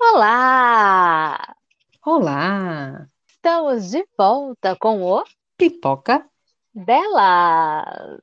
Olá! 0.00 1.56
Olá! 2.06 3.08
Estamos 3.28 3.90
de 3.90 4.06
volta 4.16 4.76
com 4.76 5.02
o 5.02 5.24
Pipoca 5.56 6.24
delas! 6.72 8.20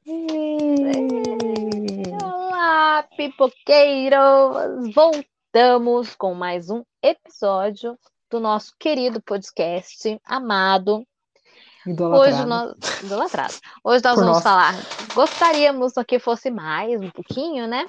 Olá, 2.23 3.05
pipoqueiros! 3.17 4.93
Voltamos 4.95 6.15
com 6.15 6.33
mais 6.33 6.69
um 6.69 6.81
episódio 7.03 7.99
do 8.31 8.39
nosso 8.39 8.73
querido 8.79 9.21
podcast 9.21 10.17
amado. 10.23 11.05
Idolatrado. 11.85 12.35
Hoje 12.35 12.45
nós, 12.45 13.01
idolatrado. 13.03 13.53
Hoje 13.83 14.03
nós 14.03 14.15
Por 14.15 14.23
vamos 14.23 14.41
falar. 14.41 14.73
Gostaríamos 15.13 15.93
que 16.07 16.19
fosse 16.19 16.49
mais, 16.49 17.01
um 17.01 17.11
pouquinho, 17.11 17.67
né? 17.67 17.85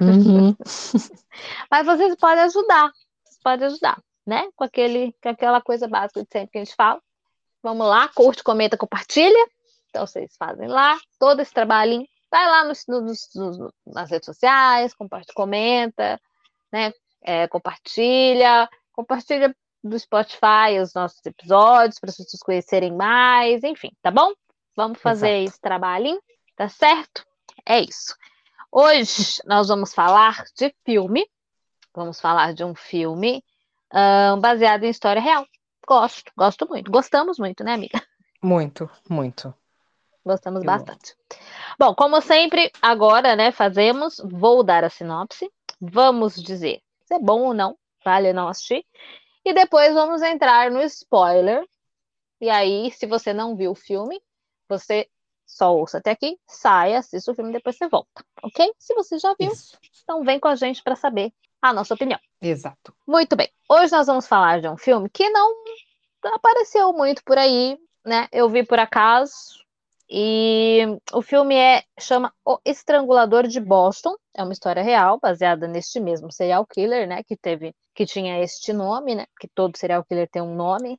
Uhum. 0.00 0.56
Mas 1.70 1.86
vocês 1.86 2.16
podem 2.16 2.44
ajudar. 2.44 2.90
Podem 3.42 3.66
ajudar, 3.66 4.00
né? 4.26 4.48
Com, 4.56 4.64
aquele, 4.64 5.14
com 5.22 5.28
aquela 5.28 5.60
coisa 5.60 5.88
básica 5.88 6.22
de 6.22 6.28
sempre 6.30 6.50
que 6.52 6.58
a 6.58 6.64
gente 6.64 6.74
fala. 6.74 7.00
Vamos 7.62 7.86
lá, 7.86 8.08
curte, 8.08 8.42
comenta, 8.42 8.76
compartilha. 8.76 9.46
Então 9.88 10.06
vocês 10.06 10.34
fazem 10.38 10.68
lá 10.68 10.98
todo 11.18 11.40
esse 11.40 11.52
trabalhinho. 11.52 12.06
Vai 12.30 12.46
lá 12.46 12.64
nos, 12.64 12.84
nos- 12.86 13.28
nos- 13.34 13.72
nas 13.86 14.10
redes 14.10 14.26
sociais, 14.26 14.94
compartilha, 14.94 15.34
comenta, 15.34 16.20
né? 16.72 16.92
É, 17.22 17.46
compartilha, 17.48 18.68
compartilha 18.92 19.54
do 19.82 19.98
Spotify 19.98 20.78
os 20.80 20.94
nossos 20.94 21.24
episódios 21.24 21.98
para 21.98 22.12
vocês 22.12 22.42
conhecerem 22.42 22.92
mais, 22.94 23.62
enfim, 23.64 23.90
tá 24.02 24.10
bom? 24.10 24.32
Vamos 24.76 25.00
fazer 25.00 25.28
Exato. 25.28 25.48
esse 25.50 25.60
trabalhinho, 25.60 26.20
tá 26.56 26.68
certo? 26.68 27.26
É 27.66 27.80
isso. 27.80 28.14
Hoje 28.70 29.42
nós 29.44 29.68
vamos 29.68 29.92
falar 29.92 30.44
de 30.56 30.72
filme. 30.84 31.26
Vamos 31.94 32.20
falar 32.20 32.54
de 32.54 32.64
um 32.64 32.74
filme 32.74 33.42
ahn, 33.92 34.40
baseado 34.40 34.84
em 34.84 34.90
história 34.90 35.20
real. 35.20 35.46
Gosto, 35.86 36.30
gosto 36.36 36.68
muito. 36.68 36.90
Gostamos 36.90 37.38
muito, 37.38 37.64
né, 37.64 37.74
amiga? 37.74 38.02
Muito, 38.42 38.88
muito. 39.08 39.52
Gostamos 40.24 40.62
Eu 40.62 40.66
bastante. 40.66 41.16
Bom, 41.78 41.94
como 41.94 42.20
sempre, 42.20 42.70
agora, 42.80 43.34
né, 43.34 43.50
fazemos, 43.52 44.20
vou 44.24 44.62
dar 44.62 44.84
a 44.84 44.90
sinopse, 44.90 45.50
vamos 45.80 46.40
dizer 46.40 46.82
se 47.10 47.14
é 47.14 47.18
bom 47.18 47.40
ou 47.40 47.54
não, 47.54 47.76
vale 48.04 48.32
não 48.32 48.46
assistir, 48.46 48.86
e 49.44 49.52
depois 49.52 49.92
vamos 49.92 50.22
entrar 50.22 50.70
no 50.70 50.80
spoiler. 50.82 51.66
E 52.40 52.48
aí, 52.48 52.92
se 52.92 53.04
você 53.04 53.34
não 53.34 53.56
viu 53.56 53.72
o 53.72 53.74
filme, 53.74 54.22
você 54.68 55.08
só 55.44 55.74
ouça 55.74 55.98
até 55.98 56.12
aqui, 56.12 56.38
saia, 56.46 57.00
assista 57.00 57.32
o 57.32 57.34
filme 57.34 57.50
e 57.50 57.54
depois 57.54 57.76
você 57.76 57.88
volta, 57.88 58.24
ok? 58.42 58.72
Se 58.78 58.94
você 58.94 59.18
já 59.18 59.34
viu, 59.38 59.50
Isso. 59.50 59.76
então 60.02 60.22
vem 60.22 60.38
com 60.38 60.46
a 60.46 60.54
gente 60.54 60.82
para 60.82 60.94
saber 60.94 61.32
a 61.60 61.72
nossa 61.72 61.94
opinião. 61.94 62.18
Exato. 62.40 62.94
Muito 63.06 63.36
bem. 63.36 63.48
Hoje 63.68 63.92
nós 63.92 64.06
vamos 64.06 64.26
falar 64.26 64.60
de 64.60 64.68
um 64.68 64.76
filme 64.76 65.08
que 65.10 65.28
não 65.28 65.54
apareceu 66.34 66.92
muito 66.92 67.22
por 67.24 67.38
aí, 67.38 67.78
né? 68.04 68.28
Eu 68.32 68.48
vi 68.48 68.64
por 68.64 68.78
acaso. 68.78 69.60
E 70.12 70.80
o 71.12 71.22
filme 71.22 71.54
é 71.54 71.84
chama 72.00 72.32
O 72.44 72.58
Estrangulador 72.64 73.46
de 73.46 73.60
Boston. 73.60 74.16
É 74.34 74.42
uma 74.42 74.52
história 74.52 74.82
real, 74.82 75.20
baseada 75.20 75.68
neste 75.68 76.00
mesmo 76.00 76.32
serial 76.32 76.66
killer, 76.66 77.06
né? 77.06 77.22
Que 77.22 77.36
teve, 77.36 77.72
que 77.94 78.04
tinha 78.04 78.42
este 78.42 78.72
nome, 78.72 79.14
né? 79.14 79.26
Que 79.38 79.46
todo 79.54 79.76
serial 79.76 80.04
killer 80.04 80.28
tem 80.28 80.42
um 80.42 80.54
nome. 80.54 80.98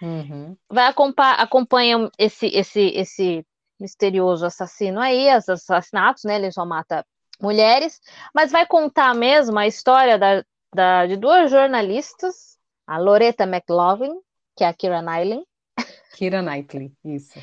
Uhum. 0.00 0.56
Vai 0.70 0.86
acompa 0.86 1.32
acompanha 1.32 2.08
esse 2.16 2.46
esse 2.46 2.80
esse 2.94 3.46
misterioso 3.80 4.46
assassino 4.46 5.00
aí, 5.00 5.34
os 5.36 5.48
assassinatos, 5.48 6.24
né? 6.24 6.36
Ele 6.36 6.52
só 6.52 6.64
mata 6.64 7.04
mulheres, 7.40 8.00
mas 8.34 8.50
vai 8.50 8.66
contar 8.66 9.14
mesmo 9.14 9.58
a 9.58 9.66
história 9.66 10.18
da, 10.18 10.44
da- 10.74 11.06
de 11.06 11.16
duas 11.16 11.50
jornalistas, 11.50 12.56
a 12.86 12.98
Loretta 12.98 13.44
McLaughlin, 13.44 14.18
que 14.56 14.64
é 14.64 14.68
a 14.68 14.74
Kira 14.74 15.00
Knightley, 15.02 15.44
Kira 16.14 16.42
Knightley, 16.42 16.92
isso. 17.04 17.38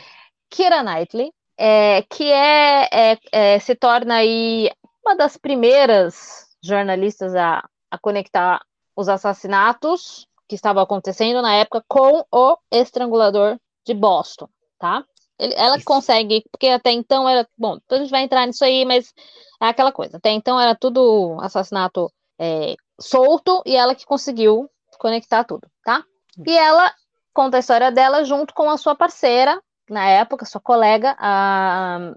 Kira 0.49 0.83
Knightley, 0.83 1.31
é, 1.57 2.01
que 2.03 2.29
é, 2.31 2.89
é- 2.91 3.17
é, 3.31 3.59
se 3.59 3.75
torna 3.75 4.15
aí 4.15 4.69
uma 5.05 5.15
das 5.15 5.37
primeiras 5.37 6.47
jornalistas 6.61 7.33
a, 7.35 7.63
a 7.89 7.97
conectar 7.97 8.61
os 8.95 9.07
assassinatos 9.07 10.27
que 10.47 10.55
estavam 10.55 10.81
acontecendo 10.83 11.41
na 11.41 11.53
época 11.55 11.83
com 11.87 12.23
o 12.31 12.57
estrangulador 12.71 13.57
de 13.85 13.93
Boston, 13.93 14.49
tá? 14.79 15.03
Ele- 15.39 15.53
ela 15.55 15.75
Isso. 15.77 15.85
consegue, 15.85 16.43
porque 16.51 16.67
até 16.67 16.91
então 16.91 17.27
era. 17.27 17.47
Bom, 17.57 17.77
a 17.89 17.97
gente 17.97 18.09
vai 18.09 18.23
entrar 18.23 18.45
nisso 18.45 18.63
aí, 18.63 18.85
mas 18.85 19.13
é 19.61 19.67
aquela 19.67 19.91
coisa. 19.91 20.17
Até 20.17 20.31
então 20.31 20.59
era 20.59 20.75
tudo 20.75 21.37
assassinato 21.41 22.11
é, 22.39 22.75
solto 22.99 23.61
e 23.65 23.75
ela 23.75 23.95
que 23.95 24.05
conseguiu 24.05 24.69
conectar 24.97 25.43
tudo, 25.43 25.67
tá? 25.83 26.03
E 26.45 26.57
ela 26.57 26.93
conta 27.33 27.57
a 27.57 27.59
história 27.59 27.91
dela 27.91 28.23
junto 28.23 28.53
com 28.53 28.69
a 28.69 28.77
sua 28.77 28.95
parceira, 28.95 29.61
na 29.89 30.07
época, 30.07 30.45
sua 30.45 30.61
colega, 30.61 31.15
a, 31.19 32.13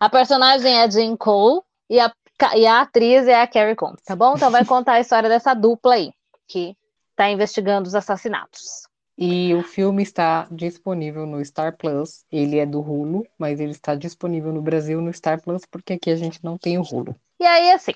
a 0.00 0.08
personagem 0.08 0.74
é 0.74 0.82
a 0.82 0.90
Jean 0.90 1.16
Cole 1.16 1.60
e 1.88 2.00
a, 2.00 2.12
e 2.54 2.66
a 2.66 2.80
atriz 2.80 3.26
é 3.28 3.40
a 3.40 3.46
Carrie 3.46 3.76
Combs, 3.76 4.02
tá 4.02 4.16
bom? 4.16 4.34
Então 4.34 4.50
vai 4.50 4.64
contar 4.64 4.94
a 4.94 5.00
história 5.00 5.28
dessa 5.28 5.54
dupla 5.54 5.94
aí, 5.94 6.10
que 6.48 6.74
tá 7.14 7.30
investigando 7.30 7.86
os 7.86 7.94
assassinatos. 7.94 8.86
E 9.18 9.54
o 9.54 9.62
filme 9.62 10.02
está 10.02 10.46
disponível 10.50 11.26
no 11.26 11.42
Star 11.44 11.76
Plus. 11.76 12.24
Ele 12.30 12.58
é 12.58 12.66
do 12.66 12.80
Hulu, 12.80 13.26
mas 13.38 13.60
ele 13.60 13.72
está 13.72 13.94
disponível 13.94 14.52
no 14.52 14.60
Brasil 14.60 15.00
no 15.00 15.12
Star 15.12 15.40
Plus, 15.42 15.64
porque 15.64 15.94
aqui 15.94 16.10
a 16.10 16.16
gente 16.16 16.44
não 16.44 16.58
tem 16.58 16.78
o 16.78 16.82
Hulu. 16.82 17.16
E 17.40 17.44
aí, 17.44 17.70
assim, 17.72 17.92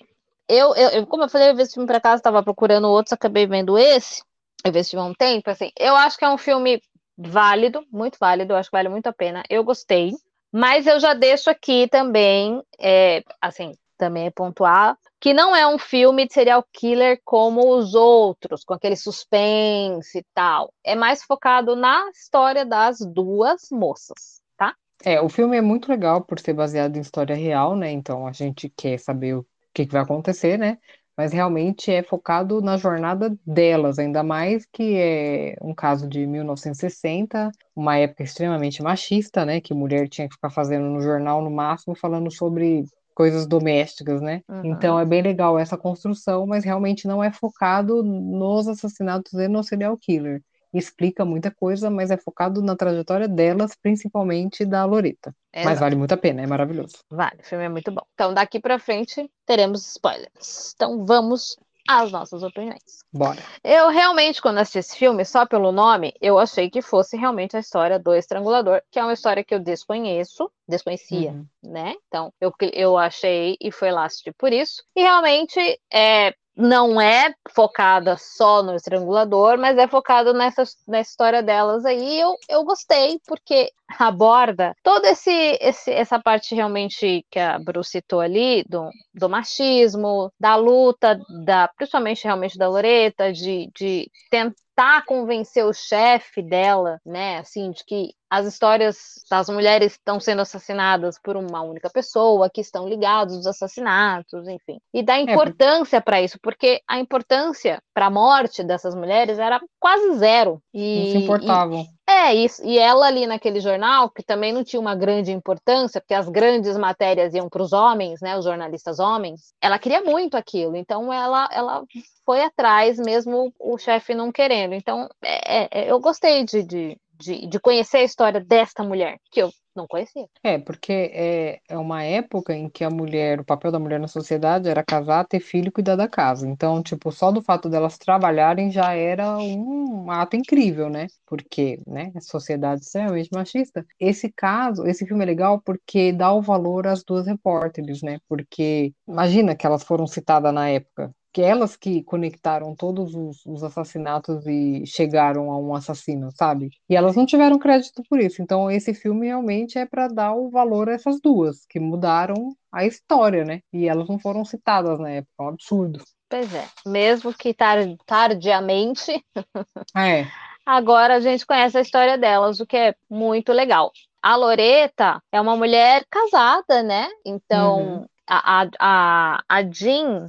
eu, 0.50 0.75
eu, 0.75 1.06
como 1.06 1.22
eu 1.22 1.28
falei, 1.28 1.50
eu 1.50 1.56
vi 1.56 1.62
esse 1.62 1.75
filme 1.75 1.86
pra 1.86 2.00
casa, 2.00 2.20
tava 2.20 2.42
procurando 2.42 2.88
outros, 2.88 3.12
acabei 3.12 3.47
vendo 3.47 3.78
esse, 3.78 4.22
eu 4.64 4.72
vi 4.72 4.80
esse 4.80 4.91
filme 4.91 5.06
há 5.06 5.09
um 5.09 5.14
tempo, 5.14 5.48
assim, 5.48 5.70
eu 5.78 5.94
acho 5.94 6.19
que 6.19 6.25
é 6.25 6.28
um 6.28 6.36
filme 6.36 6.82
válido, 7.16 7.86
muito 7.92 8.19
válido, 8.19 8.53
eu 8.53 8.56
acho 8.56 8.69
que 8.69 8.76
vale 8.76 8.88
muito 8.88 9.06
a 9.06 9.12
pena, 9.12 9.44
eu 9.48 9.62
gostei, 9.62 10.12
mas 10.53 10.88
eu 10.88 10.98
já 10.98 11.14
deixo 11.14 11.48
aqui 11.48 11.86
também, 11.88 12.60
é, 12.80 13.22
assim, 13.41 13.72
também 13.97 14.26
é 14.26 14.30
pontuar, 14.30 14.98
que 15.20 15.34
não 15.34 15.54
é 15.54 15.66
um 15.66 15.78
filme 15.78 16.26
de 16.26 16.32
serial 16.32 16.64
killer 16.72 17.20
como 17.25 17.76
os 17.76 17.94
outros, 17.94 18.64
com 18.64 18.72
aquele 18.72 18.97
suspense 18.97 20.19
e 20.19 20.25
tal, 20.34 20.72
é 20.82 20.94
mais 20.94 21.22
focado 21.22 21.76
na 21.76 22.08
história 22.08 22.64
das 22.64 23.00
duas 23.00 23.69
moças, 23.70 24.41
tá? 24.56 24.75
É, 25.04 25.20
o 25.20 25.28
filme 25.28 25.59
é 25.59 25.60
muito 25.60 25.91
legal 25.91 26.25
por 26.25 26.41
ser 26.41 26.54
baseado 26.54 26.97
em 26.97 27.00
história 27.00 27.36
real, 27.36 27.76
né? 27.76 27.91
Então 27.91 28.26
a 28.26 28.32
gente 28.32 28.72
quer 28.75 28.98
saber 28.98 29.36
o 29.36 29.47
que 29.75 29.84
que 29.84 29.92
vai 29.92 30.03
acontecer, 30.03 30.59
né? 30.59 30.78
Mas 31.14 31.34
realmente 31.34 31.92
é 31.92 32.03
focado 32.03 32.62
na 32.62 32.78
jornada 32.78 33.36
delas, 33.44 33.98
ainda 33.98 34.22
mais 34.22 34.64
que 34.72 34.97
é 34.97 35.54
um 35.60 35.75
caso 35.75 36.09
de 36.09 36.26
1960, 36.26 37.50
uma 37.76 37.98
época 37.98 38.22
extremamente 38.22 38.82
machista, 38.82 39.44
né? 39.44 39.60
Que 39.60 39.75
mulher 39.75 40.09
tinha 40.09 40.26
que 40.26 40.34
ficar 40.34 40.48
fazendo 40.48 40.86
no 40.86 41.03
jornal 41.03 41.42
no 41.42 41.50
máximo 41.50 41.94
falando 41.94 42.32
sobre 42.32 42.86
coisas 43.20 43.47
domésticas, 43.47 44.22
né? 44.22 44.41
Uhum. 44.48 44.64
Então 44.64 44.98
é 44.98 45.04
bem 45.04 45.20
legal 45.20 45.58
essa 45.58 45.76
construção, 45.76 46.47
mas 46.47 46.64
realmente 46.64 47.06
não 47.06 47.22
é 47.22 47.31
focado 47.31 48.03
nos 48.03 48.66
assassinatos 48.66 49.34
e 49.34 49.47
no 49.47 49.62
serial 49.62 49.94
killer. 49.98 50.42
Explica 50.72 51.22
muita 51.22 51.50
coisa, 51.50 51.91
mas 51.91 52.10
é 52.10 52.16
focado 52.16 52.62
na 52.62 52.75
trajetória 52.75 53.28
delas, 53.28 53.76
principalmente 53.82 54.64
da 54.64 54.86
Loretta. 54.86 55.34
Mas 55.54 55.78
vale 55.78 55.97
muito 55.97 56.14
a 56.14 56.16
pena, 56.16 56.41
é 56.41 56.47
maravilhoso. 56.47 56.94
Vale, 57.10 57.36
o 57.41 57.44
filme 57.44 57.64
é 57.64 57.69
muito 57.69 57.92
bom. 57.92 58.00
Então, 58.14 58.32
daqui 58.32 58.59
pra 58.59 58.78
frente, 58.78 59.30
teremos 59.44 59.86
spoilers. 59.86 60.72
Então, 60.75 61.04
vamos 61.04 61.59
às 61.99 62.12
nossas 62.12 62.43
opiniões. 62.43 63.01
Bora. 63.12 63.43
Eu 63.65 63.89
realmente, 63.89 64.41
quando 64.41 64.59
assisti 64.59 64.78
esse 64.78 64.97
filme, 64.97 65.25
só 65.25 65.45
pelo 65.47 65.73
nome, 65.73 66.12
eu 66.21 66.39
achei 66.39 66.71
que 66.71 66.81
fosse 66.81 67.17
realmente 67.17 67.56
a 67.56 67.61
história 67.61 67.99
do 67.99 68.15
Estrangulador, 68.15 68.81
que 68.91 68.99
é 68.99 69.03
uma 69.03 69.12
história 69.12 69.43
que 69.45 69.55
eu 69.55 69.59
desconheço, 69.61 70.51
desconhecia, 70.69 71.31
Uhum. 71.33 71.47
né? 71.62 71.95
Então, 72.09 72.33
eu, 72.41 72.53
eu 72.73 72.97
achei 72.97 73.57
e 73.60 73.72
fui 73.72 73.91
lá 73.91 74.04
assistir 74.04 74.33
por 74.39 74.53
isso. 74.53 74.83
E 74.95 75.01
realmente, 75.03 75.59
é, 75.92 76.34
não 76.60 77.01
é 77.01 77.34
focada 77.51 78.16
só 78.18 78.62
no 78.62 78.74
estrangulador, 78.74 79.59
mas 79.59 79.78
é 79.78 79.89
focado 79.89 80.33
nessa, 80.34 80.62
nessa 80.86 81.10
história 81.10 81.42
delas 81.42 81.84
aí. 81.84 82.21
Eu, 82.21 82.36
eu 82.48 82.65
gostei, 82.65 83.18
porque 83.27 83.72
aborda 83.98 84.74
toda 84.83 85.10
esse, 85.10 85.59
esse, 85.60 85.91
essa 85.91 86.21
parte 86.21 86.54
realmente 86.54 87.24
que 87.30 87.39
a 87.39 87.59
Bru 87.59 87.83
citou 87.83 88.21
ali, 88.21 88.65
do, 88.68 88.89
do 89.15 89.28
machismo, 89.28 90.33
da 90.39 90.54
luta, 90.54 91.18
da, 91.45 91.68
principalmente 91.68 92.24
realmente 92.24 92.59
da 92.59 92.68
Loreta, 92.68 93.33
de, 93.33 93.71
de 93.74 94.10
tentar 94.30 95.04
convencer 95.07 95.65
o 95.65 95.72
chefe 95.72 96.42
dela, 96.42 97.01
né, 97.04 97.39
assim, 97.39 97.71
de 97.71 97.84
que 97.84 98.10
as 98.30 98.47
histórias 98.47 99.24
das 99.28 99.48
mulheres 99.48 99.92
estão 99.92 100.21
sendo 100.21 100.42
assassinadas 100.42 101.18
por 101.21 101.36
uma 101.36 101.62
única 101.62 101.91
pessoa, 101.91 102.48
que 102.48 102.60
estão 102.60 102.88
ligados 102.88 103.34
aos 103.34 103.47
assassinatos, 103.47 104.47
enfim. 104.47 104.78
E 104.94 105.03
dá 105.03 105.18
é, 105.18 105.22
importância 105.22 105.97
é, 105.97 106.00
para 106.00 106.22
isso, 106.22 106.38
porque 106.41 106.80
a 106.86 107.00
importância 107.00 107.82
para 107.92 108.06
a 108.06 108.10
morte 108.10 108.62
dessas 108.62 108.94
mulheres 108.94 109.38
era 109.38 109.60
quase 109.80 110.16
zero. 110.18 110.62
E, 110.72 111.00
não 111.00 111.10
se 111.10 111.18
importavam. 111.24 111.86
É, 112.09 112.34
isso. 112.34 112.65
E 112.65 112.78
ela 112.78 113.06
ali 113.06 113.27
naquele 113.27 113.60
jornal, 113.60 114.10
que 114.10 114.22
também 114.22 114.53
não 114.53 114.65
tinha 114.65 114.80
uma 114.80 114.94
grande 114.94 115.30
importância, 115.30 116.00
porque 116.00 116.15
as 116.15 116.28
grandes 116.28 116.76
matérias 116.76 117.34
iam 117.34 117.48
para 117.48 117.62
os 117.62 117.72
homens, 117.72 118.21
né, 118.21 118.36
os 118.36 118.44
jornalistas 118.44 118.98
homens, 118.98 119.53
ela 119.60 119.78
queria 119.78 120.03
muito 120.03 120.36
aquilo. 120.36 120.76
Então 120.76 121.12
ela, 121.12 121.48
ela 121.53 121.84
foi 122.24 122.42
atrás, 122.42 122.98
mesmo 122.98 123.53
o 123.59 123.78
chefe 123.78 124.15
não 124.15 124.33
querendo. 124.33 124.74
Então 124.74 125.09
é, 125.22 125.83
é, 125.83 125.91
eu 125.91 126.00
gostei 126.00 126.44
de, 126.44 126.62
de, 126.62 126.98
de, 127.21 127.47
de 127.47 127.61
conhecer 127.61 127.99
a 127.99 128.05
história 128.05 128.41
desta 128.41 128.83
mulher, 128.83 129.19
que 129.31 129.41
eu 129.43 129.51
não 129.77 129.87
conhecia. 129.87 130.27
É, 130.43 130.59
porque 130.59 130.93
é, 130.93 131.61
é 131.69 131.78
uma 131.78 132.03
época 132.03 132.55
em 132.55 132.69
que 132.69 132.83
a 132.83 132.91
mulher, 132.91 133.41
o 133.41 133.45
papel 133.45 133.71
da 133.71 133.78
mulher 133.78 134.01
na 134.01 134.09
sociedade 134.09 134.69
era 134.69 134.83
casar, 134.83 135.25
ter 135.27 135.41
filho 135.41 135.69
e 135.69 135.71
cuidar 135.71 135.97
da 135.97 136.09
casa. 136.09 136.49
Então, 136.49 136.83
tipo, 136.83 137.13
só 137.13 137.31
do 137.31 137.43
fato 137.43 137.69
delas 137.69 137.99
trabalharem 137.99 138.71
já 138.71 138.95
era 138.95 139.39
um 139.39 140.11
ato 140.11 140.37
incrível, 140.37 140.89
né? 140.89 141.07
Porque, 141.27 141.81
né, 141.87 142.11
a 142.17 142.21
sociedade 142.21 142.83
extremamente 142.83 143.31
machista. 143.33 143.87
Esse 143.99 144.33
caso, 144.33 144.87
esse 144.87 145.07
filme 145.07 145.22
é 145.22 145.27
legal 145.27 145.61
porque 145.65 146.13
dá 146.13 146.33
o 146.33 146.43
valor 146.43 146.87
às 146.87 147.05
duas 147.05 147.27
repórteres, 147.27 148.03
né? 148.03 148.19
Porque 148.28 148.93
imagina 149.07 149.55
que 149.55 149.67
elas 149.67 149.84
foram 149.84 150.07
citadas 150.07 150.53
na 150.53 150.69
época 150.69 151.15
que 151.32 151.42
elas 151.42 151.77
que 151.77 152.03
conectaram 152.03 152.74
todos 152.74 153.15
os, 153.15 153.44
os, 153.47 153.62
assassinatos 153.62 154.47
e 154.47 154.84
chegaram 154.86 155.50
a 155.50 155.59
um 155.59 155.74
assassino, 155.74 156.30
sabe? 156.32 156.71
E 156.88 156.97
elas 156.97 157.15
não 157.15 157.24
tiveram 157.24 157.59
crédito 157.59 158.03
por 158.09 158.18
isso. 158.18 158.42
Então 158.42 158.71
esse 158.71 158.92
filme 158.94 159.27
realmente 159.27 159.78
é 159.78 159.86
para 159.86 160.09
dar 160.09 160.34
o 160.34 160.50
valor 160.50 160.88
a 160.88 160.92
essas 160.92 161.21
duas 161.21 161.65
que 161.66 161.78
mudaram 161.78 162.54
a 162.72 162.84
história, 162.84 163.44
né? 163.44 163.60
E 163.72 163.88
elas 163.88 164.09
não 164.09 164.18
foram 164.18 164.44
citadas 164.44 164.98
na 164.98 165.10
época, 165.10 165.32
é 165.38 165.42
um 165.42 165.48
absurdo. 165.48 166.03
Pois 166.28 166.53
é, 166.54 166.66
mesmo 166.86 167.33
que 167.34 167.54
tar 167.54 167.78
tardiamente. 168.06 169.24
É. 169.97 170.26
Agora 170.65 171.16
a 171.16 171.21
gente 171.21 171.44
conhece 171.44 171.76
a 171.76 171.80
história 171.80 172.16
delas, 172.16 172.60
o 172.60 172.66
que 172.66 172.76
é 172.76 172.94
muito 173.09 173.53
legal. 173.53 173.91
A 174.22 174.36
Loreta 174.36 175.21
é 175.33 175.41
uma 175.41 175.56
mulher 175.56 176.04
casada, 176.09 176.83
né? 176.83 177.09
Então, 177.26 177.80
uhum. 177.80 178.06
a, 178.28 178.68
a, 178.78 179.42
a 179.48 179.62
Jean 179.65 180.28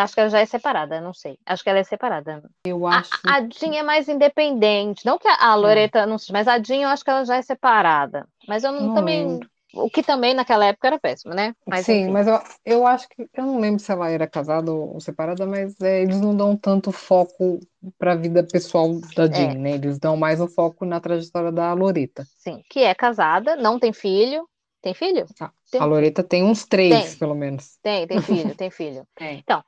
acho 0.00 0.14
que 0.14 0.20
ela 0.20 0.30
já 0.30 0.40
é 0.40 0.46
separada, 0.46 1.00
não 1.00 1.14
sei. 1.14 1.38
Acho 1.46 1.62
que 1.62 1.70
ela 1.70 1.78
é 1.78 1.84
separada. 1.84 2.42
Eu 2.66 2.86
acho. 2.86 3.10
A, 3.26 3.36
a 3.36 3.40
Jean 3.40 3.74
é 3.74 3.82
mais 3.82 4.08
independente. 4.08 5.04
Não 5.06 5.18
que 5.18 5.28
a, 5.28 5.50
a. 5.50 5.54
Loreta 5.54 6.00
é. 6.00 6.06
não 6.06 6.18
seja, 6.18 6.32
mas 6.32 6.48
a 6.48 6.58
Jean 6.62 6.82
eu 6.82 6.88
acho 6.88 7.04
que 7.04 7.10
ela 7.10 7.24
já 7.24 7.36
é 7.36 7.42
separada. 7.42 8.26
Mas 8.48 8.64
eu 8.64 8.72
não, 8.72 8.88
não 8.88 8.94
também. 8.94 9.26
Lembro. 9.26 9.48
O 9.76 9.90
que 9.90 10.04
também 10.04 10.34
naquela 10.34 10.66
época 10.66 10.86
era 10.86 11.00
péssimo, 11.00 11.34
né? 11.34 11.52
Mas, 11.66 11.84
Sim, 11.84 12.02
enfim. 12.02 12.12
mas 12.12 12.28
eu, 12.28 12.40
eu 12.64 12.86
acho 12.86 13.08
que. 13.08 13.28
Eu 13.34 13.44
não 13.44 13.58
lembro 13.58 13.80
se 13.80 13.90
ela 13.90 14.08
era 14.08 14.26
casada 14.26 14.72
ou 14.72 15.00
separada, 15.00 15.46
mas 15.46 15.74
é, 15.80 16.02
eles 16.02 16.20
não 16.20 16.36
dão 16.36 16.56
tanto 16.56 16.92
foco 16.92 17.58
para 17.98 18.12
a 18.12 18.16
vida 18.16 18.44
pessoal 18.44 19.00
da 19.16 19.26
Jean, 19.26 19.50
é. 19.50 19.54
né? 19.54 19.70
Eles 19.72 19.98
dão 19.98 20.16
mais 20.16 20.40
o 20.40 20.46
foco 20.46 20.84
na 20.84 21.00
trajetória 21.00 21.50
da 21.50 21.72
Loreta. 21.72 22.24
Sim, 22.38 22.62
que 22.70 22.80
é 22.80 22.94
casada, 22.94 23.56
não 23.56 23.80
tem 23.80 23.92
filho, 23.92 24.48
tem 24.84 24.92
filho? 24.92 25.24
Tem... 25.70 25.80
A 25.80 25.84
Loreta 25.86 26.22
tem 26.22 26.44
uns 26.44 26.66
três, 26.66 27.10
tem. 27.10 27.18
pelo 27.18 27.34
menos. 27.34 27.78
Tem, 27.82 28.06
tem 28.06 28.20
filho, 28.20 28.54
tem 28.54 28.70
filho. 28.70 29.06
Tem. 29.14 29.38
Então, 29.38 29.64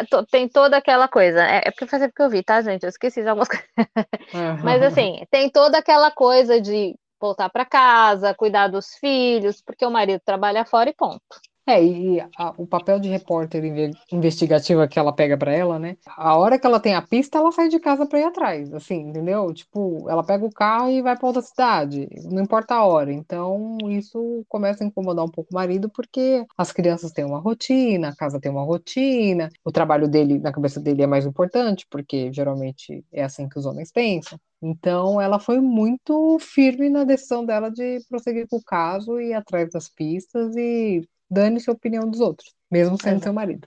então 0.00 0.24
tem 0.24 0.48
toda 0.48 0.76
aquela 0.76 1.08
coisa. 1.08 1.44
É, 1.44 1.62
é 1.64 1.70
porque 1.72 1.88
fazer 1.88 2.06
porque 2.06 2.22
eu 2.22 2.30
vi, 2.30 2.40
tá, 2.44 2.62
gente? 2.62 2.84
Eu 2.84 2.88
esqueci 2.88 3.20
de 3.20 3.28
algumas 3.28 3.48
coisas. 3.48 3.66
Mas 4.62 4.80
assim, 4.80 5.26
tem 5.28 5.50
toda 5.50 5.78
aquela 5.78 6.12
coisa 6.12 6.60
de 6.60 6.94
voltar 7.20 7.50
para 7.50 7.64
casa, 7.64 8.32
cuidar 8.32 8.68
dos 8.68 8.94
filhos, 8.94 9.60
porque 9.60 9.84
o 9.84 9.90
marido 9.90 10.22
trabalha 10.24 10.64
fora 10.64 10.88
e 10.88 10.94
ponto. 10.94 11.20
É, 11.66 11.82
e 11.84 12.20
a, 12.36 12.50
o 12.56 12.66
papel 12.66 12.98
de 12.98 13.08
repórter 13.08 13.62
investigativa 14.10 14.88
que 14.88 14.98
ela 14.98 15.12
pega 15.14 15.36
para 15.38 15.52
ela, 15.52 15.78
né? 15.78 15.96
A 16.16 16.36
hora 16.36 16.58
que 16.58 16.66
ela 16.66 16.80
tem 16.80 16.94
a 16.94 17.02
pista, 17.02 17.38
ela 17.38 17.52
sai 17.52 17.68
de 17.68 17.78
casa 17.78 18.06
para 18.06 18.18
ir 18.18 18.24
atrás, 18.24 18.72
assim, 18.74 18.96
entendeu? 18.96 19.52
Tipo, 19.54 20.08
ela 20.10 20.24
pega 20.24 20.44
o 20.44 20.50
carro 20.52 20.90
e 20.90 21.00
vai 21.00 21.16
para 21.16 21.26
outra 21.28 21.42
cidade, 21.42 22.08
não 22.24 22.42
importa 22.42 22.74
a 22.74 22.84
hora. 22.84 23.12
Então, 23.12 23.78
isso 23.88 24.44
começa 24.48 24.82
a 24.82 24.86
incomodar 24.86 25.24
um 25.24 25.30
pouco 25.30 25.50
o 25.52 25.54
marido, 25.54 25.88
porque 25.90 26.44
as 26.58 26.72
crianças 26.72 27.12
têm 27.12 27.24
uma 27.24 27.38
rotina, 27.38 28.08
a 28.08 28.16
casa 28.16 28.40
tem 28.40 28.50
uma 28.50 28.64
rotina, 28.64 29.48
o 29.64 29.70
trabalho 29.70 30.08
dele, 30.08 30.38
na 30.40 30.52
cabeça 30.52 30.80
dele, 30.80 31.02
é 31.02 31.06
mais 31.06 31.24
importante, 31.26 31.86
porque 31.88 32.32
geralmente 32.32 33.04
é 33.12 33.22
assim 33.22 33.48
que 33.48 33.58
os 33.58 33.66
homens 33.66 33.92
pensam. 33.92 34.40
Então, 34.62 35.20
ela 35.20 35.38
foi 35.38 35.60
muito 35.60 36.38
firme 36.40 36.90
na 36.90 37.04
decisão 37.04 37.44
dela 37.46 37.70
de 37.70 38.00
prosseguir 38.08 38.48
com 38.48 38.56
o 38.56 38.64
caso 38.64 39.20
e 39.20 39.32
atrás 39.32 39.70
das 39.70 39.88
pistas 39.88 40.56
e 40.56 41.02
dane-se 41.30 41.70
a 41.70 41.72
opinião 41.72 42.08
dos 42.08 42.20
outros, 42.20 42.52
mesmo 42.70 43.00
sendo 43.00 43.22
seu 43.22 43.32
marido. 43.32 43.66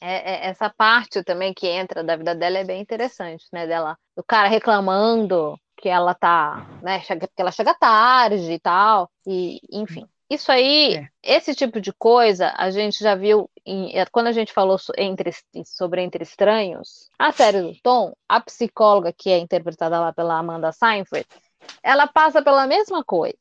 É, 0.00 0.32
é, 0.32 0.46
essa 0.48 0.68
parte 0.68 1.22
também 1.22 1.54
que 1.54 1.66
entra 1.66 2.02
da 2.02 2.16
vida 2.16 2.34
dela 2.34 2.58
é 2.58 2.64
bem 2.64 2.80
interessante, 2.80 3.46
né? 3.52 3.66
Dela, 3.66 3.96
do 4.16 4.24
cara 4.24 4.48
reclamando 4.48 5.56
que 5.76 5.88
ela 5.88 6.14
tá, 6.14 6.66
né? 6.82 7.00
Chega, 7.00 7.28
porque 7.28 7.40
ela 7.40 7.52
chega 7.52 7.74
tarde 7.74 8.52
e 8.52 8.58
tal, 8.58 9.08
e 9.26 9.60
enfim. 9.70 10.04
Isso 10.28 10.50
aí, 10.50 10.96
é. 10.96 11.08
esse 11.22 11.54
tipo 11.54 11.80
de 11.80 11.92
coisa, 11.92 12.54
a 12.56 12.70
gente 12.70 12.98
já 12.98 13.14
viu 13.14 13.50
em, 13.66 13.96
é, 13.96 14.06
quando 14.06 14.28
a 14.28 14.32
gente 14.32 14.52
falou 14.52 14.78
entre, 14.96 15.30
sobre 15.64 16.02
Entre 16.02 16.22
Estranhos, 16.24 17.10
a 17.18 17.30
série 17.30 17.60
do 17.60 17.74
Tom, 17.82 18.14
a 18.28 18.40
psicóloga 18.40 19.12
que 19.12 19.30
é 19.30 19.38
interpretada 19.38 20.00
lá 20.00 20.12
pela 20.12 20.38
Amanda 20.38 20.72
Seinfeld, 20.72 21.26
ela 21.82 22.06
passa 22.06 22.42
pela 22.42 22.66
mesma 22.66 23.04
coisa. 23.04 23.36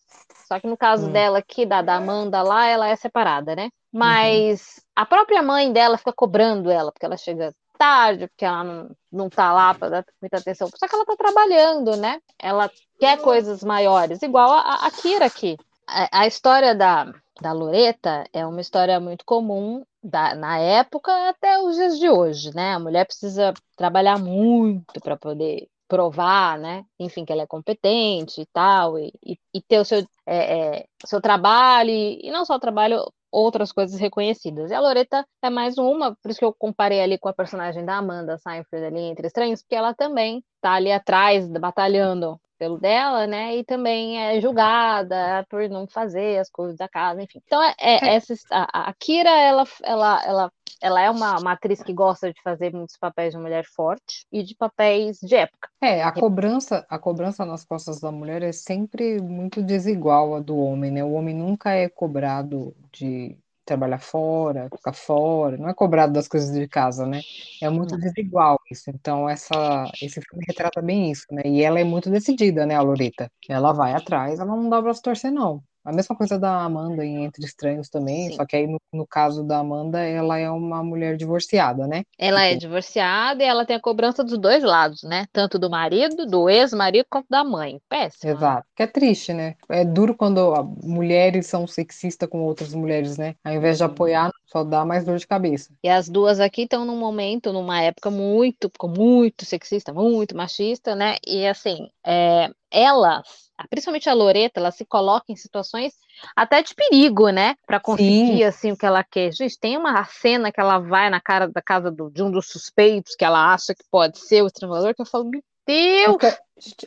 Só 0.52 0.60
que 0.60 0.68
no 0.68 0.76
caso 0.76 1.08
hum. 1.08 1.12
dela 1.14 1.38
aqui, 1.38 1.66
da, 1.66 1.82
da 1.82 1.96
Amanda 1.96 2.42
lá, 2.42 2.68
ela 2.68 2.90
é 2.90 2.96
separada, 2.98 3.56
né? 3.56 3.70
Mas 3.90 4.60
uhum. 4.60 4.84
a 4.98 5.06
própria 5.06 5.42
mãe 5.42 5.72
dela 5.72 5.98
fica 5.98 6.12
cobrando 6.12 6.70
ela, 6.70 6.92
porque 6.92 7.06
ela 7.06 7.16
chega 7.16 7.56
tarde, 7.78 8.28
porque 8.28 8.44
ela 8.44 8.62
não, 8.62 8.90
não 9.10 9.30
tá 9.30 9.54
lá 9.54 9.74
para 9.74 9.90
dar 9.90 10.06
muita 10.22 10.40
atenção. 10.40 10.68
Só 10.76 10.90
que 10.90 10.94
ela 10.94 11.06
tá 11.06 11.16
trabalhando, 11.16 11.96
né? 11.96 12.20
Ela 12.38 12.70
quer 13.00 13.22
coisas 13.22 13.64
maiores, 13.64 14.22
igual 14.22 14.52
a, 14.52 14.86
a 14.88 14.92
Kira 14.92 15.26
aqui. 15.26 15.56
A, 15.88 16.24
a 16.24 16.28
história 16.28 16.76
da, 16.76 17.14
da 17.42 17.54
Loreta 17.54 18.26
é 18.34 18.46
uma 18.46 18.60
história 18.60 19.00
muito 19.00 19.24
comum 19.24 19.86
da, 20.04 20.36
na 20.36 20.58
época 20.58 21.30
até 21.30 21.60
os 21.60 21.78
dias 21.78 21.98
de 21.98 22.10
hoje, 22.10 22.54
né? 22.54 22.74
A 22.74 22.80
mulher 22.80 23.06
precisa 23.06 23.54
trabalhar 23.78 24.20
muito 24.20 25.00
para 25.00 25.16
poder 25.16 25.70
provar, 25.92 26.58
né? 26.58 26.86
Enfim, 26.98 27.26
que 27.26 27.34
ela 27.34 27.42
é 27.42 27.48
competente 27.48 28.40
e 28.40 28.46
tal, 28.54 28.98
e, 28.98 29.12
e, 29.26 29.38
e 29.54 29.62
ter 29.62 29.78
o 29.78 29.84
seu, 29.84 30.00
é, 30.26 30.78
é, 30.78 30.86
seu 31.06 31.20
trabalho, 31.20 31.90
e, 31.90 32.32
não 32.32 32.46
só 32.46 32.56
o 32.56 32.60
trabalho, 32.60 33.04
outras 33.30 33.74
coisas 33.74 34.00
reconhecidas. 34.00 34.72
E 34.72 34.74
a 34.74 34.80
Loreta 34.80 35.26
é 35.44 35.50
mais 35.50 35.78
uma, 35.78 36.16
por 36.16 36.32
isso 36.32 36.40
que 36.40 36.46
eu 36.46 36.54
comparei 36.54 37.02
ali 37.02 37.18
com 37.18 37.28
a 37.28 37.34
personagem 37.34 37.84
da 37.84 37.98
Amanda 37.98 38.38
Seinfeld 38.38 38.86
ali 38.86 39.02
entre 39.02 39.28
Estranhos, 39.28 39.62
porque 39.62 39.76
ela 39.76 39.94
também 39.94 40.42
tá 40.62 40.74
ali 40.76 40.94
atrás, 40.94 41.46
batalhando 41.50 42.40
pelo 42.62 42.78
dela, 42.78 43.26
né? 43.26 43.58
E 43.58 43.64
também 43.64 44.22
é 44.22 44.40
julgada 44.40 45.44
por 45.50 45.68
não 45.68 45.88
fazer 45.88 46.38
as 46.38 46.48
coisas 46.48 46.78
da 46.78 46.88
casa, 46.88 47.20
enfim. 47.20 47.42
Então, 47.44 47.60
é, 47.64 47.74
é, 47.80 48.06
é. 48.06 48.16
essa, 48.16 48.36
a, 48.52 48.90
a 48.90 48.94
Kira, 48.94 49.32
ela, 49.32 49.64
ela, 49.82 50.24
ela 50.24 50.52
ela 50.80 51.02
é 51.02 51.10
uma, 51.12 51.40
uma 51.40 51.52
atriz 51.52 51.82
que 51.82 51.94
gosta 51.94 52.32
de 52.34 52.42
fazer 52.42 52.74
muitos 52.74 52.98
papéis 52.98 53.34
de 53.34 53.40
mulher 53.40 53.66
forte 53.66 54.26
e 54.32 54.42
de 54.42 54.56
papéis 54.56 55.20
de 55.20 55.36
época. 55.36 55.70
É, 55.80 56.02
a 56.02 56.12
cobrança, 56.12 56.86
a 56.90 56.98
cobrança 56.98 57.46
nas 57.46 57.64
costas 57.64 58.00
da 58.00 58.12
mulher 58.12 58.42
é 58.42 58.52
sempre 58.52 59.22
muito 59.22 59.62
desigual 59.62 60.36
a 60.36 60.40
do 60.40 60.58
homem, 60.58 60.90
né? 60.90 61.04
O 61.04 61.14
homem 61.14 61.36
nunca 61.36 61.72
é 61.72 61.88
cobrado 61.88 62.76
de 62.92 63.38
trabalhar 63.66 64.00
fora, 64.00 64.70
ficar 64.76 64.94
fora, 64.94 65.58
não 65.58 65.70
é 65.70 65.74
cobrado 65.74 66.14
das 66.14 66.28
coisas 66.28 66.52
de 66.52 66.68
casa, 66.68 67.06
né? 67.06 67.22
É 67.62 67.70
muito 67.70 67.98
desigual 67.98 68.60
isso. 68.72 68.90
Então, 68.90 69.30
essa, 69.30 69.92
esse 70.02 70.22
filme 70.22 70.44
retrata 70.48 70.82
bem 70.82 71.12
isso, 71.12 71.26
né? 71.32 71.42
E 71.46 71.64
ela 71.64 71.80
é 71.80 71.84
muito 71.84 72.10
decidida, 72.10 72.66
né, 72.66 72.76
a 72.76 72.82
Loreta? 72.82 73.32
Ela 73.50 73.74
vai 73.74 73.94
atrás, 73.94 74.40
ela 74.40 74.56
não 74.56 74.70
dá 74.70 74.80
o 74.80 74.82
braço 74.84 75.02
torcer, 75.02 75.32
não. 75.32 75.64
A 75.84 75.92
mesma 75.92 76.16
coisa 76.16 76.38
da 76.38 76.64
Amanda 76.64 77.04
em 77.04 77.26
Entre 77.26 77.44
Estranhos 77.44 77.90
também, 77.90 78.30
Sim. 78.30 78.36
só 78.36 78.46
que 78.46 78.56
aí 78.56 78.68
no, 78.68 78.80
no, 78.94 79.06
caso 79.08 79.44
da 79.44 79.60
Amanda, 79.60 80.00
ela 80.00 80.38
é 80.38 80.50
uma 80.50 80.84
mulher 80.84 81.18
divorciada, 81.18 81.88
né? 81.88 82.04
Ela 82.18 82.46
é 82.46 82.56
divorciada 82.56 83.44
e 83.44 83.48
ela 83.48 83.66
tem 83.66 83.76
a 83.76 83.82
cobrança 83.82 84.24
dos 84.24 84.38
dois 84.38 84.64
lados, 84.64 85.04
né? 85.04 85.26
Tanto 85.34 85.58
do 85.58 85.70
marido, 85.70 86.26
do 86.26 86.50
ex-marido, 86.50 87.06
quanto 87.10 87.28
da 87.30 87.44
mãe. 87.44 87.80
Péssimo. 87.90 88.32
Exato. 88.32 88.68
Que 88.76 88.84
é 88.84 88.88
triste, 88.88 89.34
né? 89.34 89.56
É 89.70 89.84
duro 89.84 90.16
quando 90.16 90.54
mulheres 90.84 91.48
são 91.48 91.66
sexistas 91.66 92.30
com 92.30 92.42
outras 92.42 92.74
mulheres, 92.74 93.18
né? 93.18 93.36
Ao 93.44 93.54
invés 93.54 93.78
de 93.78 93.84
apoiar, 93.84 94.32
só 94.52 94.64
dá 94.64 94.84
mais 94.84 95.06
dor 95.06 95.18
de 95.18 95.26
cabeça. 95.26 95.72
E 95.82 95.90
as 95.90 96.10
duas 96.10 96.40
aqui 96.40 96.64
estão 96.64 96.84
num 96.86 96.98
momento, 96.98 97.54
numa 97.54 97.82
época 97.82 98.12
muito, 98.12 98.70
muito 98.84 99.46
sexista, 99.46 99.94
muito 99.94 100.36
machista, 100.36 100.94
né? 100.94 101.18
E 101.26 101.48
assim, 101.48 101.90
é, 102.06 102.50
elas 102.70 103.52
principalmente 103.70 104.10
a 104.10 104.14
Loreta, 104.14 104.60
ela 104.60 104.72
se 104.72 104.86
coloca 104.86 105.26
em 105.30 105.36
situações 105.36 105.94
até 106.36 106.62
de 106.62 106.74
perigo, 106.74 107.30
né? 107.30 107.56
Para 107.66 107.80
conseguir 107.80 108.38
Sim. 108.38 108.44
assim 108.44 108.72
o 108.72 108.78
que 108.78 108.86
ela 108.86 109.04
quer. 109.04 109.32
Gente, 109.32 109.60
tem 109.60 109.78
uma 109.78 110.04
cena 110.06 110.52
que 110.52 110.60
ela 110.60 110.80
vai 110.80 111.10
na 111.10 111.22
cara 111.22 111.48
da 111.48 111.62
casa 111.62 111.92
do, 111.92 112.10
de 112.10 112.24
um 112.24 112.32
dos 112.32 112.48
suspeitos 112.48 113.16
que 113.16 113.26
ela 113.26 113.54
acha 113.54 113.76
que 113.76 113.84
pode 113.90 114.18
ser 114.20 114.42
o 114.42 114.48
estrangulador, 114.48 114.96
que 114.96 115.02
eu 115.02 115.06
falo, 115.06 115.30
meu 115.30 115.44
Deus! 115.66 116.18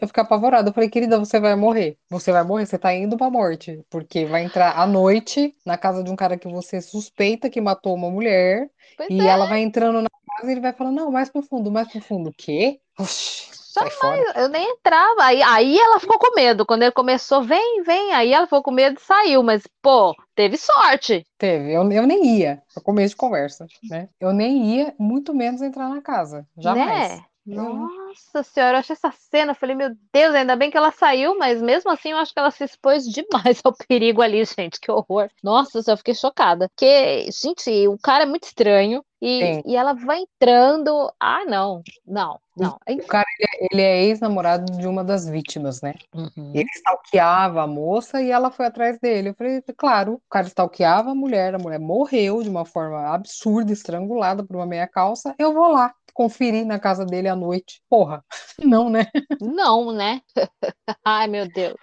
Eu 0.00 0.08
fiquei 0.08 0.22
apavorada. 0.22 0.68
Eu 0.68 0.72
falei, 0.72 0.88
querida, 0.88 1.18
você 1.18 1.40
vai 1.40 1.54
morrer. 1.56 1.98
Você 2.08 2.32
vai 2.32 2.42
morrer, 2.44 2.66
você 2.66 2.78
tá 2.78 2.94
indo 2.94 3.16
pra 3.16 3.30
morte. 3.30 3.84
Porque 3.90 4.24
vai 4.24 4.44
entrar 4.44 4.78
à 4.78 4.86
noite 4.86 5.54
na 5.64 5.76
casa 5.76 6.02
de 6.02 6.10
um 6.10 6.16
cara 6.16 6.36
que 6.36 6.48
você 6.48 6.80
suspeita 6.80 7.50
que 7.50 7.60
matou 7.60 7.94
uma 7.94 8.10
mulher. 8.10 8.68
Pois 8.96 9.08
e 9.10 9.20
é. 9.20 9.26
ela 9.26 9.46
vai 9.46 9.60
entrando 9.60 10.02
na 10.02 10.08
casa 10.36 10.48
e 10.48 10.52
ele 10.52 10.60
vai 10.60 10.72
falando, 10.72 10.96
não, 10.96 11.10
mais 11.10 11.28
pro 11.28 11.42
fundo, 11.42 11.70
mais 11.70 11.88
pro 11.88 12.00
fundo. 12.00 12.30
O 12.30 12.34
quê? 12.36 12.80
Oxi, 12.98 13.54
fora. 13.90 14.32
Eu 14.36 14.48
nem 14.48 14.70
entrava. 14.70 15.24
Aí, 15.24 15.42
aí 15.42 15.78
ela 15.78 15.98
ficou 15.98 16.18
com 16.18 16.34
medo. 16.34 16.64
Quando 16.64 16.82
ele 16.82 16.92
começou, 16.92 17.42
vem, 17.42 17.82
vem. 17.82 18.12
Aí 18.12 18.32
ela 18.32 18.46
ficou 18.46 18.62
com 18.62 18.70
medo 18.70 18.98
e 18.98 19.02
saiu. 19.02 19.42
Mas, 19.42 19.64
pô, 19.82 20.14
teve 20.34 20.56
sorte. 20.56 21.26
Teve, 21.38 21.72
eu, 21.72 21.90
eu 21.90 22.06
nem 22.06 22.38
ia, 22.38 22.62
no 22.76 22.82
começo 22.82 23.10
de 23.10 23.16
conversa, 23.16 23.66
né? 23.90 24.08
Eu 24.20 24.32
nem 24.32 24.76
ia, 24.76 24.94
muito 24.98 25.34
menos 25.34 25.60
entrar 25.60 25.88
na 25.88 26.00
casa. 26.00 26.46
Jamais. 26.56 27.18
Né? 27.18 27.24
Nossa 27.46 28.42
senhora, 28.42 28.76
eu 28.76 28.80
achei 28.80 28.94
essa 28.94 29.12
cena, 29.12 29.52
eu 29.52 29.54
falei, 29.54 29.76
meu 29.76 29.94
Deus, 30.12 30.34
ainda 30.34 30.56
bem 30.56 30.70
que 30.70 30.76
ela 30.76 30.90
saiu, 30.90 31.36
mas 31.38 31.60
mesmo 31.60 31.90
assim 31.90 32.12
eu 32.12 32.16
acho 32.16 32.32
que 32.32 32.38
ela 32.38 32.50
se 32.50 32.64
expôs 32.64 33.04
demais 33.04 33.60
ao 33.62 33.74
perigo 33.86 34.22
ali, 34.22 34.42
gente, 34.44 34.80
que 34.80 34.90
horror. 34.90 35.28
Nossa, 35.42 35.82
eu 35.86 35.96
fiquei 35.96 36.14
chocada. 36.14 36.68
Porque, 36.70 37.30
gente, 37.30 37.86
o 37.86 37.98
cara 37.98 38.22
é 38.22 38.26
muito 38.26 38.44
estranho 38.44 39.04
e, 39.20 39.62
e 39.66 39.76
ela 39.76 39.92
vai 39.92 40.20
entrando. 40.20 41.12
Ah, 41.20 41.44
não, 41.46 41.82
não, 42.06 42.38
não. 42.56 42.78
O 42.88 43.06
cara, 43.06 43.26
ele 43.38 43.48
é, 43.48 43.68
ele 43.70 43.82
é 43.82 44.04
ex-namorado 44.04 44.64
de 44.78 44.86
uma 44.86 45.04
das 45.04 45.28
vítimas, 45.28 45.82
né? 45.82 45.94
Uhum. 46.14 46.52
Ele 46.54 46.68
stalkeava 46.74 47.62
a 47.62 47.66
moça 47.66 48.22
e 48.22 48.30
ela 48.30 48.50
foi 48.50 48.66
atrás 48.66 48.98
dele. 48.98 49.30
Eu 49.30 49.34
falei, 49.34 49.62
claro, 49.76 50.14
o 50.14 50.22
cara 50.30 50.46
stalkeava 50.46 51.10
a 51.10 51.14
mulher, 51.14 51.54
a 51.54 51.58
mulher 51.58 51.78
morreu 51.78 52.42
de 52.42 52.48
uma 52.48 52.64
forma 52.64 53.14
absurda, 53.14 53.72
estrangulada 53.72 54.42
por 54.42 54.56
uma 54.56 54.66
meia 54.66 54.86
calça. 54.86 55.34
Eu 55.38 55.52
vou 55.52 55.68
lá 55.68 55.94
conferir 56.14 56.64
na 56.64 56.78
casa 56.78 57.04
dele 57.04 57.28
à 57.28 57.36
noite. 57.36 57.82
Porra, 57.88 58.24
não, 58.64 58.88
né? 58.88 59.06
Não, 59.40 59.92
né? 59.92 60.20
Ai, 61.04 61.26
meu 61.26 61.46
Deus. 61.48 61.76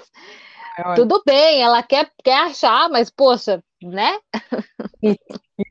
Tudo 0.96 1.22
bem, 1.26 1.62
ela 1.62 1.84
quer, 1.84 2.10
quer 2.24 2.46
achar, 2.46 2.90
mas, 2.90 3.12
poxa, 3.12 3.64
né? 3.84 4.18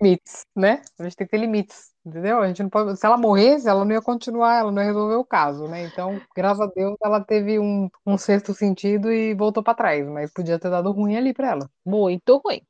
Limites, 0.02 0.44
né? 0.54 0.82
A 0.98 1.04
gente 1.04 1.16
tem 1.16 1.26
que 1.26 1.30
ter 1.30 1.38
limites, 1.38 1.89
entendeu? 2.04 2.40
A 2.40 2.46
gente 2.48 2.62
não 2.62 2.70
pode. 2.70 2.96
Se 2.96 3.06
ela 3.06 3.16
morresse, 3.16 3.68
ela 3.68 3.84
não 3.84 3.92
ia 3.92 4.02
continuar, 4.02 4.60
ela 4.60 4.72
não 4.72 4.80
ia 4.80 4.88
resolver 4.88 5.16
o 5.16 5.24
caso, 5.24 5.66
né? 5.66 5.84
Então, 5.84 6.20
graças 6.34 6.60
a 6.60 6.66
Deus, 6.66 6.96
ela 7.02 7.20
teve 7.20 7.58
um, 7.58 7.88
um 8.06 8.16
sexto 8.16 8.54
sentido 8.54 9.12
e 9.12 9.34
voltou 9.34 9.62
para 9.62 9.74
trás, 9.74 10.06
mas 10.08 10.32
podia 10.32 10.58
ter 10.58 10.70
dado 10.70 10.90
ruim 10.92 11.16
ali 11.16 11.32
para 11.32 11.50
ela. 11.50 11.70
Muito 11.84 12.40
ruim. 12.44 12.62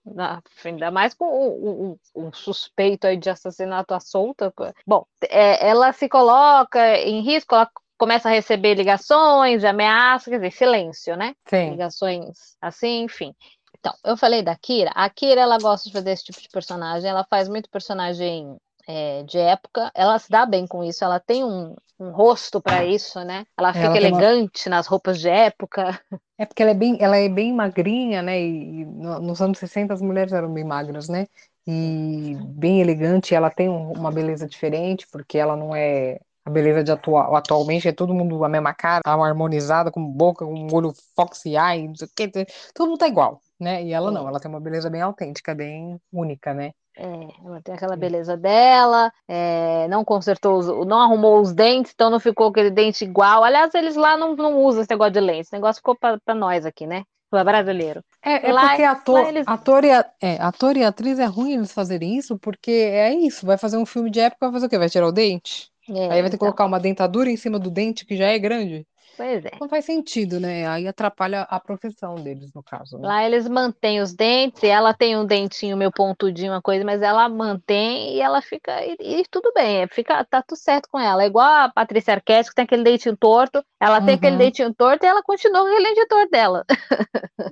Ainda 0.64 0.90
mais 0.90 1.14
com 1.14 1.26
um, 1.26 1.96
um, 2.14 2.26
um, 2.26 2.32
suspeito 2.32 3.06
aí 3.06 3.16
de 3.16 3.30
assassinato 3.30 3.94
à 3.94 4.00
solta. 4.00 4.52
Bom, 4.87 5.04
é, 5.28 5.68
ela 5.68 5.92
se 5.92 6.08
coloca 6.08 6.96
em 6.99 7.20
risco, 7.20 7.54
ela 7.54 7.68
começa 7.96 8.28
a 8.28 8.32
receber 8.32 8.75
ligações, 8.75 9.62
ameaças, 9.62 10.28
quer 10.28 10.38
dizer, 10.38 10.52
silêncio, 10.52 11.16
né? 11.16 11.34
Sim. 11.46 11.70
Ligações 11.72 12.56
assim, 12.60 13.02
enfim. 13.02 13.34
Então, 13.78 13.92
eu 14.04 14.16
falei 14.16 14.42
da 14.42 14.56
Kira. 14.56 14.90
A 14.94 15.08
Kira, 15.08 15.40
ela 15.40 15.58
gosta 15.58 15.88
de 15.88 15.92
fazer 15.92 16.10
esse 16.10 16.25
tipo 16.25 16.40
de 16.40 16.49
personagem. 16.49 17.08
Ela 17.08 17.25
faz 17.28 17.49
muito 17.49 17.70
personagem 17.70 18.56
é, 18.90 19.23
de 19.23 19.38
época. 19.38 19.90
Ela 19.94 20.18
se 20.18 20.28
dá 20.28 20.44
bem 20.44 20.66
com 20.66 20.82
isso. 20.82 21.04
Ela 21.04 21.20
tem 21.20 21.44
um, 21.44 21.76
um 21.99 22.11
rosto 22.11 22.61
para 22.61 22.85
isso, 22.85 23.20
né? 23.20 23.44
Ela 23.56 23.73
fica 23.73 23.87
ela 23.87 23.97
elegante 23.97 24.68
uma... 24.68 24.76
nas 24.76 24.87
roupas 24.87 25.20
de 25.20 25.28
época. 25.28 26.00
É 26.40 26.47
porque 26.47 26.62
ela 26.62 26.70
é 26.70 26.75
bem, 26.75 26.97
ela 26.99 27.18
é 27.18 27.28
bem 27.28 27.52
magrinha, 27.52 28.23
né? 28.23 28.40
E 28.40 28.87
nos 28.87 29.42
anos 29.42 29.59
60 29.59 29.92
as 29.92 30.00
mulheres 30.00 30.32
eram 30.32 30.50
bem 30.50 30.64
magras, 30.64 31.06
né? 31.06 31.26
E 31.66 32.35
bem 32.54 32.80
elegante. 32.80 33.35
Ela 33.35 33.50
tem 33.50 33.68
uma 33.68 34.11
beleza 34.11 34.49
diferente, 34.49 35.06
porque 35.12 35.37
ela 35.37 35.54
não 35.54 35.76
é 35.76 36.18
a 36.44 36.50
beleza 36.50 36.82
de 36.82 36.90
atual, 36.90 37.37
atualmente 37.37 37.88
é 37.88 37.92
todo 37.92 38.14
mundo 38.14 38.42
a 38.44 38.49
mesma 38.49 38.73
cara, 38.73 39.02
tá 39.02 39.12
harmonizada, 39.12 39.90
com 39.90 40.04
boca, 40.04 40.44
com 40.44 40.54
um 40.54 40.68
olho 40.75 40.92
fox 41.14 41.44
eye, 41.47 41.87
não 41.87 41.94
sei 41.94 42.06
o 42.06 42.11
que, 42.14 42.47
todo 42.75 42.88
mundo 42.88 42.99
tá 42.99 43.09
igual, 43.09 43.40
né? 43.59 43.82
E 43.85 43.92
ela 43.92 44.11
não, 44.11 44.26
ela 44.26 44.40
tem 44.40 44.50
uma 44.50 44.61
beleza 44.61 44.88
bem 44.88 45.02
autêntica, 45.02 45.54
bem 45.54 46.00
única, 46.12 46.54
né? 46.54 46.73
É, 46.97 47.47
ela 47.47 47.62
tem 47.62 47.75
aquela 47.75 47.97
beleza 47.97 48.37
dela, 48.37 49.12
é, 49.28 49.87
não 49.88 50.04
consertou, 50.04 50.59
os, 50.59 50.66
não 50.87 51.00
arrumou 51.00 51.40
os 51.40 51.52
dentes, 51.52 51.92
então 51.94 52.11
não 52.11 52.20
ficou 52.20 52.49
aquele 52.49 52.70
dente 52.70 53.04
igual. 53.04 53.44
Aliás, 53.44 53.75
eles 53.75 53.97
lá 53.97 54.16
não, 54.16 54.35
não 54.35 54.59
usam 54.59 54.82
esse 54.82 54.90
negócio 54.90 55.12
de 55.12 55.20
lente, 55.20 55.42
esse 55.42 55.52
negócio 55.52 55.80
ficou 55.80 55.97
para 55.97 56.35
nós 56.35 56.66
aqui, 56.66 56.87
né? 56.87 57.04
Para 57.30 57.44
brasileiro. 57.44 58.02
É, 58.23 58.49
é 58.49 58.52
lá, 58.52 58.68
porque 58.68 58.82
ator, 58.82 59.28
eles... 59.28 59.47
ator, 59.47 59.85
e, 59.85 59.90
é, 60.20 60.37
ator 60.40 60.76
e 60.76 60.85
atriz 60.85 61.18
é 61.18 61.26
ruim 61.26 61.52
eles 61.52 61.73
fazerem 61.73 62.16
isso, 62.16 62.38
porque 62.38 62.70
é 62.70 63.14
isso, 63.14 63.47
vai 63.47 63.56
fazer 63.56 63.76
um 63.76 63.87
filme 63.87 64.11
de 64.11 64.20
época, 64.20 64.47
vai 64.47 64.52
fazer 64.54 64.66
o 64.66 64.68
quê? 64.68 64.78
Vai 64.78 64.90
tirar 64.90 65.06
o 65.06 65.12
dente? 65.12 65.69
É, 65.90 66.11
Aí 66.11 66.20
vai 66.20 66.23
ter 66.23 66.30
que 66.30 66.37
então. 66.37 66.38
colocar 66.38 66.64
uma 66.64 66.80
dentadura 66.80 67.30
em 67.30 67.37
cima 67.37 67.59
do 67.59 67.70
dente 67.70 68.06
que 68.06 68.16
já 68.16 68.26
é 68.26 68.38
grande. 68.38 68.87
Pois 69.16 69.44
é. 69.44 69.50
Não 69.61 69.68
faz 69.68 69.85
sentido, 69.85 70.40
né? 70.40 70.66
Aí 70.66 70.88
atrapalha 70.88 71.42
a 71.42 71.61
profissão 71.61 72.14
deles, 72.14 72.54
no 72.54 72.62
caso. 72.62 72.97
Né? 72.97 73.06
Lá 73.06 73.26
eles 73.26 73.47
mantêm 73.47 74.00
os 74.00 74.14
dentes, 74.14 74.64
ela 74.64 74.94
tem 74.94 75.14
um 75.14 75.26
dentinho 75.26 75.76
meio 75.76 75.92
pontudinho, 75.92 76.52
uma 76.52 76.62
coisa, 76.62 76.85
mas 76.87 77.02
ela 77.02 77.28
mantém 77.28 78.14
e 78.14 78.20
ela 78.20 78.40
fica. 78.40 78.82
E, 78.82 78.97
e 78.99 79.25
tudo 79.30 79.52
bem, 79.54 79.87
fica, 79.88 80.25
tá 80.25 80.42
tudo 80.42 80.56
certo 80.56 80.88
com 80.90 80.99
ela. 80.99 81.23
É 81.23 81.26
igual 81.26 81.47
a 81.47 81.68
Patrícia 81.68 82.14
Arquette, 82.14 82.49
que 82.49 82.54
tem 82.54 82.64
aquele 82.64 82.82
dentinho 82.82 83.14
torto, 83.14 83.62
ela 83.78 83.99
uhum. 83.99 84.06
tem 84.06 84.14
aquele 84.14 84.37
dentinho 84.37 84.73
torto 84.73 85.04
e 85.04 85.09
ela 85.09 85.23
continua 85.23 85.62
com 85.62 85.68
aquele 85.68 85.88
dentinho 85.88 86.09
torto 86.09 86.30
dela. 86.30 86.64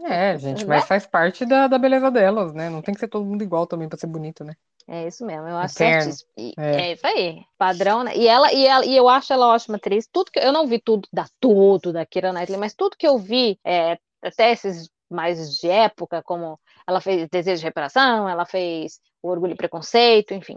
É, 0.04 0.38
gente, 0.38 0.64
mas 0.66 0.86
faz 0.86 1.06
parte 1.06 1.44
da, 1.44 1.66
da 1.66 1.78
beleza 1.78 2.10
delas, 2.10 2.54
né? 2.54 2.70
Não 2.70 2.80
tem 2.80 2.94
que 2.94 3.00
ser 3.00 3.08
todo 3.08 3.26
mundo 3.26 3.42
igual 3.42 3.66
também 3.66 3.88
pra 3.90 3.98
ser 3.98 4.06
bonito, 4.06 4.42
né? 4.42 4.54
É 4.90 5.06
isso 5.06 5.24
mesmo, 5.24 5.46
eu 5.46 5.56
acho 5.58 5.74
certíssimo. 5.74 6.30
É. 6.56 6.88
É. 6.88 6.92
isso 6.92 7.06
aí, 7.06 7.42
padrão, 7.58 8.02
né? 8.02 8.16
E 8.16 8.26
ela, 8.26 8.50
e 8.52 8.66
ela, 8.66 8.86
e 8.86 8.96
eu 8.96 9.06
acho 9.06 9.30
ela 9.30 9.48
ótima 9.48 9.76
atriz. 9.76 10.08
Tudo 10.10 10.30
que 10.30 10.38
eu 10.38 10.50
não 10.50 10.66
vi 10.66 10.80
tudo 10.80 11.06
da 11.12 11.26
tudo 11.38 11.92
da 11.92 12.06
Kira 12.06 12.32
Knightley, 12.32 12.58
mas 12.58 12.74
tudo 12.74 12.96
que 12.96 13.06
eu 13.06 13.18
vi, 13.18 13.60
é, 13.62 13.98
até 14.22 14.50
esses 14.50 14.88
mais 15.10 15.58
de 15.58 15.68
época, 15.68 16.22
como 16.22 16.58
ela 16.86 17.02
fez 17.02 17.28
Desejo 17.28 17.60
de 17.60 17.64
Reparação, 17.64 18.26
ela 18.26 18.46
fez 18.46 18.98
O 19.22 19.28
Orgulho 19.28 19.52
e 19.52 19.56
Preconceito, 19.56 20.32
enfim. 20.32 20.56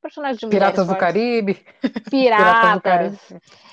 Personagem 0.00 0.38
de 0.38 0.46
Piratas 0.50 0.86
do. 0.86 0.96
Caribe. 0.96 1.64
Piratas. 2.10 2.74
do 2.74 2.80
Caribe. 2.80 3.18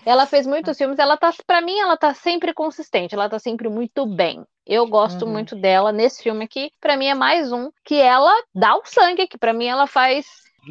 Ela 0.06 0.26
fez 0.26 0.46
muitos 0.48 0.78
filmes, 0.78 1.00
ela 1.00 1.18
tá, 1.18 1.34
para 1.46 1.62
mim, 1.62 1.78
ela 1.80 1.98
tá 1.98 2.14
sempre 2.14 2.54
consistente, 2.54 3.14
ela 3.14 3.30
tá 3.30 3.40
sempre 3.40 3.68
muito 3.70 4.06
bem. 4.06 4.44
Eu 4.66 4.88
gosto 4.88 5.26
Uhum. 5.26 5.32
muito 5.32 5.56
dela 5.56 5.92
nesse 5.92 6.24
filme 6.24 6.46
aqui. 6.46 6.72
Pra 6.82 6.96
mim 6.98 7.08
é 7.08 7.14
mais 7.16 7.52
um 7.52 7.70
que 7.86 7.96
ela 7.96 8.34
dá 8.54 8.76
o 8.76 8.82
sangue 8.86 9.22
aqui. 9.24 9.38
Pra 9.38 9.54
mim 9.54 9.66
ela 9.66 9.88
faz 9.88 10.26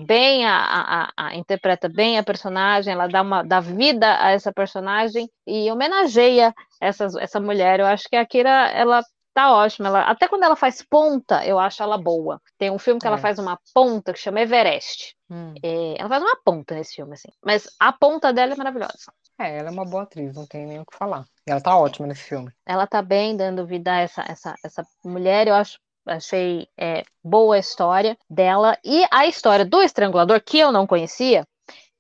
bem 0.07 0.45
a, 0.45 0.55
a, 0.57 1.03
a- 1.05 1.11
a- 1.29 1.35
interpreta 1.37 1.89
bem 1.89 2.19
a 2.19 2.23
personagem, 2.23 2.93
ela 2.93 3.07
dá 3.07 3.23
uma 3.23 3.43
dá 3.43 3.61
vida 3.61 4.19
a 4.23 4.31
essa 4.31 4.53
personagem 4.53 5.27
e 5.47 5.71
homenageia 5.73 6.53
essa, 6.81 7.07
essa 7.19 7.41
mulher. 7.41 7.81
Eu 7.81 7.87
acho 7.87 8.05
que 8.09 8.17
a 8.17 8.27
Kira 8.27 8.51
ela 8.75 9.03
tá 9.37 9.53
ótima. 9.53 9.89
Ela, 9.89 10.01
até 10.05 10.27
quando 10.27 10.45
ela 10.45 10.57
faz 10.57 10.81
ponta, 10.81 11.45
eu 11.45 11.59
acho 11.59 11.83
ela 11.83 11.99
boa. 11.99 12.41
Tem 12.57 12.71
um 12.71 12.79
filme 12.79 12.99
que 12.99 13.07
ela 13.07 13.19
É. 13.19 13.21
faz 13.21 13.39
uma 13.39 13.59
ponta 13.75 14.15
que 14.15 14.19
chama 14.19 14.41
Everest. 14.41 15.15
Hum. 15.31 15.53
É, 15.63 16.01
ela 16.01 16.09
faz 16.09 16.23
uma 16.23 16.37
ponta 16.43 16.75
nesse 16.75 16.95
filme, 16.95 17.13
assim. 17.13 17.29
Mas 17.45 17.69
a 17.79 17.93
ponta 17.93 18.33
dela 18.33 18.55
é 18.55 18.57
maravilhosa. 18.57 19.13
É, 19.39 19.59
ela 19.59 19.69
é 19.69 19.71
uma 19.71 19.85
boa 19.85 20.05
atriz, 20.05 20.35
não 20.35 20.47
tem 20.47 20.65
nem 20.67 20.81
o 20.81 20.87
que 20.87 20.97
falar. 20.97 21.27
E 21.47 21.51
ela 21.51 21.61
tá 21.61 21.77
ótima 21.77 22.07
nesse 22.07 22.23
filme. 22.23 22.51
Ela 22.65 22.87
tá 22.87 23.03
bem 23.03 23.37
dando 23.37 23.67
vida 23.67 23.93
a 23.93 24.01
essa, 24.01 24.25
essa, 24.27 24.55
essa 24.65 24.87
mulher. 25.05 25.47
Eu 25.47 25.55
acho, 25.55 25.79
achei 26.07 26.67
é, 26.79 27.05
boa 27.23 27.57
a 27.57 27.59
história 27.59 28.17
dela. 28.31 28.79
E 28.83 29.05
a 29.13 29.27
história 29.27 29.67
do 29.67 29.83
Estrangulador, 29.83 30.41
que 30.43 30.59
eu 30.59 30.73
não 30.73 30.87
conhecia, 30.87 31.47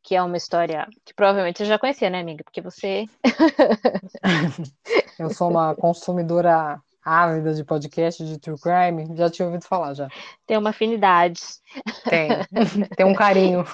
que 0.03 0.15
é 0.15 0.23
uma 0.23 0.37
história 0.39 0.87
que 1.05 1.13
provavelmente 1.13 1.59
você 1.59 1.67
já 1.67 1.79
conhecia, 1.79 2.09
né, 2.09 2.21
amiga? 2.21 2.43
Porque 2.45 2.63
você. 2.63 3.05
Eu 5.19 5.31
sou 5.31 5.51
uma 5.51 5.75
consumidora 5.75 6.81
ávida 7.07 7.55
de 7.55 7.63
podcast 7.63 8.25
de 8.25 8.37
True 8.37 8.59
Crime, 8.59 9.17
já 9.17 9.31
tinha 9.31 9.47
ouvido 9.47 9.65
falar 9.65 9.95
já. 9.95 10.09
Tem 10.45 10.59
uma 10.59 10.71
afinidade. 10.71 11.41
Tem. 12.09 12.29
tem 12.97 13.07
um 13.07 13.15
carinho. 13.15 13.65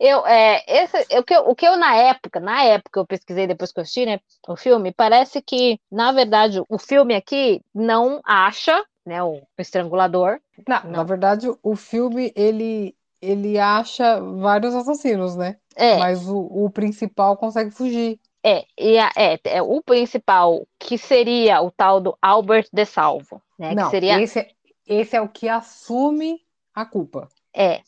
Eu, 0.00 0.26
é, 0.26 0.64
esse, 0.66 1.06
o, 1.16 1.22
que 1.22 1.34
eu, 1.34 1.42
o 1.42 1.54
que 1.54 1.66
eu, 1.66 1.76
na 1.76 1.94
época, 1.94 2.40
na 2.40 2.64
época, 2.64 2.98
eu 2.98 3.06
pesquisei 3.06 3.46
depois 3.46 3.70
que 3.70 3.78
eu 3.78 3.82
assisti, 3.82 4.04
né, 4.04 4.18
o 4.48 4.56
filme, 4.56 4.92
parece 4.92 5.40
que, 5.40 5.78
na 5.90 6.10
verdade, 6.10 6.60
o 6.68 6.78
filme 6.78 7.14
aqui 7.14 7.62
não 7.72 8.20
acha, 8.24 8.84
né, 9.06 9.22
o 9.22 9.40
estrangulador. 9.56 10.40
Não, 10.66 10.82
Não. 10.82 10.90
na 10.90 11.04
verdade, 11.04 11.48
o 11.62 11.76
filme, 11.76 12.32
ele, 12.34 12.96
ele 13.22 13.56
acha 13.56 14.20
vários 14.20 14.74
assassinos, 14.74 15.36
né? 15.36 15.56
É, 15.76 15.96
Mas 15.96 16.28
o, 16.28 16.38
o 16.38 16.68
principal 16.70 17.36
consegue 17.36 17.70
fugir. 17.70 18.18
É, 18.50 18.66
é, 19.34 19.40
é 19.58 19.62
o 19.62 19.82
principal, 19.82 20.66
que 20.78 20.96
seria 20.98 21.60
o 21.62 21.70
tal 21.70 22.00
do 22.00 22.16
Albert 22.22 22.68
de 22.72 22.84
Salvo, 22.86 23.42
né? 23.58 23.76
Não, 23.76 23.90
seria, 23.90 24.22
esse, 24.22 24.40
é- 24.40 24.54
esse 24.86 25.16
é 25.16 25.20
o 25.20 25.28
que 25.28 25.48
assume 25.48 26.44
a 26.74 26.84
culpa, 26.86 27.28
é, 27.54 27.82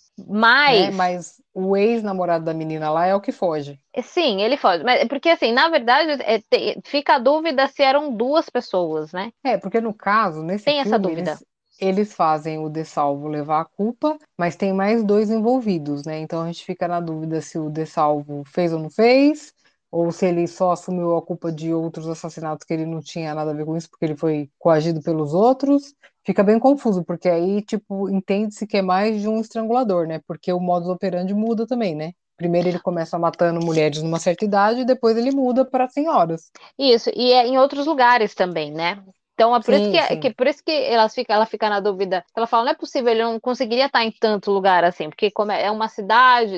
né? 0.66 0.90
mas, 0.90 0.92
Mas 0.92 1.42
o 1.54 1.76
ex-namorado 1.76 2.44
da 2.44 2.54
menina 2.54 2.90
lá 2.90 3.06
é 3.06 3.14
o 3.14 3.20
que 3.20 3.32
foge. 3.32 3.80
sim, 4.02 4.40
ele 4.40 4.56
foge, 4.56 4.84
mas 4.84 5.06
porque 5.08 5.28
assim, 5.28 5.52
na 5.52 5.68
verdade, 5.68 6.22
é, 6.22 6.38
te- 6.40 6.80
fica 6.84 7.14
a 7.14 7.18
dúvida 7.18 7.66
se 7.68 7.82
eram 7.82 8.14
duas 8.14 8.48
pessoas, 8.48 9.12
né? 9.12 9.32
É, 9.42 9.56
porque 9.56 9.80
no 9.80 9.94
caso, 9.94 10.42
nesse 10.42 10.66
Tem 10.66 10.80
essa 10.80 10.98
filme, 10.98 10.98
dúvida. 10.98 11.32
eles, 11.32 11.44
eles 11.80 12.14
fazem 12.14 12.58
o 12.58 12.68
De 12.68 12.84
Salvo 12.84 13.26
levar 13.28 13.60
a 13.62 13.64
culpa, 13.64 14.18
mas 14.36 14.54
tem 14.56 14.72
mais 14.72 15.02
dois 15.02 15.30
envolvidos, 15.30 16.04
né? 16.04 16.18
Então 16.20 16.42
a 16.42 16.46
gente 16.46 16.64
fica 16.64 16.86
na 16.86 17.00
dúvida 17.00 17.40
se 17.40 17.58
o 17.58 17.70
De 17.70 17.86
Salvo 17.86 18.44
fez 18.44 18.72
ou 18.72 18.78
não 18.80 18.90
fez, 18.90 19.54
ou 19.90 20.12
se 20.12 20.26
ele 20.26 20.46
só 20.46 20.72
assumiu 20.72 21.16
a 21.16 21.22
culpa 21.22 21.50
de 21.50 21.72
outros 21.74 22.08
assassinatos 22.08 22.64
que 22.64 22.72
ele 22.72 22.86
não 22.86 23.00
tinha 23.00 23.34
nada 23.34 23.50
a 23.50 23.54
ver 23.54 23.64
com 23.64 23.76
isso, 23.76 23.90
porque 23.90 24.04
ele 24.04 24.16
foi 24.16 24.48
coagido 24.58 25.02
pelos 25.02 25.34
outros. 25.34 25.94
Fica 26.24 26.42
bem 26.42 26.58
confuso, 26.58 27.02
porque 27.02 27.28
aí, 27.28 27.62
tipo, 27.62 28.08
entende-se 28.08 28.66
que 28.66 28.76
é 28.76 28.82
mais 28.82 29.20
de 29.20 29.28
um 29.28 29.40
estrangulador, 29.40 30.06
né? 30.06 30.20
Porque 30.26 30.52
o 30.52 30.60
modus 30.60 30.88
operandi 30.88 31.34
muda 31.34 31.66
também, 31.66 31.94
né? 31.94 32.12
Primeiro 32.36 32.68
ele 32.68 32.78
começa 32.78 33.18
matando 33.18 33.64
mulheres 33.64 34.02
numa 34.02 34.18
certa 34.18 34.44
idade, 34.44 34.80
e 34.80 34.84
depois 34.84 35.16
ele 35.16 35.30
muda 35.30 35.64
para 35.64 35.88
senhoras. 35.88 36.50
Isso, 36.78 37.10
e 37.14 37.32
é 37.32 37.46
em 37.46 37.58
outros 37.58 37.86
lugares 37.86 38.34
também, 38.34 38.72
né? 38.72 39.02
Então 39.40 39.56
é 39.56 39.60
por, 39.60 39.74
sim, 39.74 39.96
isso 39.96 40.08
que, 40.08 40.16
que, 40.18 40.34
por 40.34 40.46
isso 40.46 40.62
que 40.62 40.70
elas 40.70 41.14
fica, 41.14 41.32
ela 41.32 41.46
fica 41.46 41.70
na 41.70 41.80
dúvida. 41.80 42.22
Ela 42.36 42.46
fala, 42.46 42.64
não 42.64 42.72
é 42.72 42.74
possível, 42.74 43.10
ele 43.10 43.22
não 43.22 43.40
conseguiria 43.40 43.86
estar 43.86 44.04
em 44.04 44.12
tanto 44.12 44.50
lugar 44.50 44.84
assim, 44.84 45.08
porque 45.08 45.30
como 45.30 45.50
é, 45.50 45.64
é 45.64 45.70
uma 45.70 45.88
cidade, 45.88 46.52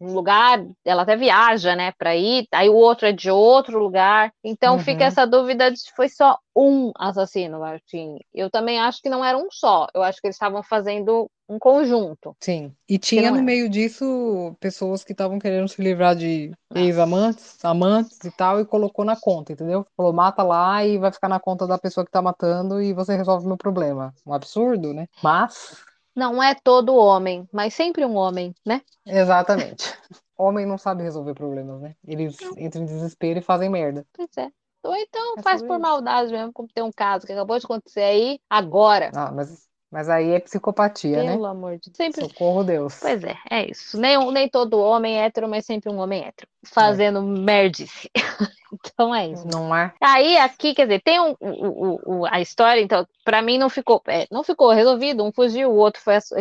um 0.00 0.14
lugar, 0.14 0.64
ela 0.82 1.02
até 1.02 1.14
viaja, 1.14 1.76
né, 1.76 1.92
para 1.92 2.16
ir, 2.16 2.46
aí 2.50 2.70
o 2.70 2.74
outro 2.74 3.06
é 3.06 3.12
de 3.12 3.30
outro 3.30 3.78
lugar. 3.78 4.32
Então 4.42 4.76
uhum. 4.76 4.80
fica 4.80 5.04
essa 5.04 5.26
dúvida 5.26 5.70
de 5.70 5.78
se 5.78 5.92
foi 5.94 6.08
só 6.08 6.38
um 6.54 6.92
assassino, 6.96 7.60
Martin. 7.60 8.18
Eu 8.32 8.50
também 8.50 8.80
acho 8.80 9.00
que 9.00 9.08
não 9.08 9.24
era 9.24 9.36
um 9.38 9.48
só. 9.50 9.86
Eu 9.94 10.02
acho 10.02 10.20
que 10.20 10.26
eles 10.26 10.36
estavam 10.36 10.62
fazendo 10.62 11.30
um 11.48 11.58
conjunto. 11.58 12.36
Sim. 12.40 12.74
E 12.88 12.98
tinha 12.98 13.30
no 13.30 13.38
é. 13.38 13.42
meio 13.42 13.68
disso 13.68 14.54
pessoas 14.60 15.04
que 15.04 15.12
estavam 15.12 15.38
querendo 15.38 15.68
se 15.68 15.82
livrar 15.82 16.14
de 16.14 16.52
ex-amantes, 16.74 17.62
amantes 17.64 18.18
e 18.24 18.30
tal, 18.30 18.60
e 18.60 18.64
colocou 18.64 19.04
na 19.04 19.16
conta, 19.16 19.52
entendeu? 19.52 19.86
Falou, 19.96 20.12
mata 20.12 20.42
lá 20.42 20.84
e 20.84 20.98
vai 20.98 21.12
ficar 21.12 21.28
na 21.28 21.40
conta 21.40 21.66
da 21.66 21.78
pessoa 21.78 22.04
que 22.04 22.12
tá 22.12 22.22
matando 22.22 22.80
e 22.80 22.92
você 22.92 23.16
resolve 23.16 23.44
o 23.44 23.48
meu 23.48 23.56
problema. 23.56 24.14
Um 24.26 24.32
absurdo, 24.32 24.92
né? 24.92 25.08
Mas. 25.22 25.76
Não 26.14 26.42
é 26.42 26.54
todo 26.54 26.94
homem, 26.94 27.48
mas 27.50 27.72
sempre 27.72 28.04
um 28.04 28.16
homem, 28.16 28.54
né? 28.66 28.82
Exatamente. 29.06 29.94
homem 30.36 30.66
não 30.66 30.76
sabe 30.76 31.02
resolver 31.02 31.32
problemas, 31.32 31.80
né? 31.80 31.94
Eles 32.06 32.36
entram 32.58 32.82
em 32.82 32.86
desespero 32.86 33.38
e 33.38 33.42
fazem 33.42 33.70
merda. 33.70 34.04
Pois 34.12 34.28
é. 34.36 34.50
Ou 34.82 34.96
então 34.96 35.34
é 35.38 35.42
faz 35.42 35.62
por 35.62 35.74
isso. 35.74 35.80
maldade 35.80 36.32
mesmo, 36.32 36.52
como 36.52 36.68
tem 36.68 36.82
um 36.82 36.92
caso 36.92 37.26
que 37.26 37.32
acabou 37.32 37.58
de 37.58 37.64
acontecer 37.64 38.02
aí, 38.02 38.40
agora. 38.50 39.10
Ah, 39.14 39.30
mas 39.30 39.70
mas 39.92 40.08
aí 40.08 40.30
é 40.30 40.40
psicopatia, 40.40 41.18
Pelo 41.18 41.26
né? 41.26 41.32
Pelo 41.32 41.46
amor 41.46 41.78
de 41.78 41.90
Deus. 41.90 41.96
Sempre... 41.98 42.22
Socorro 42.22 42.64
Deus. 42.64 42.98
Pois 42.98 43.22
é, 43.22 43.36
é 43.50 43.70
isso. 43.70 44.00
Nem, 44.00 44.32
nem 44.32 44.48
todo 44.48 44.80
homem 44.80 45.18
é 45.18 45.26
hétero, 45.26 45.46
mas 45.46 45.66
sempre 45.66 45.90
um 45.90 45.98
homem 45.98 46.24
hétero. 46.24 46.48
Fazendo 46.64 47.18
é. 47.18 47.22
merdice. 47.22 48.10
então 48.84 49.14
é 49.14 49.28
isso. 49.28 49.46
Não 49.46 49.74
é? 49.74 49.92
Aí 50.00 50.36
aqui, 50.38 50.74
quer 50.74 50.86
dizer, 50.86 51.02
tem 51.02 51.20
um, 51.20 51.34
o, 51.40 52.00
o, 52.04 52.26
a 52.26 52.40
história, 52.40 52.80
então, 52.80 53.06
para 53.24 53.42
mim 53.42 53.58
não 53.58 53.68
ficou, 53.68 54.02
é, 54.08 54.26
não 54.30 54.42
ficou 54.42 54.70
resolvido, 54.70 55.24
um 55.24 55.32
fugiu, 55.32 55.70
o 55.70 55.76
outro 55.76 56.00
foi 56.02 56.16
esse, 56.16 56.34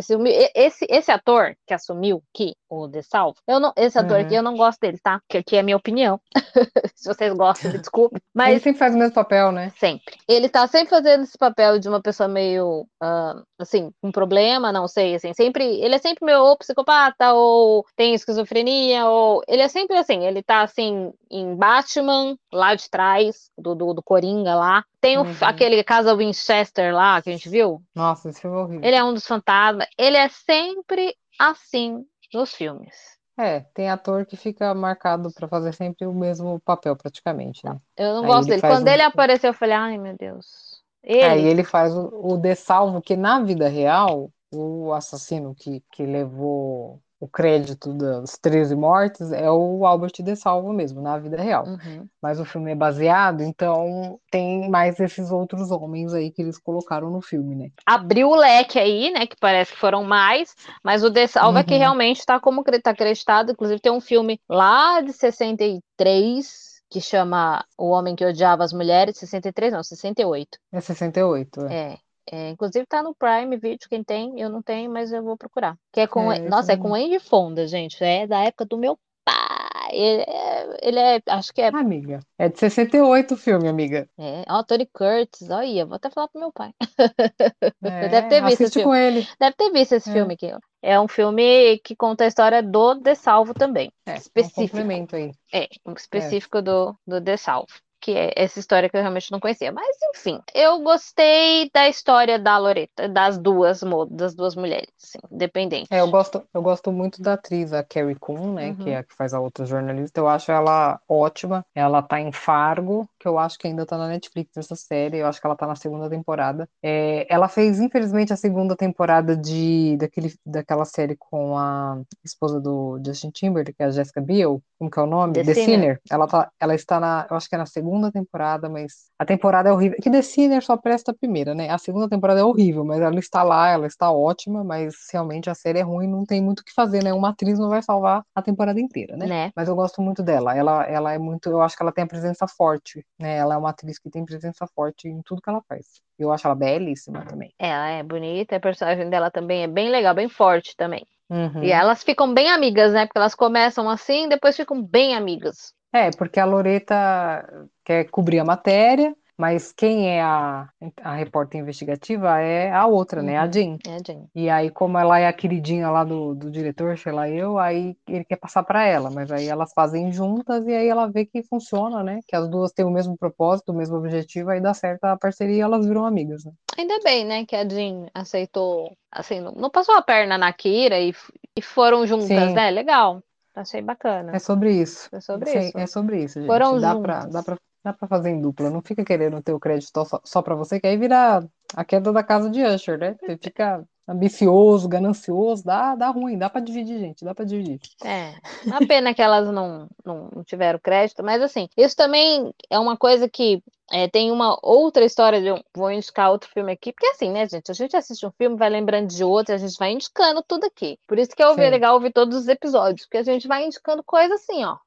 esse, 0.55 0.86
esse 0.89 1.12
ator 1.12 1.55
que 1.65 1.74
assumiu 1.74 2.24
que 2.33 2.55
o 2.69 2.88
De 2.88 3.03
Salvo, 3.03 3.38
eu 3.48 3.60
não, 3.60 3.74
esse 3.75 3.98
ator 3.98 4.17
uhum. 4.17 4.25
aqui 4.25 4.36
eu 4.36 4.43
não 4.43 4.55
gosto 4.55 4.79
dele, 4.79 4.98
tá? 5.01 5.19
Porque 5.19 5.38
aqui 5.39 5.55
é 5.57 5.60
a 5.60 5.63
minha 5.63 5.77
opinião. 5.77 6.19
Se 6.95 7.13
vocês 7.13 7.33
gostam, 7.33 7.71
me 7.71 7.77
desculpe. 7.79 8.21
Mas 8.33 8.51
ele 8.51 8.60
sempre 8.60 8.79
faz 8.79 8.95
o 8.95 8.98
mesmo 8.98 9.13
papel, 9.13 9.51
né? 9.51 9.71
Sempre. 9.77 10.15
Ele 10.27 10.48
tá 10.48 10.65
sempre 10.67 10.89
fazendo 10.89 11.24
esse 11.24 11.38
papel 11.38 11.79
de 11.79 11.89
uma 11.89 12.01
pessoa 12.01 12.29
meio 12.29 12.88
uh, 13.01 13.43
assim, 13.60 13.91
um 14.01 14.12
problema, 14.12 14.71
não 14.71 14.88
sei, 14.88 15.15
assim, 15.15 15.33
sempre, 15.33 15.63
ele 15.81 15.95
é 15.95 15.98
sempre 15.98 16.25
meio 16.25 16.41
ou 16.41 16.57
psicopata, 16.57 17.33
ou 17.33 17.86
tem 17.95 18.13
esquizofrenia, 18.13 19.05
ou 19.05 19.41
ele 19.48 19.62
é 19.62 19.67
sempre 19.67 19.98
assim, 19.98 20.25
ele 20.25 20.41
tá 20.41 20.62
assim, 20.62 21.12
em 21.29 21.55
Batman, 21.55 22.31
lá 22.52 22.76
de 22.76 22.90
trás, 22.90 23.50
do, 23.58 23.76
do, 23.76 23.94
do 23.94 24.04
Coringa 24.04 24.56
lá, 24.56 24.84
tem 25.00 25.18
o, 25.18 25.22
uhum. 25.22 25.36
aquele 25.42 25.84
Casa 25.84 26.16
Winchester 26.16 26.94
lá, 26.94 27.22
que 27.22 27.30
a 27.30 27.34
gente 27.34 27.50
viu. 27.50 27.82
Nossa, 27.96 28.30
esse 28.30 28.42
filme 28.42 28.58
é 28.58 28.60
horrível. 28.60 28.84
Ele 28.84 28.96
é 28.96 29.04
um 29.04 29.14
dos 29.14 29.26
fantasmas, 29.26 29.88
ele 29.98 30.18
é 30.18 30.28
sempre 30.30 31.16
assim 31.40 32.04
nos 32.34 32.54
filmes. 32.54 32.96
É, 33.38 33.62
tem 33.74 33.90
ator 33.90 34.26
que 34.26 34.36
fica 34.36 34.74
marcado 34.74 35.32
para 35.34 35.48
fazer 35.48 35.74
sempre 35.74 36.06
o 36.06 36.14
mesmo 36.14 36.60
papel, 36.60 36.96
praticamente, 36.96 37.66
né? 37.66 37.78
Eu 37.98 38.16
não 38.16 38.22
Aí 38.24 38.28
gosto 38.28 38.50
dele. 38.50 38.62
Quando 38.62 38.88
um... 38.88 38.92
ele 38.92 39.02
apareceu, 39.02 39.50
eu 39.50 39.54
falei, 39.54 39.76
ai 39.76 39.98
meu 39.98 40.16
Deus. 40.16 40.82
Ele. 41.04 41.24
Aí 41.24 41.46
ele 41.48 41.64
faz 41.64 41.96
o, 41.96 42.10
o 42.14 42.38
de 42.38 42.54
salvo, 42.56 43.02
que 43.02 43.16
na 43.16 43.42
vida 43.42 43.68
real, 43.68 44.30
o 44.52 44.94
assassino 44.94 45.56
que, 45.56 45.82
que 45.92 46.06
levou 46.06 47.02
o 47.22 47.28
crédito 47.28 47.94
das 47.94 48.36
13 48.40 48.75
mortes 48.75 49.32
é 49.32 49.50
o 49.50 49.86
Albert 49.86 50.13
de 50.24 50.36
Salvo 50.36 50.74
mesmo, 50.74 51.01
na 51.01 51.20
vida 51.20 51.40
real. 51.40 51.68
Uhum. 51.68 52.08
Mas 52.20 52.40
o 52.40 52.46
filme 52.46 52.72
é 52.72 52.75
baseado, 52.75 53.44
então 53.44 54.20
tem 54.32 54.68
mais 54.72 55.00
esses 55.00 55.32
outros 55.32 55.70
homens 55.70 56.16
aí 56.16 56.32
que 56.32 56.42
eles 56.42 56.58
colocaram 56.58 57.12
no 57.12 57.22
filme, 57.22 57.56
né? 57.56 57.70
Abriu 57.86 58.30
o 58.30 58.36
leque 58.36 58.80
aí, 58.80 59.12
né? 59.12 59.28
Que 59.28 59.36
parece 59.40 59.72
que 59.72 59.78
foram 59.78 60.04
mais, 60.04 60.56
mas 60.84 61.04
o 61.04 61.12
De 61.12 61.28
Salvo 61.28 61.51
uhum. 61.51 61.60
é 61.60 61.63
que 61.63 61.74
uhum. 61.74 61.80
realmente 61.80 62.18
está 62.18 62.40
como 62.40 62.63
está 62.68 62.90
acreditado. 62.90 63.51
Inclusive 63.51 63.80
tem 63.80 63.91
um 63.91 64.02
filme 64.02 64.41
lá 64.50 65.00
de 65.02 65.13
63 65.13 66.72
que 66.89 67.00
chama 67.00 67.63
O 67.78 67.89
Homem 67.91 68.15
que 68.15 68.26
Odiava 68.26 68.63
as 68.63 68.74
Mulheres, 68.74 69.17
63, 69.19 69.74
não, 69.74 69.84
68. 69.84 70.58
É 70.74 70.82
68, 70.82 71.67
é. 71.67 71.74
é. 71.76 71.98
É, 72.29 72.49
inclusive 72.49 72.86
tá 72.86 73.01
no 73.01 73.15
Prime 73.15 73.57
Video, 73.57 73.89
quem 73.89 74.03
tem, 74.03 74.39
eu 74.39 74.49
não 74.49 74.62
tenho, 74.62 74.91
mas 74.91 75.12
eu 75.12 75.23
vou 75.23 75.38
procurar. 75.38 75.77
Que 75.91 76.01
é 76.01 76.07
com, 76.07 76.31
é, 76.31 76.39
nossa, 76.39 76.73
é 76.73 76.77
com 76.77 76.93
Andy 76.93 77.19
Fonda, 77.19 77.67
gente, 77.67 78.03
é 78.03 78.27
da 78.27 78.39
época 78.43 78.65
do 78.65 78.77
meu 78.77 78.97
pai. 79.25 79.91
Ele 79.91 80.21
é, 80.21 80.77
ele 80.81 80.99
é 80.99 81.21
acho 81.27 81.53
que 81.53 81.62
é... 81.62 81.67
Amiga, 81.67 82.19
é 82.38 82.47
de 82.47 82.57
68 82.57 83.34
o 83.34 83.38
filme, 83.38 83.67
amiga. 83.67 84.07
É, 84.17 84.43
ó, 84.47 84.63
Tony 84.63 84.86
Curtis, 84.86 85.49
olha, 85.49 85.86
vou 85.86 85.95
até 85.95 86.10
falar 86.10 86.27
pro 86.29 86.39
meu 86.39 86.51
pai. 86.51 86.73
É, 87.84 88.10
Deve 88.10 88.29
ter 88.29 88.43
visto 88.43 88.62
esse 88.62 88.73
filme. 88.73 88.86
com 88.86 88.95
ele. 88.95 89.27
Deve 89.39 89.55
ter 89.55 89.71
visto 89.71 89.93
esse 89.93 90.10
é. 90.10 90.13
filme 90.13 90.34
aqui. 90.36 90.51
É 90.81 90.99
um 90.99 91.07
filme 91.07 91.79
que 91.79 91.95
conta 91.95 92.23
a 92.23 92.27
história 92.27 92.62
do 92.62 92.95
De 92.95 93.15
Salvo 93.15 93.53
também. 93.53 93.91
É, 94.05 94.15
específico. 94.15 94.77
Um 94.77 95.07
aí. 95.15 95.31
É, 95.51 95.67
um 95.86 95.93
específico 95.93 96.60
é. 96.60 96.62
do, 96.62 96.95
do 97.05 97.19
De 97.19 97.38
Salvo 97.38 97.73
que 98.02 98.12
é 98.12 98.34
essa 98.36 98.60
história 98.60 98.90
que 98.90 98.98
eu 98.98 99.02
realmente 99.02 99.32
não 99.32 99.40
conhecia. 99.40 99.72
Mas, 99.72 99.96
enfim, 100.16 100.42
eu 100.54 100.82
gostei 100.82 101.70
da 101.74 101.88
história 101.88 102.40
da 102.40 102.58
Loreta, 102.58 103.08
das 103.08 103.38
duas 103.38 103.82
das 104.10 104.34
duas 104.34 104.56
mulheres, 104.56 104.90
assim, 105.02 105.20
independentes. 105.32 105.92
É, 105.92 106.02
eu 106.02 106.10
gosto, 106.10 106.44
eu 106.54 106.62
gosto 106.62 106.92
muito 106.92 107.22
da 107.22 107.34
atriz, 107.34 107.72
a 107.72 107.84
Carrie 107.84 108.16
Coon, 108.16 108.56
né, 108.56 108.70
uhum. 108.70 108.76
que 108.78 108.90
é 108.90 108.98
a 108.98 109.04
que 109.04 109.14
faz 109.14 109.34
a 109.34 109.40
outra 109.40 109.66
jornalista. 109.66 110.20
Eu 110.20 110.28
acho 110.28 110.52
ela 110.52 111.00
ótima. 111.08 111.66
Ela 111.76 112.02
tá 112.02 112.20
em 112.20 112.32
Fargo, 112.32 113.08
que 113.20 113.28
eu 113.28 113.38
acho 113.38 113.58
que 113.60 113.68
ainda 113.68 113.86
tá 113.86 113.98
na 113.98 114.08
Netflix 114.08 114.58
essa 114.58 114.76
série. 114.76 115.18
Eu 115.18 115.28
acho 115.28 115.40
que 115.40 115.46
ela 115.46 115.56
tá 115.56 115.68
na 115.68 115.76
segunda 115.76 116.10
temporada. 116.10 116.68
É, 116.82 117.28
ela 117.30 117.48
fez, 117.48 117.80
infelizmente, 117.80 118.34
a 118.34 118.38
segunda 118.38 118.76
temporada 118.76 119.38
de 119.38 119.98
daquele, 119.98 120.34
daquela 120.46 120.86
série 120.86 121.16
com 121.16 121.58
a 121.58 122.02
esposa 122.24 122.60
do 122.60 123.00
Justin 123.06 123.30
Timberlake, 123.30 123.74
que 123.74 123.84
é 123.84 123.86
a 123.86 123.92
Jessica 123.92 124.22
Biel. 124.22 124.62
Como 124.82 124.89
que 124.89 125.00
é 125.00 125.04
o 125.04 125.06
nome? 125.06 125.34
The, 125.34 125.44
The 125.44 125.54
Sinner. 125.54 125.67
Sinner. 125.67 126.02
Ela, 126.10 126.28
tá, 126.28 126.52
ela 126.60 126.74
está 126.74 127.00
na, 127.00 127.28
eu 127.30 127.38
acho 127.38 127.48
que 127.48 127.54
é 127.54 127.58
na 127.60 127.67
segunda 127.67 128.12
temporada, 128.12 128.67
mas 128.67 129.12
a 129.20 129.24
temporada 129.24 129.70
é 129.70 129.72
horrível. 129.72 129.96
Que 130.02 130.10
The 130.10 130.24
Sinner 130.24 130.63
só 130.63 130.76
presta 130.76 131.12
a 131.12 131.13
primeira, 131.13 131.54
né? 131.54 131.70
A 131.70 131.78
segunda 131.78 132.10
temporada 132.10 132.39
é 132.39 132.44
horrível, 132.44 132.84
mas 132.84 133.00
ela 133.00 133.20
está 133.20 133.44
lá, 133.44 133.70
ela 133.70 133.86
está 133.86 134.12
ótima, 134.12 134.63
mas 134.63 134.96
realmente 135.13 135.52
a 135.52 135.54
série 135.54 135.78
é 135.78 135.84
ruim, 135.84 136.08
não 136.08 136.26
tem 136.26 136.41
muito 136.41 136.62
o 136.62 136.63
que 136.63 136.74
fazer, 136.74 137.04
né? 137.04 137.13
Uma 137.13 137.30
atriz 137.30 137.60
não 137.60 137.70
vai 137.70 137.84
salvar 137.84 138.24
a 138.34 138.41
temporada 138.41 138.80
inteira, 138.80 139.15
né? 139.15 139.28
né? 139.28 139.52
Mas 139.56 139.67
eu 139.67 139.76
gosto 139.76 140.02
muito 140.02 140.24
dela. 140.24 140.58
Ela, 140.58 140.84
ela 140.86 141.13
é 141.13 141.20
muito, 141.20 141.48
eu 141.48 141.62
acho 141.62 141.78
que 141.78 141.84
ela 141.84 141.91
tem 141.91 142.04
a 142.04 142.08
presença 142.08 142.48
forte, 142.48 143.06
né? 143.20 143.38
Ela 143.38 143.54
é 143.54 143.58
uma 143.60 143.70
atriz 143.70 144.00
que 144.00 144.10
tem 144.10 144.26
presença 144.26 144.65
forte 144.74 145.08
em 145.08 145.22
tudo 145.22 145.44
que 145.44 145.50
ela 145.52 145.62
faz. 145.70 146.02
Eu 146.17 146.32
acho 146.32 146.48
ela 146.48 146.56
belíssima 146.56 147.24
também. 147.24 147.54
Ela 147.60 147.89
é 147.89 148.02
bonita, 148.02 148.56
a 148.56 148.60
personagem 148.60 149.12
dela 149.12 149.30
também 149.30 149.62
é 149.62 149.67
bem 149.67 149.89
legal, 149.89 150.15
bem 150.15 150.28
forte 150.28 150.76
também. 150.76 151.06
Uhum. 151.32 151.63
E 151.63 151.72
elas 151.72 152.04
ficam 152.04 152.34
bem 152.34 152.50
amigas, 152.50 152.91
né? 152.91 153.06
Porque 153.06 153.17
elas 153.17 153.34
começam 153.34 153.89
assim, 153.89 154.28
depois 154.28 154.58
ficam 154.58 154.84
bem 154.84 155.15
amigas. 155.15 155.74
É, 155.94 156.12
porque 156.12 156.41
a 156.41 156.46
Loreta 156.46 157.67
quer 157.86 158.10
cobrir 158.10 158.39
a 158.39 158.46
matéria, 158.46 159.15
mas 159.38 159.72
quem 159.72 160.10
é 160.10 160.22
a, 160.22 160.67
a 161.02 161.15
repórter 161.15 161.62
investigativa 161.62 162.39
é 162.39 162.72
a 162.72 162.86
outra, 162.86 163.24
né? 163.24 163.38
A 163.38 163.46
uhum. 163.46 163.52
Jean. 163.52 163.78
É 163.88 163.96
a 163.96 164.00
Jean. 164.06 164.26
E 164.36 164.50
aí, 164.50 164.70
como 164.70 164.98
ela 164.98 165.20
é 165.20 165.28
a 165.28 165.34
queridinha 165.34 165.89
lá 165.89 166.04
do, 166.04 166.36
do 166.36 166.52
diretor, 166.52 166.98
sei 166.98 167.13
lá 167.13 167.30
eu, 167.30 167.58
aí 167.58 167.96
ele 168.08 168.26
quer 168.26 168.36
passar 168.36 168.63
para 168.63 168.86
ela, 168.86 169.10
mas 169.10 169.32
aí 169.32 169.48
elas 169.48 169.72
fazem 169.74 170.12
juntas 170.12 170.67
e 170.67 170.74
aí 170.74 170.88
ela 170.88 171.08
vê 171.08 171.26
que 171.26 171.41
funciona, 171.44 172.04
né? 172.04 172.20
Que 172.28 172.36
as 172.36 172.50
duas 172.50 172.74
têm 172.74 172.86
o 172.86 172.91
mesmo 172.91 173.17
propósito, 173.17 173.72
o 173.72 173.76
mesmo 173.76 173.96
objetivo, 173.96 174.50
aí 174.50 174.62
dá 174.62 174.74
certo 174.74 175.06
a 175.06 175.17
parceria 175.17 175.56
e 175.56 175.62
elas 175.62 175.88
viram 175.88 176.06
amigas, 176.06 176.44
né? 176.44 176.52
Ainda 176.82 177.00
bem, 177.04 177.26
né, 177.26 177.46
que 177.46 177.56
a 177.56 177.67
Jean 177.67 178.08
aceitou, 178.12 178.98
assim, 179.12 179.39
não, 179.39 179.52
não 179.52 179.70
passou 179.70 179.96
a 179.96 180.02
perna 180.02 180.36
na 180.36 180.52
Kira 180.52 181.00
e, 181.00 181.13
e 181.56 181.62
foram 181.62 182.08
juntas, 182.08 182.28
Sim. 182.28 182.56
né? 182.56 182.72
Legal. 182.72 183.24
Achei 183.54 183.82
bacana. 183.82 184.36
É 184.36 184.39
sobre 184.39 184.74
isso. 184.74 185.08
É 185.12 185.20
sobre 185.20 185.50
Sim, 185.50 185.60
isso. 185.67 185.78
É 185.78 185.86
sobre 185.86 186.24
isso, 186.24 186.39
gente. 186.39 186.48
Foram 186.48 186.80
dá 186.80 186.96
pra, 186.96 187.26
dá, 187.26 187.44
pra, 187.44 187.58
dá 187.84 187.94
pra 187.94 188.08
fazer 188.08 188.30
em 188.30 188.41
dupla. 188.41 188.70
Não 188.70 188.82
fica 188.82 189.06
querendo 189.06 189.41
ter 189.44 189.54
o 189.54 189.60
crédito 189.60 189.91
só, 189.94 190.20
só 190.24 190.41
pra 190.41 190.56
você, 190.56 190.80
que 190.80 190.88
aí 190.88 190.98
vira 190.98 191.46
a 191.76 191.86
queda 191.86 192.12
da 192.12 192.24
casa 192.24 192.50
de 192.50 192.63
Usher, 192.63 192.98
né? 192.98 193.15
Você 193.20 193.38
fica 193.38 193.86
ambicioso, 194.12 194.88
ganancioso, 194.88 195.63
dá, 195.63 195.95
dá 195.95 196.10
ruim, 196.10 196.38
dá 196.38 196.50
para 196.50 196.62
dividir, 196.62 197.00
gente, 197.00 197.24
dá 197.24 197.34
para 197.34 197.45
dividir. 197.45 197.80
É, 198.04 198.34
uma 198.65 198.86
pena 198.86 199.13
que 199.13 199.21
elas 199.21 199.50
não, 199.50 199.88
não, 200.06 200.30
tiveram 200.43 200.80
crédito, 200.80 201.24
mas 201.24 201.41
assim, 201.41 201.67
isso 201.78 201.95
também 201.95 202.54
é 202.69 202.78
uma 202.78 202.97
coisa 202.97 203.30
que 203.30 203.63
é, 203.91 204.08
tem 204.08 204.32
uma 204.32 204.58
outra 204.62 205.04
história, 205.04 205.41
de 205.41 205.52
um, 205.52 205.62
vou 205.76 205.91
indicar 205.91 206.32
outro 206.32 206.50
filme 206.50 206.71
aqui, 206.71 206.93
porque 206.93 207.08
assim, 207.08 207.32
né, 207.32 207.47
gente, 207.47 207.69
a 207.71 207.74
gente 207.74 207.95
assiste 207.95 208.26
um 208.26 208.32
filme, 208.32 208.56
vai 208.56 208.69
lembrando 208.69 209.08
de 209.08 209.24
outro, 209.24 209.54
a 209.54 209.58
gente 209.58 209.78
vai 209.78 209.91
indicando 209.91 210.43
tudo 210.47 210.65
aqui. 210.65 210.97
Por 211.08 211.19
isso 211.19 211.36
que 211.36 211.43
é 211.43 211.69
legal 211.69 211.95
ouvir 211.95 212.12
todos 212.12 212.38
os 212.38 212.47
episódios, 212.47 213.06
porque 213.06 213.17
a 213.17 213.24
gente 213.24 213.47
vai 213.47 213.65
indicando 213.65 214.04
coisa 214.04 214.36
assim, 214.36 214.63
ó. 214.63 214.78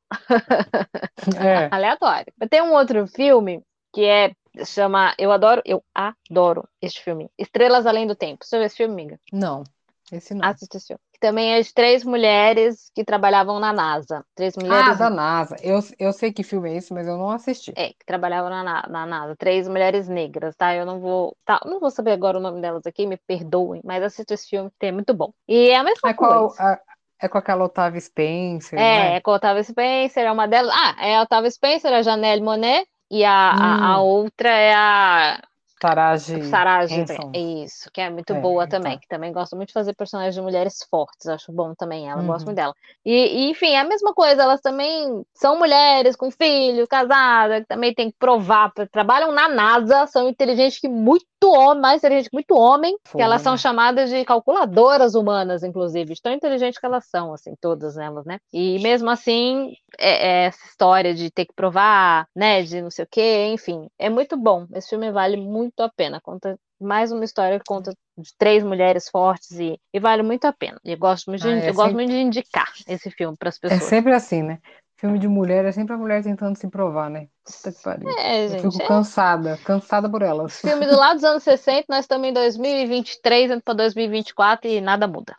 É. 1.39 1.69
Aleatório. 1.75 2.33
Tem 2.49 2.63
um 2.63 2.73
outro 2.73 3.07
filme 3.07 3.63
que 3.93 4.05
é 4.05 4.33
chama 4.65 5.15
Eu 5.19 5.33
adoro, 5.33 5.63
eu 5.65 5.83
adoro 5.95 6.69
este 6.81 7.03
filme. 7.03 7.31
Estrelas 7.39 7.87
Além 7.87 8.07
do 8.07 8.15
Tempo. 8.15 8.45
Você 8.45 8.57
viu 8.57 8.67
esse 8.67 8.77
filme, 8.77 8.95
amiga? 8.95 9.21
Não. 9.33 9.65
Esse 10.13 10.35
não. 10.35 10.47
Assiste 10.47 10.77
esse 10.77 10.89
filme. 10.89 11.01
Que 11.13 11.19
também 11.19 11.55
é 11.55 11.61
de 11.61 11.73
três 11.73 12.05
mulheres 12.05 12.91
que 12.95 13.05
trabalhavam 13.05 13.59
na 13.59 13.73
NASA. 13.73 14.25
Três 14.35 14.55
mulheres. 14.57 14.89
Ah, 14.89 14.95
da 14.95 15.11
NASA. 15.11 15.57
Eu, 15.63 15.81
eu 15.99 16.13
sei 16.13 16.33
que 16.33 16.43
filme 16.43 16.71
é 16.71 16.77
esse, 16.77 16.93
mas 16.93 17.07
eu 17.07 17.17
não 17.17 17.31
assisti. 17.31 17.73
É, 17.77 17.89
que 17.89 18.05
trabalhavam 18.07 18.51
na, 18.51 18.87
na 18.89 19.07
NASA. 19.07 19.35
Três 19.37 19.67
mulheres 19.67 20.09
negras, 20.09 20.55
tá? 20.57 20.75
Eu 20.75 20.85
não 20.85 21.01
vou. 21.01 21.37
Tá, 21.45 21.61
não 21.65 21.81
vou 21.81 21.91
saber 21.91 22.13
agora 22.13 22.39
o 22.39 22.43
nome 22.43 22.61
delas 22.61 22.87
aqui, 22.87 23.07
me 23.07 23.17
perdoem, 23.17 23.81
mas 23.85 24.03
assista 24.03 24.35
esse 24.35 24.49
filme, 24.49 24.71
que 24.79 24.87
é 24.87 24.93
muito 24.93 25.15
bom. 25.15 25.33
E 25.49 25.71
é 25.71 25.77
a 25.77 25.85
mesma 25.85 26.11
é 26.11 26.15
coisa. 26.15 26.35
Qual, 26.35 26.55
a, 26.59 26.79
é 27.21 27.29
com 27.29 27.39
aquela 27.39 27.65
Otávia 27.65 28.01
Spencer. 28.01 28.79
É, 28.79 29.13
é, 29.13 29.17
é 29.17 29.21
com 29.21 29.31
a 29.31 29.37
Otávia 29.37 29.63
Spencer, 29.63 30.25
é 30.25 30.33
uma 30.33 30.47
delas. 30.47 30.75
Ah, 30.77 30.97
é 30.99 31.17
a 31.17 31.23
Otávia 31.23 31.51
Spencer, 31.51 31.93
a 31.93 32.03
Janelle 32.03 32.43
Monet 32.43 32.87
e 33.15 33.25
a, 33.25 33.55
hum. 33.55 33.61
a, 33.61 33.87
a, 33.95 34.03
hum. 34.03 34.03
outra 34.03 34.51
é 34.51 34.75
a 34.75 35.41
Sarage, 35.89 36.43
Sarage 36.45 37.05
isso, 37.35 37.91
que 37.93 38.01
é 38.01 38.09
muito 38.09 38.33
é, 38.33 38.41
boa 38.41 38.65
então. 38.65 38.81
também, 38.81 38.99
que 38.99 39.07
também 39.07 39.33
gosta 39.33 39.55
muito 39.55 39.69
de 39.69 39.75
fazer 39.75 39.95
personagens 39.95 40.35
de 40.35 40.41
mulheres 40.41 40.79
fortes, 40.91 41.27
acho 41.27 41.53
bom 41.53 41.75
também 41.75 42.09
ela, 42.09 42.23
uhum. 42.23 42.27
gosto 42.27 42.47
muito 42.47 42.57
dela. 42.57 42.75
E, 43.05 43.13
e, 43.13 43.51
enfim, 43.51 43.73
é 43.73 43.81
a 43.81 43.85
mesma 43.85 44.15
coisa, 44.15 44.43
elas 44.43 44.61
também 44.61 45.25
são 45.35 45.59
mulheres 45.59 46.17
com 46.17 46.31
filho, 46.31 46.89
casada, 46.89 47.61
que 47.61 47.67
também 47.67 47.93
tem 47.93 48.11
que 48.11 48.17
provar, 48.19 48.73
trabalham 48.91 49.31
na 49.33 49.49
NASA, 49.49 50.07
são 50.07 50.29
inteligentes 50.29 50.79
que 50.79 50.89
muito 50.89 51.27
homem, 51.43 51.83
mais 51.83 51.99
inteligentes 51.99 52.29
que 52.29 52.37
muito 52.37 52.55
homem, 52.57 52.97
Foda, 53.05 53.19
que 53.19 53.23
elas 53.23 53.43
são 53.43 53.53
né? 53.53 53.59
chamadas 53.59 54.09
de 54.09 54.25
calculadoras 54.25 55.15
humanas, 55.15 55.63
inclusive, 55.63 56.15
tão 56.23 56.33
inteligentes 56.33 56.81
que 56.81 56.87
elas 56.87 57.05
são, 57.07 57.35
assim, 57.35 57.55
todas 57.61 57.99
elas, 57.99 58.25
né? 58.25 58.39
E 58.53 58.79
mesmo 58.79 59.11
assim, 59.11 59.75
é, 59.99 60.29
é 60.29 60.45
essa 60.47 60.65
história 60.67 61.15
de 61.15 61.31
ter 61.31 61.45
que 61.45 61.53
provar, 61.55 62.27
né, 62.35 62.63
de 62.63 62.81
não 62.81 62.91
sei 62.91 63.05
o 63.05 63.09
quê, 63.11 63.49
enfim, 63.53 63.89
é 63.99 64.09
muito 64.09 64.37
bom. 64.37 64.67
Esse 64.75 64.91
filme 64.91 65.11
vale 65.11 65.37
muito 65.37 65.74
a 65.83 65.89
pena. 65.89 66.21
Conta 66.21 66.59
mais 66.81 67.11
uma 67.11 67.25
história 67.25 67.59
que 67.59 67.65
conta 67.67 67.93
de 68.17 68.31
três 68.39 68.63
mulheres 68.63 69.09
fortes 69.09 69.53
e, 69.53 69.79
e 69.93 70.01
vale 70.01 70.23
muito 70.23 70.45
a 70.45 70.53
pena. 70.53 70.81
Eu 70.85 70.99
gosto 70.99 71.31
muito 71.31 71.43
de, 71.43 71.49
ah, 71.49 71.53
é 71.53 71.57
eu 71.57 71.61
sempre... 71.61 71.77
gosto 71.77 71.95
muito 71.95 72.11
de 72.11 72.19
indicar 72.19 72.73
esse 72.87 73.11
filme 73.11 73.37
para 73.37 73.49
as 73.49 73.57
é 73.57 73.61
pessoas. 73.61 73.83
É 73.83 73.85
sempre 73.85 74.13
assim, 74.13 74.43
né? 74.43 74.59
Filme 74.97 75.19
de 75.19 75.29
mulher 75.29 75.65
é 75.65 75.73
sempre 75.73 75.95
a 75.95 75.99
mulher 75.99 76.23
tentando 76.23 76.57
se 76.57 76.69
provar, 76.69 77.11
né? 77.11 77.29
Puta 77.45 77.73
que 77.73 77.83
pariu. 77.83 78.09
É, 78.19 78.49
gente, 78.49 78.65
eu 78.65 78.73
fico 78.73 78.85
é... 78.85 78.89
cansada, 78.89 79.59
cansada 79.65 80.09
por 80.09 80.23
elas. 80.23 80.61
Filme 80.61 80.87
do 80.87 80.97
lado 80.97 81.17
dos 81.17 81.25
anos 81.25 81.43
60, 81.43 81.87
nós 81.89 82.05
estamos 82.05 82.29
em 82.29 82.33
2023, 82.33 83.51
indo 83.51 83.63
para 83.63 83.75
2024 83.75 84.71
e 84.71 84.81
nada 84.81 85.07
muda. 85.07 85.37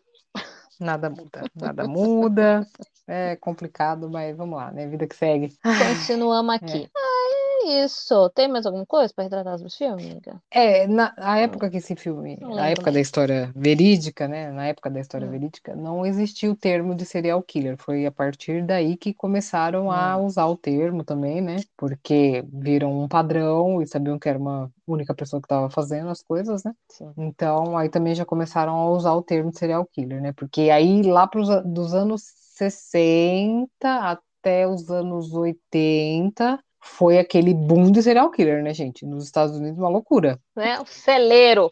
Nada 0.80 1.10
muda, 1.10 1.44
nada 1.56 1.88
muda. 1.88 2.68
É 3.08 3.36
complicado, 3.38 4.10
mas 4.10 4.36
vamos 4.36 4.58
lá, 4.58 4.72
né? 4.72 4.88
Vida 4.88 5.08
que 5.08 5.16
segue. 5.16 5.56
Continuamos 5.64 6.56
aqui. 6.56 6.84
É. 6.84 6.90
Ah, 6.96 7.45
é 7.66 7.86
isso. 7.86 8.30
Tem 8.32 8.48
mais 8.48 8.66
alguma 8.66 8.86
coisa 8.86 9.14
para 9.14 9.24
retratar 9.24 9.58
dos 9.58 9.76
filmes, 9.76 10.06
amiga? 10.06 10.42
É, 10.52 10.88
na 10.88 11.14
a 11.18 11.40
época 11.40 11.70
que 11.70 11.78
esse 11.78 11.96
filme, 11.96 12.38
na 12.40 12.68
época 12.70 12.92
da 12.92 13.00
história 13.00 13.52
verídica, 13.56 14.28
né? 14.28 14.52
Na 14.52 14.68
época 14.68 14.90
da 14.90 15.00
história 15.00 15.28
hum. 15.28 15.32
verídica, 15.32 15.76
não 15.76 16.06
existia 16.06 16.52
o 16.52 16.56
termo 16.56 16.96
de 16.96 17.06
serial 17.06 17.42
killer. 17.42 17.78
Foi 17.78 18.06
a 18.06 18.12
partir 18.12 18.64
daí 18.64 18.96
que 18.96 19.14
começaram 19.14 19.88
hum. 19.88 19.92
a 19.92 20.18
usar 20.18 20.46
o 20.46 20.58
termo 20.58 21.04
também, 21.04 21.42
né? 21.42 21.58
Porque 21.78 22.44
viram 22.52 23.04
um 23.04 23.08
padrão 23.08 23.82
e 23.82 23.88
sabiam 23.88 24.20
que 24.20 24.30
era 24.30 24.38
uma 24.38 24.72
única 24.88 25.14
pessoa 25.14 25.42
que 25.42 25.46
estava 25.46 25.70
fazendo 25.70 26.10
as 26.10 26.22
coisas, 26.22 26.64
né? 26.64 26.74
Sim. 26.90 27.12
Então, 27.18 27.78
aí 27.78 27.90
também 27.90 28.16
já 28.16 28.26
começaram 28.26 28.74
a 28.76 28.90
usar 28.92 29.14
o 29.14 29.24
termo 29.24 29.52
de 29.52 29.58
serial 29.58 29.86
killer, 29.86 30.22
né? 30.22 30.34
Porque 30.34 30.70
aí 30.70 31.02
lá 31.02 31.28
pros, 31.28 31.50
dos 31.66 31.94
anos 31.94 32.24
60 32.56 33.68
até 33.84 34.68
os 34.68 34.90
anos 34.90 35.34
80 35.34 36.60
foi 36.86 37.18
aquele 37.18 37.54
boom 37.54 37.92
de 37.92 38.02
serial 38.02 38.30
killer, 38.32 38.64
né, 38.64 38.74
gente? 38.74 39.06
Nos 39.06 39.26
Estados 39.26 39.58
Unidos, 39.58 39.78
uma 39.78 39.90
loucura. 39.90 40.40
É, 40.56 40.80
o 40.80 40.86
celeiro. 40.86 41.70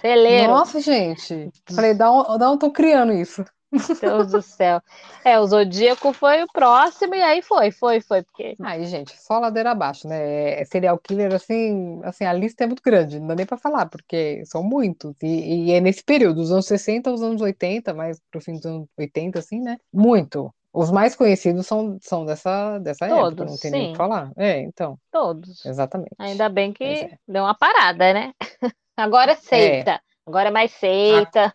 Celeiro. 0.00 0.52
Nossa, 0.52 0.80
gente. 0.80 1.50
Falei, 1.74 1.92
dá 1.92 2.10
um, 2.10 2.38
dá 2.38 2.50
um 2.50 2.56
tô 2.56 2.70
criando 2.70 3.12
isso. 3.12 3.44
Deus 4.00 4.30
do 4.30 4.40
céu. 4.40 4.80
É, 5.24 5.38
o 5.38 5.46
Zodíaco 5.46 6.12
foi 6.12 6.42
o 6.42 6.46
próximo 6.52 7.14
e 7.14 7.22
aí 7.22 7.42
foi, 7.42 7.72
foi, 7.72 8.00
foi. 8.00 8.22
Porque... 8.22 8.54
Aí, 8.62 8.86
gente, 8.86 9.20
só 9.20 9.38
ladeira 9.38 9.72
abaixo, 9.72 10.06
né? 10.06 10.60
É, 10.60 10.64
serial 10.64 10.98
killer, 10.98 11.34
assim, 11.34 12.00
assim, 12.04 12.24
a 12.24 12.32
lista 12.32 12.64
é 12.64 12.66
muito 12.66 12.82
grande, 12.82 13.18
não 13.18 13.26
dá 13.26 13.34
nem 13.34 13.46
pra 13.46 13.58
falar, 13.58 13.86
porque 13.86 14.44
são 14.46 14.62
muitos. 14.62 15.14
E, 15.22 15.66
e 15.66 15.72
é 15.72 15.80
nesse 15.80 16.04
período, 16.04 16.36
dos 16.36 16.52
anos 16.52 16.66
60 16.66 17.10
aos 17.10 17.22
anos 17.22 17.40
80, 17.42 17.92
mais 17.92 18.20
pro 18.30 18.40
fim 18.40 18.54
dos 18.54 18.66
anos 18.66 18.86
80, 18.96 19.38
assim, 19.38 19.60
né? 19.60 19.76
Muito. 19.92 20.54
Os 20.74 20.90
mais 20.90 21.14
conhecidos 21.14 21.68
são, 21.68 21.96
são 22.02 22.26
dessa, 22.26 22.80
dessa 22.80 23.08
Todos, 23.08 23.28
época, 23.28 23.44
não 23.44 23.56
tem 23.58 23.70
sim. 23.70 23.70
nem 23.70 23.88
o 23.88 23.92
que 23.92 23.96
falar. 23.96 24.32
É, 24.36 24.58
então. 24.58 24.98
Todos. 25.12 25.64
Exatamente. 25.64 26.16
Ainda 26.18 26.48
bem 26.48 26.72
que 26.72 26.82
é. 26.82 27.18
deu 27.28 27.44
uma 27.44 27.54
parada, 27.54 28.12
né? 28.12 28.32
Agora 28.96 29.32
é 29.32 29.36
seita. 29.36 29.92
É. 29.92 30.00
Agora 30.26 30.48
é 30.48 30.52
mais 30.52 30.72
seita. 30.72 31.54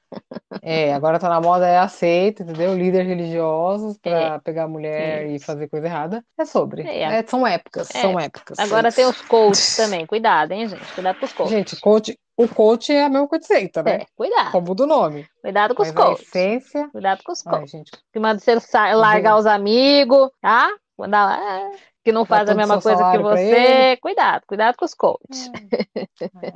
É, 0.62 0.94
agora 0.94 1.18
tá 1.18 1.28
na 1.28 1.42
moda 1.42 1.68
é 1.68 1.80
aceita, 1.80 2.44
entendeu? 2.44 2.78
Líderes 2.78 3.08
religiosos 3.08 3.98
para 3.98 4.36
é. 4.36 4.40
pegar 4.40 4.68
mulher 4.68 5.26
Isso. 5.26 5.36
e 5.36 5.40
fazer 5.40 5.68
coisa 5.68 5.88
errada. 5.88 6.24
É 6.38 6.46
sobre. 6.46 6.84
É, 6.84 7.02
é 7.02 7.24
são 7.26 7.48
épocas, 7.48 7.90
é. 7.96 8.02
são 8.02 8.20
épocas. 8.20 8.60
Agora 8.60 8.92
tem 8.92 9.06
os 9.06 9.20
coaches 9.22 9.76
também. 9.78 10.06
Cuidado, 10.06 10.52
hein, 10.52 10.68
gente? 10.68 10.94
Cuidado 10.94 11.20
com 11.20 11.26
os 11.26 11.34
coaches. 11.34 11.52
Gente, 11.52 11.80
coach, 11.82 12.16
o 12.40 12.48
coach 12.48 12.94
é 12.94 13.04
a 13.04 13.10
mesma 13.10 13.28
coisa 13.28 13.42
de 13.42 13.48
seita, 13.48 13.84
né? 13.84 13.92
É, 13.96 14.06
cuidado. 14.16 14.52
Só 14.52 14.62
muda 14.62 14.84
o 14.84 14.88
nome. 14.88 15.28
Cuidado 15.42 15.76
com 15.76 15.82
Mas 15.82 15.90
os 15.90 15.96
coaches. 15.96 16.28
Essência... 16.28 16.90
Cuidado 16.90 17.22
com 17.24 17.32
os 17.34 17.42
coaches. 17.42 17.74
Ai, 17.74 17.80
gente... 17.80 17.92
Que 18.14 18.20
manda 18.20 18.40
você 18.40 18.56
largar 18.94 19.38
os 19.38 19.46
amigos, 19.46 20.30
tá? 20.42 20.70
Mandar 20.98 21.26
lá 21.26 21.72
que 22.04 22.14
não 22.14 22.26
faz 22.26 22.50
a 22.50 22.56
mesma 22.56 22.82
coisa 22.82 23.12
que 23.12 23.18
você. 23.18 23.98
Cuidado, 23.98 24.44
cuidado 24.48 24.76
com 24.78 24.86
os 24.86 24.94
coaches. 24.94 25.52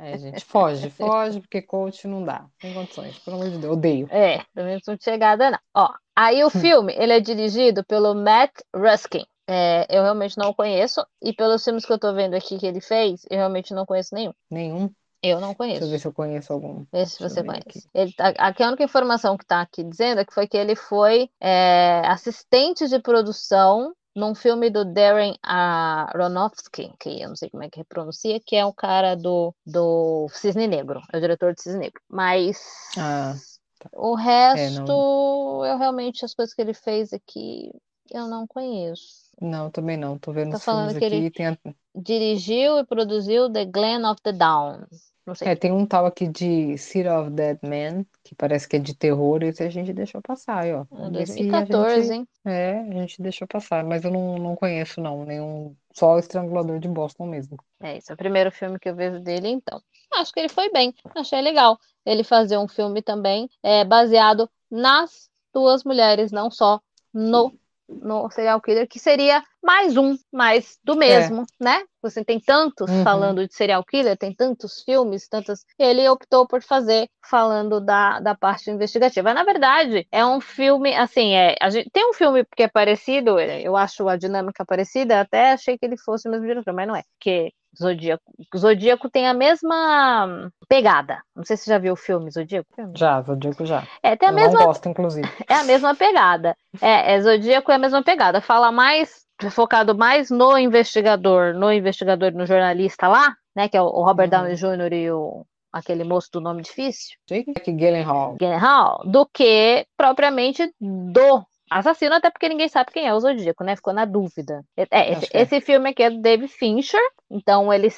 É. 0.00 0.18
gente, 0.18 0.44
foge, 0.44 0.90
foge, 0.90 1.40
porque 1.40 1.62
coach 1.62 2.08
não 2.08 2.24
dá. 2.24 2.46
Tem 2.58 2.74
condições, 2.74 3.18
pelo 3.18 3.36
amor 3.36 3.50
de 3.50 3.58
Deus, 3.58 3.72
odeio. 3.74 4.08
É, 4.10 4.42
também 4.54 4.80
não 4.86 4.96
chegada, 4.98 5.50
não. 5.50 5.58
Ó, 5.74 5.90
aí 6.16 6.42
o 6.44 6.50
filme, 6.50 6.94
ele 6.96 7.12
é 7.12 7.20
dirigido 7.20 7.84
pelo 7.84 8.14
Matt 8.14 8.52
Ruskin. 8.74 9.24
É, 9.46 9.86
eu 9.90 10.02
realmente 10.02 10.38
não 10.38 10.50
o 10.50 10.54
conheço, 10.54 11.06
e 11.20 11.32
pelos 11.34 11.62
filmes 11.62 11.84
que 11.84 11.92
eu 11.92 11.98
tô 11.98 12.14
vendo 12.14 12.34
aqui 12.34 12.58
que 12.58 12.66
ele 12.66 12.80
fez, 12.80 13.26
eu 13.30 13.36
realmente 13.36 13.74
não 13.74 13.84
conheço 13.84 14.14
nenhum. 14.14 14.32
Nenhum? 14.50 14.90
Eu 15.24 15.40
não 15.40 15.54
conheço. 15.54 15.80
Deixa 15.80 15.86
eu 15.86 15.90
ver 15.90 15.98
se 15.98 16.06
eu 16.06 16.12
conheço 16.12 16.52
algum. 16.52 16.84
Vê 16.92 17.06
se 17.06 17.18
você 17.18 17.42
conhece. 17.42 17.66
Aqui. 17.66 17.82
Ele 17.94 18.12
tá, 18.12 18.28
aqui 18.36 18.62
a 18.62 18.68
única 18.68 18.84
informação 18.84 19.38
que 19.38 19.44
está 19.44 19.62
aqui 19.62 19.82
dizendo 19.82 20.20
é 20.20 20.24
que 20.24 20.34
foi 20.34 20.46
que 20.46 20.56
ele 20.56 20.76
foi 20.76 21.30
é, 21.40 22.02
assistente 22.04 22.86
de 22.86 22.98
produção 22.98 23.94
num 24.14 24.34
filme 24.34 24.68
do 24.68 24.84
Darren 24.84 25.34
Aronofsky, 25.42 26.92
que 27.00 27.22
eu 27.22 27.28
não 27.30 27.36
sei 27.36 27.48
como 27.48 27.62
é 27.62 27.70
que 27.70 27.82
pronuncia, 27.84 28.38
que 28.38 28.54
é 28.54 28.64
o 28.66 28.72
cara 28.72 29.16
do, 29.16 29.54
do 29.66 30.28
Cisne 30.30 30.68
Negro, 30.68 31.00
é 31.12 31.16
o 31.16 31.20
diretor 31.20 31.54
de 31.54 31.62
Cisne 31.62 31.80
Negro. 31.80 32.00
Mas 32.08 32.60
ah, 32.98 33.34
tá. 33.80 33.88
o 33.94 34.14
resto, 34.14 34.82
é, 34.82 34.84
não... 34.84 35.64
eu 35.64 35.78
realmente, 35.78 36.24
as 36.24 36.34
coisas 36.34 36.54
que 36.54 36.60
ele 36.60 36.74
fez 36.74 37.14
aqui, 37.14 37.72
eu 38.12 38.28
não 38.28 38.46
conheço. 38.46 39.24
Não, 39.40 39.70
também 39.70 39.96
não. 39.96 40.18
Tô 40.18 40.32
vendo 40.32 40.50
tá 40.50 40.58
os 40.58 40.64
filmes 40.64 40.96
aqui. 40.96 41.04
Ele 41.06 41.30
tem... 41.30 41.58
Dirigiu 41.96 42.78
e 42.78 42.84
produziu 42.84 43.50
The 43.50 43.64
Glen 43.64 44.04
of 44.04 44.20
the 44.22 44.32
Downs. 44.32 45.13
Não 45.26 45.34
sei. 45.34 45.48
É, 45.48 45.56
tem 45.56 45.72
um 45.72 45.86
tal 45.86 46.04
aqui 46.04 46.28
de 46.28 46.76
City 46.76 47.08
of 47.08 47.30
Dead 47.30 47.58
Men, 47.62 48.06
que 48.22 48.34
parece 48.34 48.68
que 48.68 48.76
é 48.76 48.78
de 48.78 48.94
terror, 48.94 49.42
esse 49.42 49.62
a 49.62 49.70
gente 49.70 49.92
deixou 49.92 50.20
passar 50.20 50.64
aí, 50.64 50.74
ó. 50.74 50.84
É 50.92 51.10
2014, 51.10 52.02
gente... 52.02 52.12
hein? 52.12 52.28
É, 52.44 52.80
a 52.80 52.92
gente 53.00 53.22
deixou 53.22 53.48
passar, 53.48 53.84
mas 53.84 54.04
eu 54.04 54.10
não, 54.10 54.36
não 54.38 54.54
conheço, 54.54 55.00
não, 55.00 55.24
nenhum. 55.24 55.74
Só 55.92 56.14
o 56.14 56.18
Estrangulador 56.18 56.78
de 56.78 56.88
Boston 56.88 57.26
mesmo. 57.26 57.56
É, 57.80 57.96
esse 57.96 58.10
é 58.10 58.14
o 58.14 58.18
primeiro 58.18 58.50
filme 58.52 58.78
que 58.78 58.88
eu 58.88 58.94
vejo 58.94 59.20
dele, 59.20 59.48
então. 59.48 59.80
Acho 60.12 60.32
que 60.32 60.40
ele 60.40 60.48
foi 60.48 60.70
bem, 60.70 60.94
achei 61.14 61.40
legal 61.40 61.78
ele 62.04 62.22
fazer 62.22 62.58
um 62.58 62.68
filme 62.68 63.02
também 63.02 63.48
é, 63.62 63.84
baseado 63.84 64.48
nas 64.70 65.28
duas 65.52 65.84
mulheres, 65.84 66.30
não 66.30 66.50
só 66.50 66.80
no 67.12 67.52
no 67.88 68.30
serial 68.30 68.60
killer, 68.60 68.88
que 68.88 68.98
seria 68.98 69.42
mais 69.64 69.96
um, 69.96 70.14
mais 70.30 70.78
do 70.84 70.94
mesmo, 70.94 71.42
é. 71.42 71.64
né? 71.64 71.82
Você 72.02 72.22
tem 72.22 72.38
tantos 72.38 72.90
uhum. 72.90 73.02
falando 73.02 73.48
de 73.48 73.54
serial 73.54 73.82
killer, 73.82 74.16
tem 74.16 74.34
tantos 74.34 74.82
filmes, 74.82 75.26
tantas. 75.26 75.64
Ele 75.78 76.06
optou 76.06 76.46
por 76.46 76.62
fazer 76.62 77.08
falando 77.28 77.80
da, 77.80 78.20
da 78.20 78.34
parte 78.34 78.70
investigativa. 78.70 79.32
Na 79.32 79.42
verdade, 79.42 80.06
é 80.12 80.24
um 80.24 80.40
filme, 80.40 80.94
assim, 80.94 81.34
é, 81.34 81.56
a 81.60 81.70
gente, 81.70 81.88
tem 81.90 82.08
um 82.08 82.12
filme 82.12 82.44
que 82.54 82.62
é 82.62 82.68
parecido, 82.68 83.40
eu 83.40 83.74
acho 83.74 84.06
a 84.06 84.16
dinâmica 84.16 84.66
parecida, 84.66 85.20
até 85.20 85.52
achei 85.52 85.78
que 85.78 85.86
ele 85.86 85.96
fosse 85.96 86.28
o 86.28 86.30
mesmo 86.30 86.46
diretor, 86.46 86.74
mas 86.74 86.86
não 86.86 86.94
é. 86.94 87.02
Que 87.18 87.50
Zodíaco. 87.76 88.22
Zodíaco 88.56 89.10
tem 89.10 89.26
a 89.26 89.34
mesma 89.34 90.50
pegada. 90.68 91.22
Não 91.34 91.44
sei 91.44 91.56
se 91.56 91.64
você 91.64 91.70
já 91.70 91.78
viu 91.78 91.94
o 91.94 91.96
filme 91.96 92.30
Zodíaco. 92.30 92.68
Já, 92.94 93.20
Zodíaco 93.22 93.66
já. 93.66 93.86
É, 94.02 94.14
tem 94.14 94.28
a 94.28 94.32
Eu 94.32 94.36
mesma. 94.36 94.60
Não 94.60 94.66
gosto, 94.66 94.88
inclusive. 94.88 95.28
É 95.48 95.54
a 95.54 95.64
mesma 95.64 95.94
pegada. 95.94 96.56
É, 96.80 97.14
é 97.14 97.20
Zodíaco 97.20 97.72
é 97.72 97.74
a 97.74 97.78
mesma 97.78 98.02
pegada. 98.02 98.40
Fala 98.40 98.70
mais 98.70 99.23
focado 99.50 99.94
mais 99.94 100.30
no 100.30 100.58
investigador, 100.58 101.54
no 101.54 101.72
investigador, 101.72 102.32
no 102.32 102.46
jornalista 102.46 103.08
lá, 103.08 103.34
né, 103.54 103.68
que 103.68 103.76
é 103.76 103.82
o 103.82 104.02
Robert 104.02 104.26
uhum. 104.26 104.30
Downey 104.30 104.56
Jr. 104.56 104.92
e 104.92 105.10
o 105.10 105.46
aquele 105.72 106.04
moço 106.04 106.30
do 106.32 106.40
nome 106.40 106.62
difícil, 106.62 107.16
Jake 107.28 107.52
Gyllenhaal, 107.72 108.36
Gyllenhaal, 108.38 109.02
do 109.04 109.26
que 109.26 109.84
propriamente 109.96 110.72
do 110.80 111.44
assassino, 111.68 112.14
até 112.14 112.30
porque 112.30 112.48
ninguém 112.48 112.68
sabe 112.68 112.92
quem 112.92 113.08
é 113.08 113.12
o 113.12 113.18
Zodíaco, 113.18 113.64
né? 113.64 113.74
Ficou 113.74 113.92
na 113.92 114.04
dúvida. 114.04 114.62
É, 114.76 115.12
esse, 115.12 115.28
é. 115.32 115.42
esse 115.42 115.60
filme 115.60 115.90
aqui 115.90 116.04
é 116.04 116.10
do 116.10 116.20
David 116.20 116.46
Fincher, 116.52 117.00
então 117.28 117.72
eles 117.72 117.96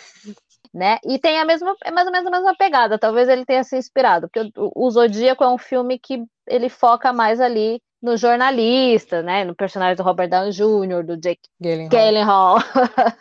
né? 0.72 0.98
E 1.04 1.18
tem 1.18 1.38
a 1.38 1.44
mesma, 1.44 1.74
é 1.84 1.90
mais 1.90 2.06
ou 2.06 2.12
menos 2.12 2.26
a 2.26 2.30
mesma 2.30 2.54
pegada. 2.54 2.98
Talvez 2.98 3.28
ele 3.28 3.46
tenha 3.46 3.64
se 3.64 3.76
inspirado, 3.76 4.28
porque 4.28 4.50
o, 4.58 4.86
o 4.86 4.90
Zodíaco 4.90 5.42
é 5.42 5.48
um 5.48 5.56
filme 5.56 5.98
que 5.98 6.22
ele 6.46 6.68
foca 6.68 7.12
mais 7.12 7.40
ali 7.40 7.80
no 8.02 8.16
jornalista, 8.16 9.22
né? 9.22 9.44
No 9.44 9.54
personagem 9.54 9.96
do 9.96 10.02
Robert 10.02 10.28
Downey 10.28 10.52
Jr., 10.52 11.04
do 11.04 11.16
Jake 11.16 11.48
Gyllenhaal, 11.60 12.58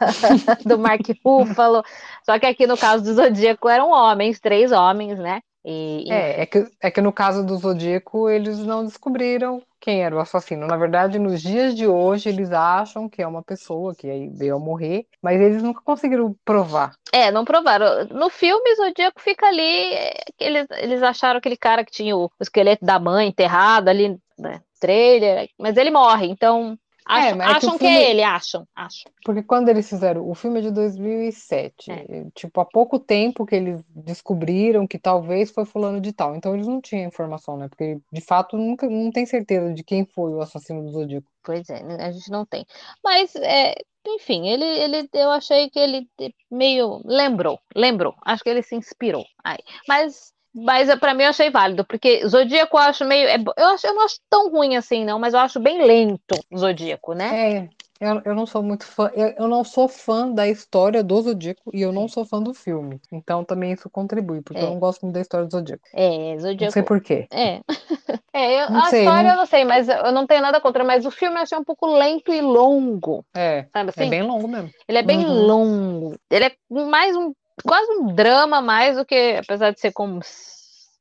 do 0.65 0.77
Mark 0.77 1.01
Ruffalo. 1.23 1.83
Só 2.23 2.38
que 2.39 2.45
aqui 2.45 2.67
no 2.67 2.77
caso 2.77 3.03
do 3.03 3.13
Zodíaco 3.13 3.69
eram 3.69 3.91
homens, 3.91 4.39
três 4.39 4.71
homens, 4.71 5.17
né? 5.17 5.41
E, 5.67 6.05
é, 6.11 6.41
é 6.41 6.45
que, 6.45 6.63
é 6.79 6.91
que 6.91 7.01
no 7.01 7.11
caso 7.11 7.43
do 7.43 7.57
Zodíaco 7.57 8.29
eles 8.29 8.59
não 8.59 8.85
descobriram 8.85 9.63
quem 9.85 10.03
era 10.03 10.15
o 10.15 10.19
assassino. 10.19 10.65
Na 10.65 10.77
verdade, 10.77 11.19
nos 11.19 11.41
dias 11.41 11.75
de 11.75 11.88
hoje, 11.88 12.29
eles 12.29 12.51
acham 12.51 13.07
que 13.07 13.21
é 13.21 13.27
uma 13.27 13.43
pessoa 13.43 13.93
que 13.95 14.29
veio 14.29 14.55
a 14.55 14.59
morrer, 14.59 15.05
mas 15.21 15.39
eles 15.39 15.61
nunca 15.61 15.79
conseguiram 15.83 16.35
provar. 16.43 16.95
É, 17.11 17.31
não 17.31 17.45
provaram. 17.45 18.05
No 18.05 18.29
filme, 18.29 18.75
Zodíaco 18.75 19.21
fica 19.21 19.45
ali. 19.45 19.93
Eles, 20.39 20.67
eles 20.77 21.03
acharam 21.03 21.38
aquele 21.38 21.57
cara 21.57 21.85
que 21.85 21.91
tinha 21.91 22.15
o, 22.15 22.25
o 22.25 22.31
esqueleto 22.41 22.83
da 22.83 22.99
mãe 22.99 23.27
enterrado 23.27 23.88
ali, 23.88 24.17
né? 24.37 24.61
Trailer, 24.79 25.49
mas 25.57 25.77
ele 25.77 25.91
morre, 25.91 26.27
então 26.27 26.77
Acham, 27.05 27.39
é, 27.39 27.45
é 27.45 27.47
acham 27.47 27.71
que, 27.73 27.77
filme... 27.77 27.95
que, 27.97 28.03
é 28.03 28.09
ele, 28.09 28.23
acham, 28.23 28.67
acham. 28.75 29.11
Porque 29.23 29.43
quando 29.43 29.69
eles 29.69 29.87
fizeram 29.87 30.27
o 30.27 30.33
filme 30.33 30.57
é 30.57 30.63
de 30.63 30.71
2007, 30.71 31.91
é. 31.91 32.25
tipo, 32.33 32.59
há 32.59 32.65
pouco 32.65 32.97
tempo 32.97 33.45
que 33.45 33.55
eles 33.55 33.79
descobriram 33.89 34.87
que 34.87 34.97
talvez 34.97 35.51
foi 35.51 35.65
fulano 35.65 36.01
de 36.01 36.11
tal. 36.11 36.35
Então 36.35 36.55
eles 36.55 36.65
não 36.65 36.81
tinham 36.81 37.07
informação, 37.07 37.57
né? 37.57 37.67
Porque 37.69 37.99
de 38.11 38.21
fato 38.21 38.57
nunca 38.57 38.89
não 38.89 39.11
tem 39.11 39.23
certeza 39.23 39.71
de 39.71 39.83
quem 39.83 40.03
foi 40.03 40.31
o 40.31 40.41
assassino 40.41 40.83
do 40.83 40.91
Zodíaco. 40.91 41.27
Pois 41.43 41.69
é, 41.69 41.79
a 42.03 42.11
gente 42.11 42.31
não 42.31 42.43
tem. 42.43 42.65
Mas 43.03 43.35
é, 43.35 43.75
enfim, 44.07 44.47
ele, 44.47 44.65
ele, 44.65 45.09
eu 45.13 45.29
achei 45.29 45.69
que 45.69 45.77
ele 45.77 46.09
meio 46.49 47.01
lembrou, 47.05 47.59
lembrou. 47.75 48.15
Acho 48.25 48.41
que 48.41 48.49
ele 48.49 48.63
se 48.63 48.75
inspirou. 48.75 49.25
Aí. 49.43 49.59
Mas 49.87 50.33
mas 50.55 50.93
para 50.99 51.13
mim 51.13 51.23
eu 51.23 51.29
achei 51.29 51.49
válido, 51.49 51.83
porque 51.83 52.25
Zodíaco 52.25 52.77
eu 52.77 52.81
acho 52.81 53.03
meio. 53.03 53.27
É, 53.27 53.35
eu, 53.35 53.67
acho, 53.67 53.87
eu 53.87 53.93
não 53.93 54.05
acho 54.05 54.19
tão 54.29 54.49
ruim 54.49 54.77
assim, 54.77 55.03
não, 55.03 55.19
mas 55.19 55.33
eu 55.33 55.39
acho 55.41 55.59
bem 55.59 55.85
lento 55.85 56.39
Zodíaco, 56.55 57.13
né? 57.13 57.57
É, 57.59 57.69
eu, 57.99 58.21
eu 58.25 58.35
não 58.35 58.45
sou 58.45 58.61
muito 58.61 58.85
fã. 58.85 59.11
Eu, 59.13 59.33
eu 59.37 59.47
não 59.47 59.63
sou 59.63 59.87
fã 59.87 60.29
da 60.29 60.47
história 60.47 61.03
do 61.03 61.21
Zodíaco 61.21 61.71
e 61.73 61.81
eu 61.81 61.91
não 61.91 62.07
sou 62.07 62.25
fã 62.25 62.41
do 62.41 62.53
filme. 62.53 63.01
Então 63.11 63.43
também 63.43 63.71
isso 63.73 63.89
contribui, 63.89 64.41
porque 64.41 64.61
é. 64.61 64.63
eu 64.63 64.69
não 64.69 64.79
gosto 64.79 65.01
muito 65.03 65.15
da 65.15 65.21
história 65.21 65.45
do 65.45 65.51
Zodíaco. 65.51 65.83
É, 65.93 66.37
Zodíaco. 66.37 66.63
Não 66.65 66.71
sei 66.71 66.83
porquê. 66.83 67.27
É. 67.31 67.61
é 68.33 68.61
eu, 68.61 68.77
a 68.77 68.89
sei, 68.89 69.01
história 69.01 69.23
não... 69.23 69.31
eu 69.31 69.37
não 69.37 69.45
sei, 69.45 69.65
mas 69.65 69.89
eu 69.89 70.11
não 70.11 70.27
tenho 70.27 70.41
nada 70.41 70.59
contra. 70.61 70.83
Mas 70.83 71.05
o 71.05 71.11
filme 71.11 71.37
eu 71.37 71.43
achei 71.43 71.57
um 71.57 71.63
pouco 71.63 71.85
lento 71.87 72.33
e 72.33 72.41
longo. 72.41 73.25
É. 73.33 73.65
Sabe 73.73 73.89
assim? 73.89 74.07
É 74.07 74.09
bem 74.09 74.23
longo 74.23 74.47
mesmo. 74.47 74.69
Ele 74.87 74.97
é 74.97 75.03
bem 75.03 75.25
uhum. 75.25 75.45
longo. 75.45 76.15
Ele 76.29 76.45
é 76.45 76.55
mais 76.69 77.15
um 77.15 77.33
quase 77.63 77.91
um 77.91 78.13
drama 78.13 78.61
mais 78.61 78.97
do 78.97 79.05
que, 79.05 79.37
apesar 79.37 79.71
de 79.71 79.79
ser 79.79 79.91
como, 79.93 80.19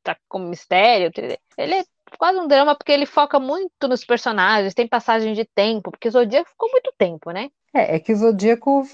tá, 0.03 0.17
como 0.29 0.49
mistério, 0.49 1.11
ele 1.59 1.75
é 1.75 1.85
quase 2.19 2.39
um 2.39 2.47
drama 2.47 2.77
porque 2.77 2.93
ele 2.93 3.07
foca 3.07 3.41
muito 3.41 3.89
nos 3.89 4.05
personagens, 4.05 4.75
tem 4.75 4.87
passagem 4.87 5.35
de 5.35 5.45
tempo, 5.45 5.91
porque 5.91 6.11
Zodíaco 6.11 6.51
ficou 6.51 6.71
muito 6.71 6.93
tempo, 6.97 7.31
né? 7.31 7.51
É, 7.75 7.97
é 7.97 7.99
que 7.99 8.15
Zodíaco 8.15 8.87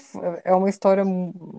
é 0.43 0.53
uma 0.55 0.67
história, 0.67 1.03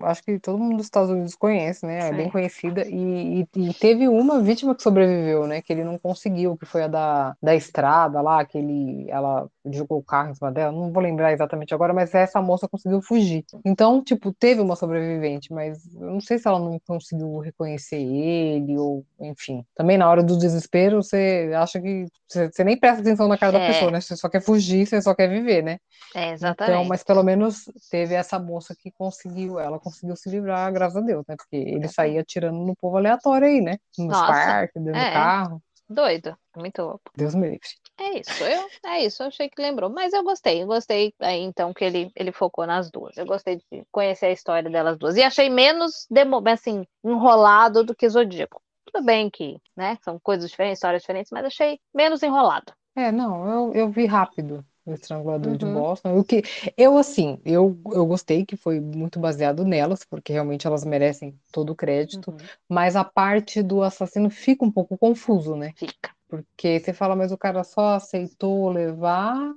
acho 0.01 0.21
que 0.21 0.37
todo 0.39 0.57
mundo 0.57 0.75
dos 0.75 0.87
Estados 0.87 1.09
Unidos 1.09 1.35
conhece, 1.35 1.85
né? 1.85 2.09
É 2.09 2.11
bem 2.11 2.29
conhecida. 2.29 2.85
E, 2.85 3.47
e, 3.55 3.69
e, 3.69 3.73
teve 3.73 4.09
uma 4.09 4.41
vítima 4.41 4.75
que 4.75 4.83
sobreviveu, 4.83 5.47
né? 5.47 5.61
Que 5.61 5.71
ele 5.71 5.85
não 5.85 5.97
conseguiu, 5.97 6.57
que 6.57 6.65
foi 6.65 6.83
a 6.83 6.87
da, 6.89 7.35
da 7.41 7.55
estrada 7.55 8.19
lá, 8.19 8.43
que 8.43 8.57
ele, 8.57 9.09
ela 9.09 9.47
jogou 9.71 9.99
o 9.99 10.03
carro 10.03 10.31
em 10.31 10.35
cima 10.35 10.51
dela. 10.51 10.73
Não 10.73 10.91
vou 10.91 11.01
lembrar 11.01 11.31
exatamente 11.31 11.73
agora, 11.73 11.93
mas 11.93 12.13
essa 12.13 12.41
moça 12.41 12.67
conseguiu 12.67 13.01
fugir. 13.01 13.45
Então, 13.63 14.03
tipo, 14.03 14.33
teve 14.33 14.59
uma 14.59 14.75
sobrevivente, 14.75 15.53
mas 15.53 15.79
eu 15.95 16.11
não 16.11 16.19
sei 16.19 16.37
se 16.37 16.47
ela 16.47 16.59
não 16.59 16.77
conseguiu 16.85 17.39
reconhecer 17.39 18.01
ele, 18.01 18.77
ou 18.77 19.05
enfim. 19.21 19.65
Também 19.75 19.97
na 19.97 20.09
hora 20.09 20.21
do 20.21 20.37
desespero, 20.37 21.01
você 21.01 21.51
acha 21.55 21.79
que. 21.79 22.05
Você, 22.27 22.63
nem 22.63 22.75
presta 22.75 23.01
atenção 23.01 23.27
na 23.27 23.37
cara 23.37 23.57
é. 23.57 23.59
da 23.59 23.67
pessoa, 23.73 23.91
né? 23.91 24.01
Você 24.01 24.17
só 24.17 24.27
quer 24.27 24.41
fugir, 24.41 24.85
você 24.85 25.01
só 25.01 25.13
quer 25.13 25.29
viver, 25.29 25.63
né? 25.63 25.79
É, 26.15 26.31
exatamente. 26.33 26.75
Então, 26.75 26.85
mas 26.85 27.03
pelo 27.13 27.23
menos 27.23 27.65
teve 27.91 28.15
essa 28.15 28.39
moça 28.39 28.75
que 28.75 28.91
conseguiu, 28.91 29.59
ela 29.59 29.79
conseguiu 29.79 30.15
se 30.15 30.29
livrar, 30.29 30.73
graças 30.73 30.97
a 30.97 31.05
Deus, 31.05 31.23
né? 31.27 31.35
Porque 31.35 31.55
ele 31.55 31.87
saía 31.87 32.21
atirando 32.21 32.57
no 32.57 32.75
povo 32.75 32.97
aleatório 32.97 33.47
aí, 33.47 33.61
né? 33.61 33.77
Nos 33.97 34.07
Nossa, 34.07 34.25
parques, 34.25 34.81
dentro 34.81 34.99
é, 34.99 35.09
do 35.09 35.13
carro. 35.13 35.63
Doido, 35.87 36.35
muito 36.57 36.81
louco. 36.81 37.11
Deus 37.15 37.35
me 37.35 37.49
livre. 37.49 37.67
É 37.99 38.19
isso, 38.19 38.43
eu, 38.43 38.67
é 38.89 39.05
isso, 39.05 39.21
eu 39.21 39.27
achei 39.27 39.47
que 39.47 39.61
lembrou. 39.61 39.91
Mas 39.91 40.11
eu 40.11 40.23
gostei, 40.23 40.63
eu 40.63 40.65
gostei 40.65 41.13
aí, 41.19 41.41
então 41.41 41.71
que 41.71 41.85
ele, 41.85 42.11
ele 42.15 42.31
focou 42.31 42.65
nas 42.65 42.89
duas. 42.89 43.15
Eu 43.15 43.27
gostei 43.27 43.57
de 43.57 43.85
conhecer 43.91 44.25
a 44.25 44.31
história 44.31 44.67
delas 44.67 44.97
duas. 44.97 45.15
E 45.15 45.21
achei 45.21 45.51
menos, 45.51 46.07
assim, 46.51 46.83
enrolado 47.03 47.83
do 47.83 47.95
que 47.95 48.09
Zodíaco. 48.09 48.59
Tudo 48.85 49.05
bem 49.05 49.29
que, 49.29 49.61
né, 49.77 49.97
são 50.03 50.19
coisas 50.19 50.49
diferentes, 50.49 50.79
histórias 50.79 51.03
diferentes, 51.03 51.31
mas 51.31 51.45
achei 51.45 51.79
menos 51.93 52.23
enrolado. 52.23 52.73
É, 52.95 53.11
não, 53.11 53.47
eu, 53.47 53.73
eu 53.73 53.89
vi 53.89 54.05
rápido 54.05 54.65
o 54.85 54.93
Estrangulador 54.93 55.53
uhum. 55.53 55.57
de 55.57 55.65
Boston. 55.65 56.17
O 56.17 56.23
que 56.23 56.43
eu 56.77 56.97
assim, 56.97 57.39
eu, 57.45 57.79
eu 57.91 58.05
gostei 58.05 58.45
que 58.45 58.57
foi 58.57 58.79
muito 58.79 59.19
baseado 59.19 59.63
nelas, 59.63 60.03
porque 60.03 60.33
realmente 60.33 60.67
elas 60.67 60.83
merecem 60.83 61.37
todo 61.51 61.71
o 61.71 61.75
crédito, 61.75 62.31
uhum. 62.31 62.37
mas 62.69 62.95
a 62.95 63.03
parte 63.03 63.61
do 63.61 63.81
assassino 63.81 64.29
fica 64.29 64.65
um 64.65 64.71
pouco 64.71 64.97
confuso, 64.97 65.55
né? 65.55 65.73
Fica. 65.75 66.11
Porque 66.27 66.79
você 66.79 66.93
fala, 66.93 67.15
mas 67.15 67.31
o 67.31 67.37
cara 67.37 67.63
só 67.63 67.95
aceitou 67.95 68.69
levar 68.69 69.53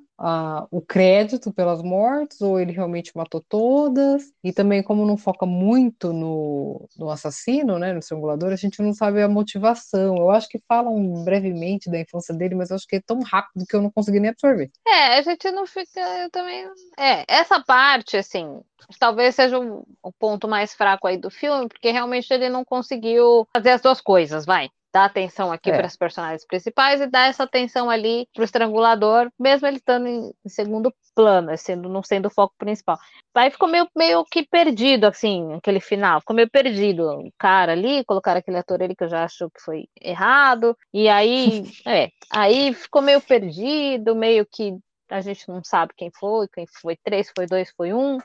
o 0.71 0.81
crédito 0.81 1.53
pelas 1.53 1.83
mortes, 1.83 2.41
ou 2.41 2.59
ele 2.59 2.73
realmente 2.73 3.13
matou 3.15 3.45
todas? 3.47 4.33
E 4.43 4.53
também, 4.53 4.83
como 4.83 5.07
não 5.07 5.17
foca 5.17 5.45
muito 5.45 6.13
no, 6.13 6.89
no 6.97 7.11
assassino, 7.11 7.79
né, 7.79 7.93
no 7.93 7.99
estrangulador, 7.99 8.53
a 8.53 8.57
gente 8.57 8.81
não 8.83 8.93
sabe 8.93 9.23
a 9.23 9.29
motivação. 9.29 10.17
Eu 10.17 10.31
acho 10.31 10.49
que 10.49 10.59
falam 10.67 11.25
brevemente 11.25 11.91
da 11.91 12.01
infância 12.01 12.35
dele, 12.35 12.55
mas 12.55 12.71
eu 12.71 12.77
acho 12.77 12.87
que 12.87 12.97
é 12.97 13.01
tão 13.01 13.21
rápido 13.21 13.67
que 13.67 13.77
eu 13.77 13.83
não 13.83 13.91
consegui 13.91 14.21
nem 14.21 14.31
absorver. 14.31 14.71
É, 14.87 15.19
a 15.19 15.23
gente 15.23 15.51
não 15.51 15.67
fica. 15.67 16.01
Eu 16.23 16.31
também. 16.31 16.67
É, 16.99 17.25
essa 17.29 17.63
parte, 17.63 18.17
assim, 18.17 18.61
talvez 18.99 19.35
seja 19.35 19.59
o, 19.59 19.87
o 20.03 20.13
ponto 20.13 20.49
mais 20.49 20.73
fraco 20.75 21.07
aí 21.07 21.19
do 21.19 21.31
filme, 21.31 21.69
porque 21.69 21.91
realmente 21.91 22.33
ele 22.33 22.49
não 22.49 22.65
conseguiu 22.65 23.47
fazer 23.53 23.71
as 23.71 23.83
duas 23.83 24.01
coisas, 24.01 24.47
vai 24.47 24.71
dar 24.97 25.05
atenção 25.05 25.53
aqui 25.53 25.71
é. 25.71 25.77
para 25.77 25.87
os 25.87 25.95
personagens 25.95 26.47
principais 26.47 27.03
e 27.03 27.07
dar 27.07 27.29
essa 27.29 27.45
atenção 27.45 27.91
ali 27.91 28.27
para 28.33 28.41
o 28.41 28.45
estrangulador, 28.45 29.31
mesmo 29.39 29.67
ele 29.67 29.77
estando 29.77 30.07
em, 30.07 30.33
segundo 30.47 30.91
plano, 31.15 31.55
sendo, 31.59 31.87
não 31.87 32.03
sendo 32.03 32.27
o 32.27 32.31
foco 32.31 32.55
principal. 32.57 32.97
Aí 33.35 33.51
ficou 33.51 33.69
meio, 33.69 33.87
meio 33.95 34.25
que 34.25 34.47
perdido, 34.47 35.05
assim, 35.05 35.53
aquele 35.53 35.81
final, 35.81 36.21
ficou 36.21 36.35
meio 36.35 36.49
perdido. 36.49 37.07
O 37.11 37.31
cara 37.39 37.73
ali, 37.73 38.03
colocaram 38.07 38.39
aquele 38.39 38.57
ator 38.57 38.83
ali 38.83 38.97
que 38.97 39.05
eu 39.05 39.11
já 39.11 39.25
acho 39.25 39.51
que 39.51 39.61
foi 39.61 39.87
errado, 40.01 40.75
e 40.95 41.11
aí, 41.11 41.65
é, 41.87 42.09
aí 42.33 42.73
ficou 42.73 43.03
meio 43.03 43.21
perdido, 43.21 44.17
meio 44.17 44.47
que 44.51 44.79
a 45.11 45.21
gente 45.21 45.47
não 45.47 45.63
sabe 45.63 45.93
quem 45.95 46.11
foi, 46.11 46.49
quem 46.49 46.67
foi 46.67 46.97
três, 46.97 47.31
foi 47.37 47.47
dois, 47.47 47.71
foi 47.77 47.93
um. 47.93 48.17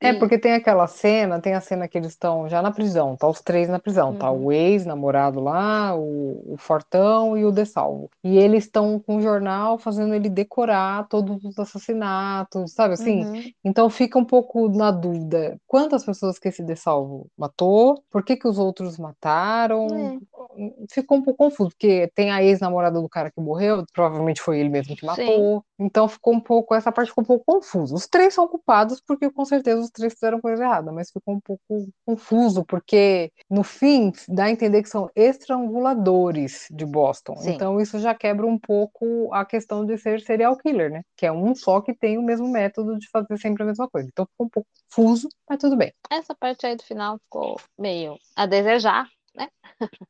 É, 0.00 0.14
porque 0.14 0.38
tem 0.38 0.54
aquela 0.54 0.86
cena, 0.86 1.40
tem 1.40 1.52
a 1.52 1.60
cena 1.60 1.86
que 1.86 1.98
eles 1.98 2.12
estão 2.12 2.48
já 2.48 2.62
na 2.62 2.70
prisão, 2.70 3.16
tá 3.16 3.28
os 3.28 3.40
três 3.42 3.68
na 3.68 3.78
prisão, 3.78 4.10
uhum. 4.10 4.16
tá 4.16 4.30
o 4.30 4.44
uhum. 4.44 4.52
ex-namorado 4.52 5.40
lá, 5.40 5.94
o, 5.94 6.54
o, 6.54 6.56
Fortão 6.56 7.36
e 7.36 7.44
o 7.44 7.52
De 7.52 7.66
Salvo. 7.66 8.10
E 8.24 8.38
eles 8.38 8.64
estão 8.64 8.98
com 8.98 9.16
o 9.16 9.20
jornal 9.20 9.76
fazendo 9.76 10.14
ele 10.14 10.30
decorar 10.30 11.06
todos 11.06 11.44
os 11.44 11.58
assassinatos, 11.58 12.72
sabe 12.72 12.94
assim? 12.94 13.24
Uhum. 13.26 13.42
Então 13.62 13.90
fica 13.90 14.18
um 14.18 14.24
pouco 14.24 14.70
na 14.70 14.90
dúvida, 14.90 15.60
quantas 15.66 16.02
pessoas 16.02 16.38
que 16.38 16.48
esse 16.48 16.62
De 16.62 16.76
Salvo 16.76 17.26
matou? 17.36 18.02
Por 18.10 18.24
que 18.24 18.36
que 18.36 18.48
os 18.48 18.58
outros 18.58 18.96
mataram? 18.96 19.86
É. 19.86 20.70
ficou 20.90 21.18
um 21.18 21.22
pouco 21.22 21.44
confuso, 21.44 21.70
porque 21.70 22.10
tem 22.14 22.30
a 22.30 22.42
ex-namorada 22.42 22.98
do 22.98 23.08
cara 23.08 23.30
que 23.30 23.40
morreu, 23.40 23.84
provavelmente 23.92 24.40
foi 24.40 24.60
ele 24.60 24.70
mesmo 24.70 24.96
que 24.96 25.04
matou. 25.04 25.58
Sim. 25.58 25.62
Então 25.78 26.08
ficou 26.08 26.34
um 26.34 26.40
pouco, 26.40 26.74
essa 26.74 26.90
parte 26.90 27.08
ficou 27.08 27.22
um 27.22 27.26
pouco 27.26 27.44
confusa. 27.44 27.94
Os 27.94 28.06
três 28.06 28.32
são 28.32 28.48
culpados 28.48 29.00
porque 29.00 29.30
com 29.30 29.44
certeza 29.44 29.80
os 29.80 29.89
três 29.90 30.14
fizeram 30.14 30.40
coisa 30.40 30.64
errada, 30.64 30.92
mas 30.92 31.10
ficou 31.10 31.34
um 31.34 31.40
pouco 31.40 31.88
confuso, 32.04 32.64
porque 32.64 33.32
no 33.48 33.62
fim 33.62 34.12
dá 34.28 34.44
a 34.44 34.50
entender 34.50 34.82
que 34.82 34.88
são 34.88 35.10
estranguladores 35.14 36.66
de 36.70 36.86
Boston. 36.86 37.36
Sim. 37.36 37.52
Então 37.52 37.80
isso 37.80 37.98
já 37.98 38.14
quebra 38.14 38.46
um 38.46 38.58
pouco 38.58 39.32
a 39.32 39.44
questão 39.44 39.84
de 39.84 39.96
ser 39.98 40.20
serial 40.20 40.56
killer, 40.56 40.90
né? 40.90 41.02
Que 41.16 41.26
é 41.26 41.32
um 41.32 41.54
só 41.54 41.80
que 41.80 41.94
tem 41.94 42.18
o 42.18 42.22
mesmo 42.22 42.48
método 42.48 42.98
de 42.98 43.08
fazer 43.08 43.36
sempre 43.38 43.62
a 43.62 43.66
mesma 43.66 43.88
coisa. 43.88 44.08
Então 44.08 44.26
ficou 44.26 44.46
um 44.46 44.50
pouco 44.50 44.68
confuso, 44.90 45.28
mas 45.48 45.58
tudo 45.58 45.76
bem. 45.76 45.92
Essa 46.10 46.34
parte 46.34 46.66
aí 46.66 46.76
do 46.76 46.82
final 46.82 47.18
ficou 47.18 47.56
meio 47.78 48.18
a 48.36 48.46
desejar, 48.46 49.08
né? 49.34 49.48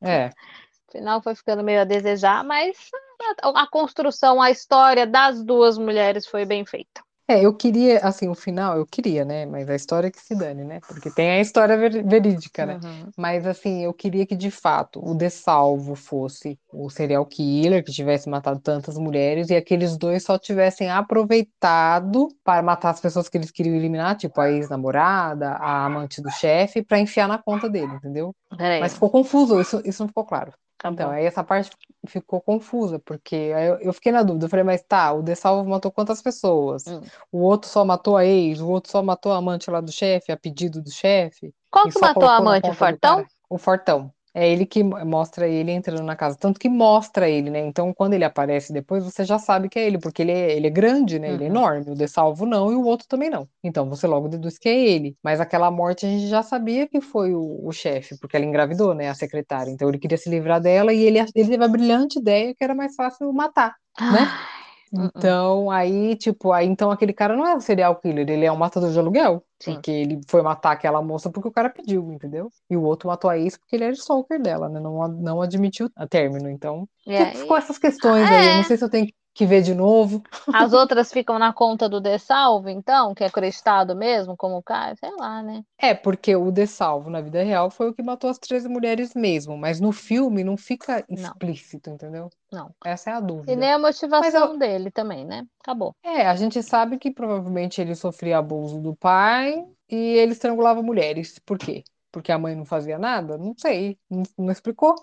É. 0.01 0.29
o 0.89 0.91
final 0.91 1.21
foi 1.21 1.35
ficando 1.35 1.63
meio 1.63 1.81
a 1.81 1.85
desejar, 1.85 2.43
mas 2.43 2.77
a, 3.41 3.63
a 3.63 3.67
construção, 3.67 4.41
a 4.41 4.51
história 4.51 5.07
das 5.07 5.43
duas 5.43 5.77
mulheres 5.77 6.25
foi 6.25 6.45
bem 6.45 6.65
feita. 6.65 7.01
É, 7.31 7.45
eu 7.45 7.53
queria, 7.53 7.99
assim, 7.99 8.27
o 8.27 8.35
final, 8.35 8.77
eu 8.77 8.85
queria, 8.85 9.23
né? 9.23 9.45
Mas 9.45 9.69
a 9.69 9.75
história 9.75 10.07
é 10.07 10.11
que 10.11 10.19
se 10.19 10.35
dane, 10.35 10.65
né? 10.65 10.81
Porque 10.85 11.09
tem 11.09 11.31
a 11.31 11.39
história 11.39 11.77
verídica, 11.77 12.65
né? 12.65 12.79
Uhum. 12.83 13.09
Mas, 13.17 13.47
assim, 13.47 13.85
eu 13.85 13.93
queria 13.93 14.25
que, 14.25 14.35
de 14.35 14.51
fato, 14.51 15.01
o 15.01 15.15
De 15.15 15.29
Salvo 15.29 15.95
fosse 15.95 16.59
o 16.73 16.89
serial 16.89 17.25
killer 17.25 17.85
que 17.85 17.91
tivesse 17.91 18.29
matado 18.29 18.59
tantas 18.59 18.97
mulheres 18.97 19.49
e 19.49 19.55
aqueles 19.55 19.97
dois 19.97 20.23
só 20.23 20.37
tivessem 20.37 20.89
aproveitado 20.89 22.27
para 22.43 22.61
matar 22.61 22.89
as 22.89 22.99
pessoas 22.99 23.29
que 23.29 23.37
eles 23.37 23.49
queriam 23.49 23.75
eliminar, 23.77 24.17
tipo 24.17 24.41
a 24.41 24.51
ex-namorada, 24.51 25.51
a 25.51 25.85
amante 25.85 26.21
do 26.21 26.29
chefe, 26.31 26.83
para 26.83 26.99
enfiar 26.99 27.29
na 27.29 27.37
conta 27.37 27.69
dele, 27.69 27.93
entendeu? 27.93 28.35
Mas 28.81 28.93
ficou 28.93 29.09
confuso, 29.09 29.61
isso, 29.61 29.81
isso 29.85 30.03
não 30.03 30.09
ficou 30.09 30.25
claro. 30.25 30.51
Tá 30.81 30.89
então, 30.89 31.11
aí 31.11 31.25
essa 31.25 31.43
parte 31.43 31.69
ficou 32.07 32.41
confusa, 32.41 32.97
porque 32.97 33.35
eu, 33.35 33.79
eu, 33.81 33.93
fiquei 33.93 34.11
na 34.11 34.23
dúvida. 34.23 34.45
Eu 34.45 34.49
falei, 34.49 34.65
mas 34.65 34.81
tá, 34.81 35.13
o 35.13 35.21
De 35.21 35.35
Salvo 35.35 35.69
matou 35.69 35.91
quantas 35.91 36.23
pessoas? 36.23 36.87
Hum. 36.87 37.01
O 37.31 37.41
outro 37.41 37.69
só 37.69 37.85
matou 37.85 38.17
a 38.17 38.25
ex, 38.25 38.59
o 38.59 38.67
outro 38.67 38.91
só 38.91 39.03
matou 39.03 39.31
a 39.31 39.37
amante 39.37 39.69
lá 39.69 39.79
do 39.79 39.91
chefe, 39.91 40.31
a 40.31 40.37
pedido 40.37 40.81
do 40.81 40.89
chefe. 40.89 41.53
Qual 41.69 41.87
que 41.87 42.01
matou 42.01 42.27
a 42.27 42.37
amante, 42.37 42.67
o 42.67 42.73
Fortão? 42.73 43.23
O 43.47 43.59
Fortão. 43.59 44.11
É 44.33 44.49
ele 44.49 44.65
que 44.65 44.81
mostra 44.83 45.47
ele 45.47 45.71
entrando 45.71 46.03
na 46.03 46.15
casa. 46.15 46.37
Tanto 46.37 46.59
que 46.59 46.69
mostra 46.69 47.29
ele, 47.29 47.49
né? 47.49 47.59
Então, 47.59 47.93
quando 47.93 48.13
ele 48.13 48.23
aparece 48.23 48.71
depois, 48.71 49.03
você 49.03 49.25
já 49.25 49.37
sabe 49.37 49.67
que 49.67 49.77
é 49.77 49.85
ele, 49.85 49.97
porque 49.99 50.21
ele 50.21 50.31
é, 50.31 50.55
ele 50.55 50.67
é 50.67 50.69
grande, 50.69 51.19
né? 51.19 51.29
Uhum. 51.29 51.33
Ele 51.33 51.43
é 51.43 51.47
uhum. 51.47 51.55
enorme. 51.55 51.91
O 51.91 51.95
De 51.95 52.07
Salvo 52.07 52.45
não 52.45 52.71
e 52.71 52.75
o 52.75 52.83
outro 52.85 53.07
também 53.07 53.29
não. 53.29 53.47
Então, 53.63 53.89
você 53.89 54.07
logo 54.07 54.29
deduz 54.29 54.57
que 54.57 54.69
é 54.69 54.79
ele. 54.79 55.17
Mas 55.21 55.41
aquela 55.41 55.69
morte 55.69 56.05
a 56.05 56.09
gente 56.09 56.27
já 56.27 56.41
sabia 56.41 56.87
que 56.87 57.01
foi 57.01 57.33
o, 57.33 57.59
o 57.67 57.71
chefe, 57.73 58.17
porque 58.19 58.37
ela 58.37 58.45
engravidou, 58.45 58.93
né? 58.93 59.09
A 59.09 59.15
secretária. 59.15 59.69
Então, 59.71 59.89
ele 59.89 59.99
queria 59.99 60.17
se 60.17 60.29
livrar 60.29 60.61
dela 60.61 60.93
e 60.93 61.03
ele, 61.03 61.19
ele 61.19 61.31
teve 61.33 61.63
a 61.63 61.67
brilhante 61.67 62.19
ideia 62.19 62.55
que 62.55 62.63
era 62.63 62.73
mais 62.73 62.95
fácil 62.95 63.31
matar, 63.33 63.75
né? 63.99 64.27
Uh-uh. 64.91 65.11
Então, 65.15 65.71
aí, 65.71 66.15
tipo, 66.15 66.51
aí 66.51 66.67
então 66.67 66.91
aquele 66.91 67.13
cara 67.13 67.35
não 67.35 67.47
é 67.47 67.59
serial 67.59 67.95
killer, 67.95 68.29
ele 68.29 68.45
é 68.45 68.51
um 68.51 68.57
matador 68.57 68.91
de 68.91 68.99
aluguel. 68.99 69.43
Sim. 69.59 69.73
Porque 69.73 69.91
ele 69.91 70.21
foi 70.27 70.41
matar 70.41 70.71
aquela 70.71 71.01
moça 71.01 71.29
porque 71.29 71.47
o 71.47 71.51
cara 71.51 71.69
pediu, 71.69 72.11
entendeu? 72.11 72.49
E 72.69 72.75
o 72.75 72.81
outro 72.81 73.07
matou 73.07 73.29
a 73.29 73.37
ex 73.37 73.57
porque 73.57 73.75
ele 73.75 73.83
era 73.85 73.93
stalker 73.93 74.41
dela, 74.41 74.67
né? 74.67 74.79
Não, 74.79 75.07
não 75.07 75.41
admitiu 75.41 75.89
a 75.95 76.07
término. 76.07 76.49
Então, 76.49 76.87
é, 77.07 77.27
ficou 77.27 77.55
essas 77.55 77.77
questões 77.77 78.27
aí. 78.27 78.47
Eu 78.47 78.53
não 78.53 78.61
é. 78.61 78.63
sei 78.63 78.77
se 78.77 78.83
eu 78.83 78.89
tenho 78.89 79.05
que 79.05 79.13
ver 79.39 79.61
de 79.61 79.73
novo. 79.73 80.21
As 80.53 80.73
outras 80.73 81.11
ficam 81.11 81.39
na 81.39 81.53
conta 81.53 81.87
do 81.87 81.99
De 81.99 82.17
Salvo, 82.19 82.69
então, 82.69 83.13
que 83.13 83.23
é 83.23 83.27
acreditado 83.27 83.95
mesmo 83.95 84.35
como 84.35 84.57
o 84.57 84.63
cara, 84.63 84.95
sei 84.95 85.11
lá, 85.17 85.41
né? 85.41 85.63
É, 85.77 85.93
porque 85.93 86.35
o 86.35 86.51
De 86.51 86.67
Salvo 86.67 87.09
na 87.09 87.21
vida 87.21 87.41
real 87.43 87.69
foi 87.69 87.89
o 87.89 87.93
que 87.93 88.03
matou 88.03 88.29
as 88.29 88.37
13 88.37 88.67
mulheres 88.67 89.13
mesmo, 89.15 89.57
mas 89.57 89.79
no 89.79 89.91
filme 89.91 90.43
não 90.43 90.57
fica 90.57 91.03
explícito, 91.09 91.89
não. 91.89 91.95
entendeu? 91.95 92.29
Não. 92.51 92.69
Essa 92.83 93.11
é 93.11 93.13
a 93.13 93.19
dúvida. 93.19 93.51
E 93.51 93.55
nem 93.55 93.71
a 93.71 93.79
motivação 93.79 94.57
dele 94.57 94.91
também, 94.91 95.25
né? 95.25 95.45
Acabou. 95.61 95.95
É, 96.03 96.27
a 96.27 96.35
gente 96.35 96.61
sabe 96.61 96.97
que 96.97 97.11
provavelmente 97.11 97.79
ele 97.79 97.95
sofria 97.95 98.37
abuso 98.37 98.79
do 98.79 98.95
pai 98.95 99.65
e 99.89 99.95
ele 99.95 100.33
estrangulava 100.33 100.83
mulheres. 100.83 101.39
Por 101.39 101.57
quê? 101.57 101.83
Porque 102.11 102.31
a 102.31 102.37
mãe 102.37 102.55
não 102.55 102.65
fazia 102.65 102.99
nada? 102.99 103.37
Não 103.37 103.53
sei, 103.57 103.97
não, 104.09 104.23
não, 104.37 104.51
explicou. 104.51 104.95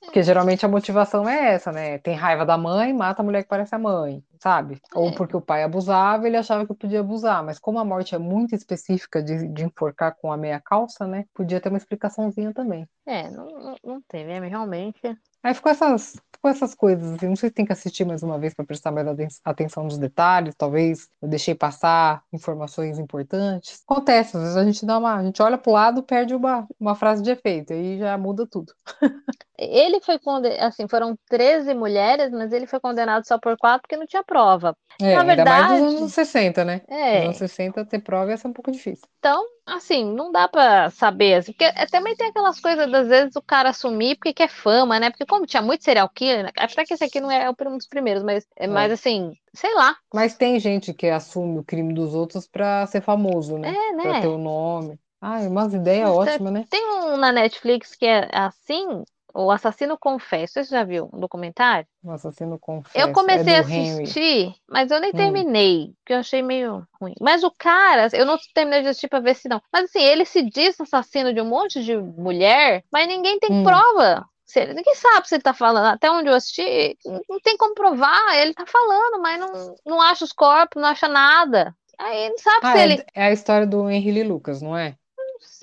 porque 0.00 0.22
geralmente 0.22 0.66
a 0.66 0.68
motivação 0.68 1.28
é 1.28 1.54
essa, 1.54 1.70
né? 1.70 1.98
Tem 1.98 2.14
raiva 2.14 2.44
da 2.44 2.58
mãe, 2.58 2.92
mata 2.92 3.22
a 3.22 3.24
mulher 3.24 3.42
que 3.42 3.48
parece 3.48 3.74
a 3.74 3.78
mãe, 3.78 4.22
sabe? 4.40 4.80
É. 4.94 4.98
Ou 4.98 5.14
porque 5.14 5.36
o 5.36 5.40
pai 5.40 5.62
abusava, 5.62 6.26
ele 6.26 6.36
achava 6.36 6.66
que 6.66 6.74
podia 6.74 7.00
abusar. 7.00 7.44
Mas 7.44 7.58
como 7.58 7.78
a 7.78 7.84
morte 7.84 8.14
é 8.14 8.18
muito 8.18 8.54
específica 8.54 9.22
de, 9.22 9.48
de 9.48 9.64
enforcar 9.64 10.16
com 10.20 10.32
a 10.32 10.36
meia 10.36 10.60
calça, 10.60 11.06
né? 11.06 11.24
Podia 11.32 11.60
ter 11.60 11.68
uma 11.68 11.78
explicaçãozinha 11.78 12.52
também. 12.52 12.88
É, 13.06 13.30
não, 13.30 13.76
não 13.84 14.02
teve, 14.08 14.32
é, 14.32 14.40
realmente. 14.40 15.00
Aí 15.42 15.54
ficou 15.54 15.70
essas, 15.70 16.14
ficou 16.32 16.50
essas 16.50 16.74
coisas, 16.74 17.12
assim, 17.12 17.28
não 17.28 17.36
sei 17.36 17.48
se 17.48 17.54
tem 17.54 17.64
que 17.64 17.72
assistir 17.72 18.04
mais 18.04 18.22
uma 18.22 18.38
vez 18.38 18.54
para 18.54 18.64
prestar 18.64 18.90
mais 18.90 19.06
atenção 19.44 19.84
nos 19.84 19.98
detalhes, 19.98 20.54
talvez 20.56 21.08
eu 21.22 21.28
deixei 21.28 21.54
passar 21.54 22.22
informações 22.32 22.98
importantes. 22.98 23.82
Acontece, 23.88 24.36
às 24.36 24.42
vezes 24.42 24.56
a 24.56 24.64
gente 24.64 24.84
dá 24.84 24.98
uma, 24.98 25.16
a 25.16 25.24
gente 25.24 25.40
olha 25.42 25.56
pro 25.58 25.72
lado, 25.72 26.02
perde 26.02 26.34
uma, 26.34 26.66
uma 26.78 26.94
frase 26.94 27.22
de 27.22 27.30
efeito, 27.30 27.72
aí 27.72 27.98
já 27.98 28.18
muda 28.18 28.46
tudo. 28.46 28.72
ele 29.58 30.00
foi 30.00 30.18
condenado, 30.18 30.60
assim, 30.62 30.86
foram 30.86 31.18
13 31.28 31.74
mulheres, 31.74 32.30
mas 32.30 32.52
ele 32.52 32.66
foi 32.66 32.78
condenado 32.78 33.26
só 33.26 33.38
por 33.38 33.56
quatro 33.56 33.82
porque 33.82 33.96
não 33.96 34.06
tinha 34.06 34.22
prova. 34.22 34.76
É, 35.00 35.14
Na 35.14 35.24
verdade, 35.24 35.50
ainda 35.50 35.68
mais 35.68 35.82
nos 35.82 36.00
anos 36.00 36.12
60, 36.12 36.64
né? 36.64 36.80
É. 36.88 37.16
Nos 37.18 37.24
anos 37.24 37.36
60 37.38 37.84
ter 37.84 37.98
prova 38.00 38.30
ia 38.30 38.36
ser 38.36 38.48
um 38.48 38.52
pouco 38.52 38.70
difícil. 38.70 39.06
Então, 39.18 39.44
assim, 39.66 40.04
não 40.04 40.30
dá 40.30 40.48
para 40.48 40.90
saber, 40.90 41.34
assim, 41.34 41.52
porque 41.52 41.64
é, 41.64 41.86
também 41.86 42.14
tem 42.16 42.28
aquelas 42.28 42.60
coisas, 42.60 42.90
das 42.90 43.08
vezes, 43.08 43.36
o 43.36 43.42
cara 43.42 43.70
assumir 43.70 44.16
porque 44.16 44.32
quer 44.32 44.48
fama, 44.48 45.00
né? 45.00 45.10
Porque 45.10 45.26
como 45.26 45.46
tinha 45.46 45.62
muito 45.62 45.84
serial 45.84 46.08
killer, 46.08 46.44
né? 46.44 46.50
até 46.56 46.84
que 46.84 46.94
esse 46.94 47.04
aqui 47.04 47.20
não 47.20 47.30
é 47.30 47.50
um 47.50 47.76
dos 47.76 47.88
primeiros, 47.88 48.22
mas 48.22 48.46
é, 48.56 48.64
é. 48.64 48.68
mais 48.68 48.92
assim, 48.92 49.32
sei 49.52 49.74
lá. 49.74 49.96
Mas 50.14 50.36
tem 50.36 50.58
gente 50.60 50.94
que 50.94 51.08
assume 51.08 51.58
o 51.58 51.64
crime 51.64 51.92
dos 51.92 52.14
outros 52.14 52.46
para 52.46 52.86
ser 52.86 53.02
famoso, 53.02 53.58
né? 53.58 53.68
É, 53.68 53.92
né? 53.94 54.02
Pra 54.02 54.20
ter 54.20 54.28
o 54.28 54.38
nome. 54.38 54.98
Ai, 55.20 55.48
umas 55.48 55.74
ideias 55.74 56.08
ótimas, 56.08 56.52
né? 56.52 56.64
Tem 56.70 56.86
um 56.86 57.16
na 57.16 57.32
Netflix 57.32 57.96
que 57.96 58.06
é 58.06 58.28
assim, 58.32 59.02
o 59.34 59.50
Assassino 59.50 59.98
Confesso, 59.98 60.54
você 60.54 60.64
já 60.64 60.84
viu 60.84 61.08
um 61.12 61.20
documentário? 61.20 61.86
O 62.02 62.10
Assassino 62.10 62.58
Confesso. 62.58 62.98
Eu 62.98 63.12
comecei 63.12 63.52
é 63.52 63.58
a 63.58 63.60
assistir, 63.60 64.20
Henry. 64.20 64.54
mas 64.68 64.90
eu 64.90 65.00
nem 65.00 65.10
hum. 65.10 65.16
terminei, 65.16 65.92
porque 65.98 66.12
eu 66.12 66.18
achei 66.18 66.42
meio 66.42 66.86
ruim. 67.00 67.14
Mas 67.20 67.44
o 67.44 67.50
cara, 67.50 68.08
eu 68.12 68.24
não 68.24 68.38
terminei 68.54 68.82
de 68.82 68.88
assistir 68.88 69.08
pra 69.08 69.20
ver 69.20 69.34
se 69.34 69.48
não. 69.48 69.60
Mas 69.72 69.84
assim, 69.84 70.02
ele 70.02 70.24
se 70.24 70.42
diz 70.42 70.80
assassino 70.80 71.32
de 71.32 71.40
um 71.40 71.46
monte 71.46 71.82
de 71.82 71.96
mulher, 71.96 72.84
mas 72.90 73.06
ninguém 73.06 73.38
tem 73.38 73.52
hum. 73.52 73.64
prova. 73.64 74.26
Ninguém 74.56 74.94
sabe 74.94 75.28
se 75.28 75.34
ele 75.34 75.42
tá 75.42 75.52
falando. 75.52 75.86
Até 75.86 76.10
onde 76.10 76.28
eu 76.28 76.34
assisti, 76.34 76.96
não 77.04 77.38
tem 77.40 77.56
como 77.58 77.74
provar. 77.74 78.34
Ele 78.38 78.54
tá 78.54 78.64
falando, 78.64 79.20
mas 79.20 79.38
não, 79.38 79.74
não 79.84 80.00
acha 80.00 80.24
os 80.24 80.32
corpos, 80.32 80.80
não 80.80 80.88
acha 80.88 81.06
nada. 81.06 81.76
Aí 81.98 82.30
não 82.30 82.38
sabe 82.38 82.60
ah, 82.62 82.72
se 82.72 82.78
é, 82.78 82.84
ele. 82.84 83.04
É 83.14 83.24
a 83.24 83.32
história 83.32 83.66
do 83.66 83.90
Henry 83.90 84.22
Lucas, 84.22 84.62
não 84.62 84.76
é? 84.76 84.96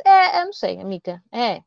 É, 0.05 0.41
eu 0.41 0.45
não 0.45 0.53
sei, 0.53 0.79
amiga. 0.79 1.21
É. 1.31 1.61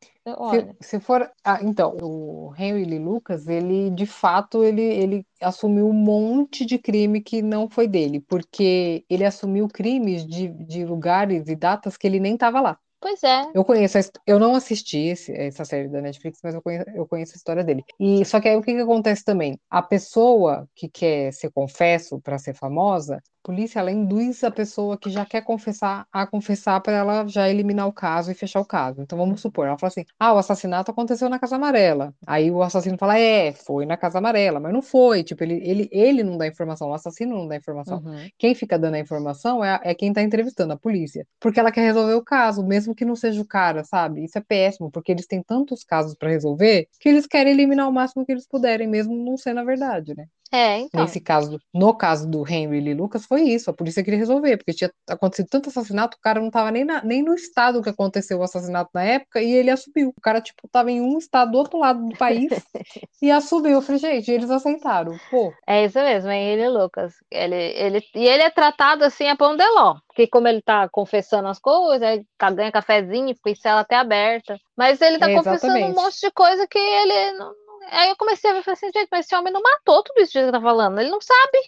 Se, 0.50 0.88
se, 0.88 1.00
for, 1.00 1.30
ah, 1.44 1.60
então, 1.62 1.96
o 2.00 2.52
Henry 2.58 2.84
Lee 2.84 2.98
Lucas, 2.98 3.46
ele 3.46 3.90
de 3.90 4.06
fato 4.06 4.62
ele, 4.64 4.82
ele 4.82 5.26
assumiu 5.40 5.88
um 5.88 5.92
monte 5.92 6.64
de 6.64 6.78
crime 6.78 7.20
que 7.20 7.42
não 7.42 7.68
foi 7.68 7.86
dele, 7.86 8.20
porque 8.20 9.04
ele 9.08 9.24
assumiu 9.24 9.68
crimes 9.68 10.26
de, 10.26 10.48
de 10.48 10.84
lugares 10.84 11.48
e 11.48 11.56
datas 11.56 11.96
que 11.96 12.06
ele 12.06 12.20
nem 12.20 12.34
estava 12.34 12.60
lá. 12.60 12.78
Pois 13.00 13.22
é. 13.22 13.46
Eu 13.54 13.64
conheço, 13.64 13.96
a, 13.98 14.00
eu 14.26 14.40
não 14.40 14.56
assisti 14.56 14.98
esse, 14.98 15.32
essa 15.32 15.64
série 15.64 15.88
da 15.88 16.00
Netflix, 16.00 16.40
mas 16.42 16.54
eu 16.54 16.60
conheço, 16.60 16.90
eu 16.90 17.06
conheço 17.06 17.34
a 17.34 17.36
história 17.36 17.62
dele. 17.62 17.84
E 17.98 18.24
só 18.24 18.40
que 18.40 18.48
aí 18.48 18.56
o 18.56 18.62
que, 18.62 18.74
que 18.74 18.80
acontece 18.80 19.24
também? 19.24 19.58
A 19.70 19.80
pessoa 19.80 20.68
que 20.74 20.88
quer 20.88 21.32
ser 21.32 21.50
confesso 21.52 22.20
para 22.20 22.38
ser 22.38 22.54
famosa, 22.54 23.22
polícia 23.42 23.79
ela 23.81 23.90
induz 23.92 24.42
a 24.44 24.51
pessoa 24.51 24.98
que 24.98 25.11
já 25.11 25.24
quer 25.27 25.42
confessar 25.42 26.07
a 26.12 26.27
confessar 26.27 26.81
para 26.81 26.92
ela 26.94 27.27
já 27.29 27.48
eliminar 27.48 27.87
o 27.88 27.92
caso 27.92 28.31
e 28.31 28.35
fechar 28.35 28.61
o 28.61 28.64
caso. 28.66 29.03
Então 29.03 29.16
vamos 29.18 29.40
supor, 29.40 29.66
ela 29.66 29.79
fala 29.79 29.88
assim: 29.88 30.05
"Ah, 30.18 30.33
o 30.35 30.38
assassinato 30.38 30.90
aconteceu 30.90 31.29
na 31.29 31.38
Casa 31.38 31.57
Amarela". 31.57 32.14
Aí 32.27 32.51
o 32.51 32.62
assassino 32.62 32.98
fala: 32.98 33.18
"É, 33.18 33.53
foi 33.53 33.87
na 33.87 33.96
Casa 33.96 34.18
Amarela", 34.18 34.61
mas 34.61 34.72
não 34.72 34.83
foi, 34.83 35.22
tipo, 35.24 35.42
ele 35.44 35.55
ele, 35.68 35.88
ele 35.92 36.22
não 36.22 36.37
dá 36.38 36.46
informação, 36.46 36.88
o 36.90 36.94
assassino 36.94 37.37
não 37.37 37.46
dá 37.48 37.57
informação. 37.57 38.03
Uhum. 38.03 38.31
Quem 38.38 38.55
fica 38.55 38.79
dando 38.79 38.94
a 38.94 38.98
informação 39.01 39.64
é, 39.64 39.81
é 39.83 39.94
quem 39.94 40.12
tá 40.12 40.22
entrevistando 40.22 40.72
a 40.72 40.77
polícia, 40.79 41.27
porque 41.40 41.61
ela 41.61 41.72
quer 41.72 41.83
resolver 41.83 42.14
o 42.14 42.24
caso, 42.24 42.64
mesmo 42.64 42.94
que 42.94 43.05
não 43.05 43.16
seja 43.16 43.40
o 43.40 43.46
cara, 43.46 43.85
sabe? 43.85 44.24
Isso 44.24 44.38
é 44.38 44.40
péssimo, 44.42 44.90
porque 44.90 45.12
eles 45.12 45.27
têm 45.27 45.42
tantos 45.42 45.85
casos 45.85 46.14
para 46.14 46.31
resolver 46.31 46.88
que 47.01 47.09
eles 47.09 47.27
querem 47.27 47.53
eliminar 47.53 47.88
o 47.88 47.92
máximo 47.92 48.24
que 48.24 48.33
eles 48.33 48.46
puderem, 48.46 48.87
mesmo 48.88 49.14
não 49.16 49.37
sendo 49.37 49.61
a 49.61 49.64
verdade, 49.64 50.14
né? 50.16 50.27
É, 50.50 50.78
então. 50.78 51.02
Nesse 51.02 51.20
caso, 51.20 51.61
no 51.74 51.94
caso 51.94 52.26
do 52.28 52.46
Henry 52.48 52.80
Lee 52.80 52.94
Lucas, 52.94 53.26
foi 53.26 53.42
isso. 53.42 53.70
A 53.70 53.74
polícia 53.74 54.02
queria 54.02 54.18
resolver, 54.18 54.56
porque 54.56 54.72
tinha 54.72 54.90
acontecido 55.08 55.48
tanto 55.50 55.68
assassinato, 55.68 56.16
o 56.16 56.20
cara 56.20 56.40
não 56.40 56.48
estava 56.48 56.70
nem, 56.70 56.84
na- 56.84 57.02
nem 57.04 57.22
no 57.22 57.34
estado 57.34 57.82
que 57.82 57.90
aconteceu 57.90 58.38
o 58.38 58.42
assassinato 58.42 58.90
na 58.94 59.02
época, 59.04 59.42
e 59.42 59.50
ele 59.52 59.70
assumiu. 59.70 60.08
O 60.16 60.20
cara, 60.20 60.40
tipo, 60.40 60.66
tava 60.68 60.90
em 60.90 61.00
um 61.00 61.18
estado 61.18 61.52
do 61.52 61.58
outro 61.58 61.78
lado 61.78 62.08
do 62.08 62.16
país 62.16 62.50
e 63.20 63.30
assumiu. 63.30 63.72
Eu 63.72 63.82
falei, 63.82 64.00
gente, 64.00 64.30
eles 64.30 64.50
aceitaram. 64.50 65.18
Pô, 65.30 65.52
É 65.66 65.84
isso 65.84 65.98
mesmo, 65.98 66.30
ele, 66.30 66.68
Lucas. 66.68 67.14
Ele, 67.30 67.54
ele, 67.54 68.02
e 68.14 68.26
ele 68.26 68.42
é 68.42 68.50
tratado 68.50 69.04
assim 69.04 69.28
a 69.28 69.37
pão 69.37 69.56
de 69.56 69.64
ló, 69.70 69.96
porque 70.06 70.26
como 70.26 70.48
ele 70.48 70.62
tá 70.62 70.88
confessando 70.88 71.48
as 71.48 71.58
coisas, 71.58 72.22
tá- 72.38 72.50
ganha 72.50 72.72
cafezinho, 72.72 73.34
fica 73.37 73.50
em 73.50 73.54
cela 73.54 73.80
até 73.80 73.96
aberta. 73.96 74.58
Mas 74.76 75.00
ele 75.02 75.18
tá 75.18 75.28
É, 75.28 75.34
confessando 75.34 75.76
um 75.84 75.94
monte 75.94 76.20
de 76.20 76.30
coisa 76.30 76.66
que 76.66 76.78
ele. 76.78 77.32
Não... 77.32 77.67
Aí 77.90 78.11
eu 78.11 78.16
comecei 78.16 78.51
a 78.51 78.55
ver 78.55 78.62
falei 78.62 78.74
assim, 78.74 78.90
gente, 78.92 79.09
mas 79.11 79.27
esse 79.27 79.35
homem 79.35 79.53
não 79.53 79.62
matou 79.62 80.03
tudo 80.03 80.20
isso 80.20 80.33
que 80.33 80.38
ele 80.38 80.53
tá 80.53 80.61
falando. 80.61 81.01
Ele 81.01 81.11
não 81.11 81.20
sabe. 81.20 81.59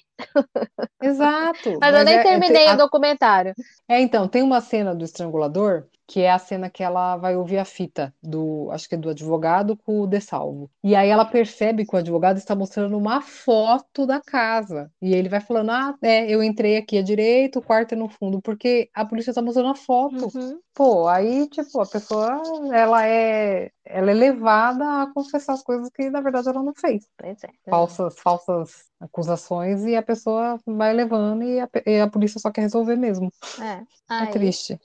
exato. 1.01 1.71
Mas, 1.81 1.95
eu 1.95 2.05
nem 2.05 2.15
é- 2.15 2.21
é- 2.21 2.23
terminei 2.23 2.69
a- 2.69 2.75
o 2.75 2.77
documentário. 2.77 3.55
É, 3.89 4.01
então, 4.01 4.29
tem 4.29 4.43
uma 4.43 4.61
cena 4.61 4.95
do 4.95 5.05
estrangulador 5.05 5.87
que 6.11 6.23
é 6.23 6.31
a 6.33 6.41
cena 6.41 6.69
que 6.69 6.83
ela 6.83 7.17
vai 7.17 7.37
ouvir 7.37 7.59
a 7.59 7.65
fita 7.65 8.13
do, 8.21 8.69
acho 8.73 8.89
que 8.89 8.97
é 8.97 8.99
do 8.99 9.11
advogado 9.11 9.77
com 9.77 10.01
o 10.01 10.09
De 10.09 10.21
Salvo. 10.21 10.69
E 10.83 10.97
aí 10.97 11.09
ela 11.09 11.25
percebe 11.25 11.87
que 11.87 11.95
o 11.95 11.99
advogado 12.01 12.37
está 12.37 12.53
mostrando 12.53 12.99
uma 12.99 13.23
foto 13.23 14.05
da 14.05 14.21
casa. 14.21 14.91
E 15.01 15.15
ele 15.15 15.29
vai 15.29 15.41
falando: 15.41 15.71
"Ah, 15.71 15.95
é, 16.03 16.29
eu 16.29 16.43
entrei 16.43 16.77
aqui 16.77 16.99
à 16.99 17.03
direita, 17.03 17.61
o 17.61 17.63
quarto 17.63 17.93
é 17.93 17.97
no 17.97 18.09
fundo", 18.09 18.43
porque 18.43 18.91
a 18.93 19.05
polícia 19.05 19.31
está 19.31 19.41
mostrando 19.41 19.69
a 19.69 19.77
foto. 19.77 20.37
Uhum. 20.37 20.59
Pô, 20.75 21.07
aí, 21.07 21.49
tipo, 21.49 21.81
a 21.81 21.87
pessoa, 21.87 22.43
ela 22.75 23.07
é, 23.07 23.71
ela 23.85 24.11
é 24.11 24.15
levada 24.15 25.03
a 25.03 25.13
confessar 25.15 25.53
as 25.53 25.63
coisas 25.63 25.91
que, 25.91 26.11
na 26.11 26.21
verdade, 26.21 26.49
ela 26.49 26.63
não 26.63 26.75
fez. 26.75 27.07
Pois 27.17 27.39
é. 27.45 27.51
Falsas, 27.71 28.19
falsas 28.19 28.90
acusações 29.01 29.85
e 29.85 29.97
a 29.97 30.03
pessoa 30.03 30.59
vai 30.67 30.93
levando 30.93 31.43
e 31.43 31.59
a, 31.59 31.69
e 31.87 32.01
a 32.01 32.09
polícia 32.09 32.39
só 32.39 32.51
quer 32.51 32.61
resolver 32.63 32.97
mesmo. 32.97 33.33
É. 33.61 33.83
É 34.23 34.27
triste. 34.27 34.79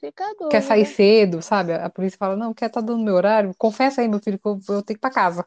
Quer 0.50 0.62
sair 0.62 0.86
cedo, 0.86 1.42
sabe? 1.42 1.74
A 1.74 1.90
polícia 1.90 2.18
fala, 2.18 2.36
não, 2.36 2.54
quer 2.54 2.70
tá 2.70 2.80
dando 2.80 3.04
meu 3.04 3.16
horário? 3.16 3.54
Confessa 3.58 4.02
aí, 4.02 4.08
meu 4.08 4.20
filho, 4.20 4.40
que 4.40 4.48
eu, 4.48 4.60
eu 4.70 4.84
tenho 4.84 4.86
que 4.86 4.94
ir 4.94 4.98
pra 5.00 5.10
casa. 5.10 5.46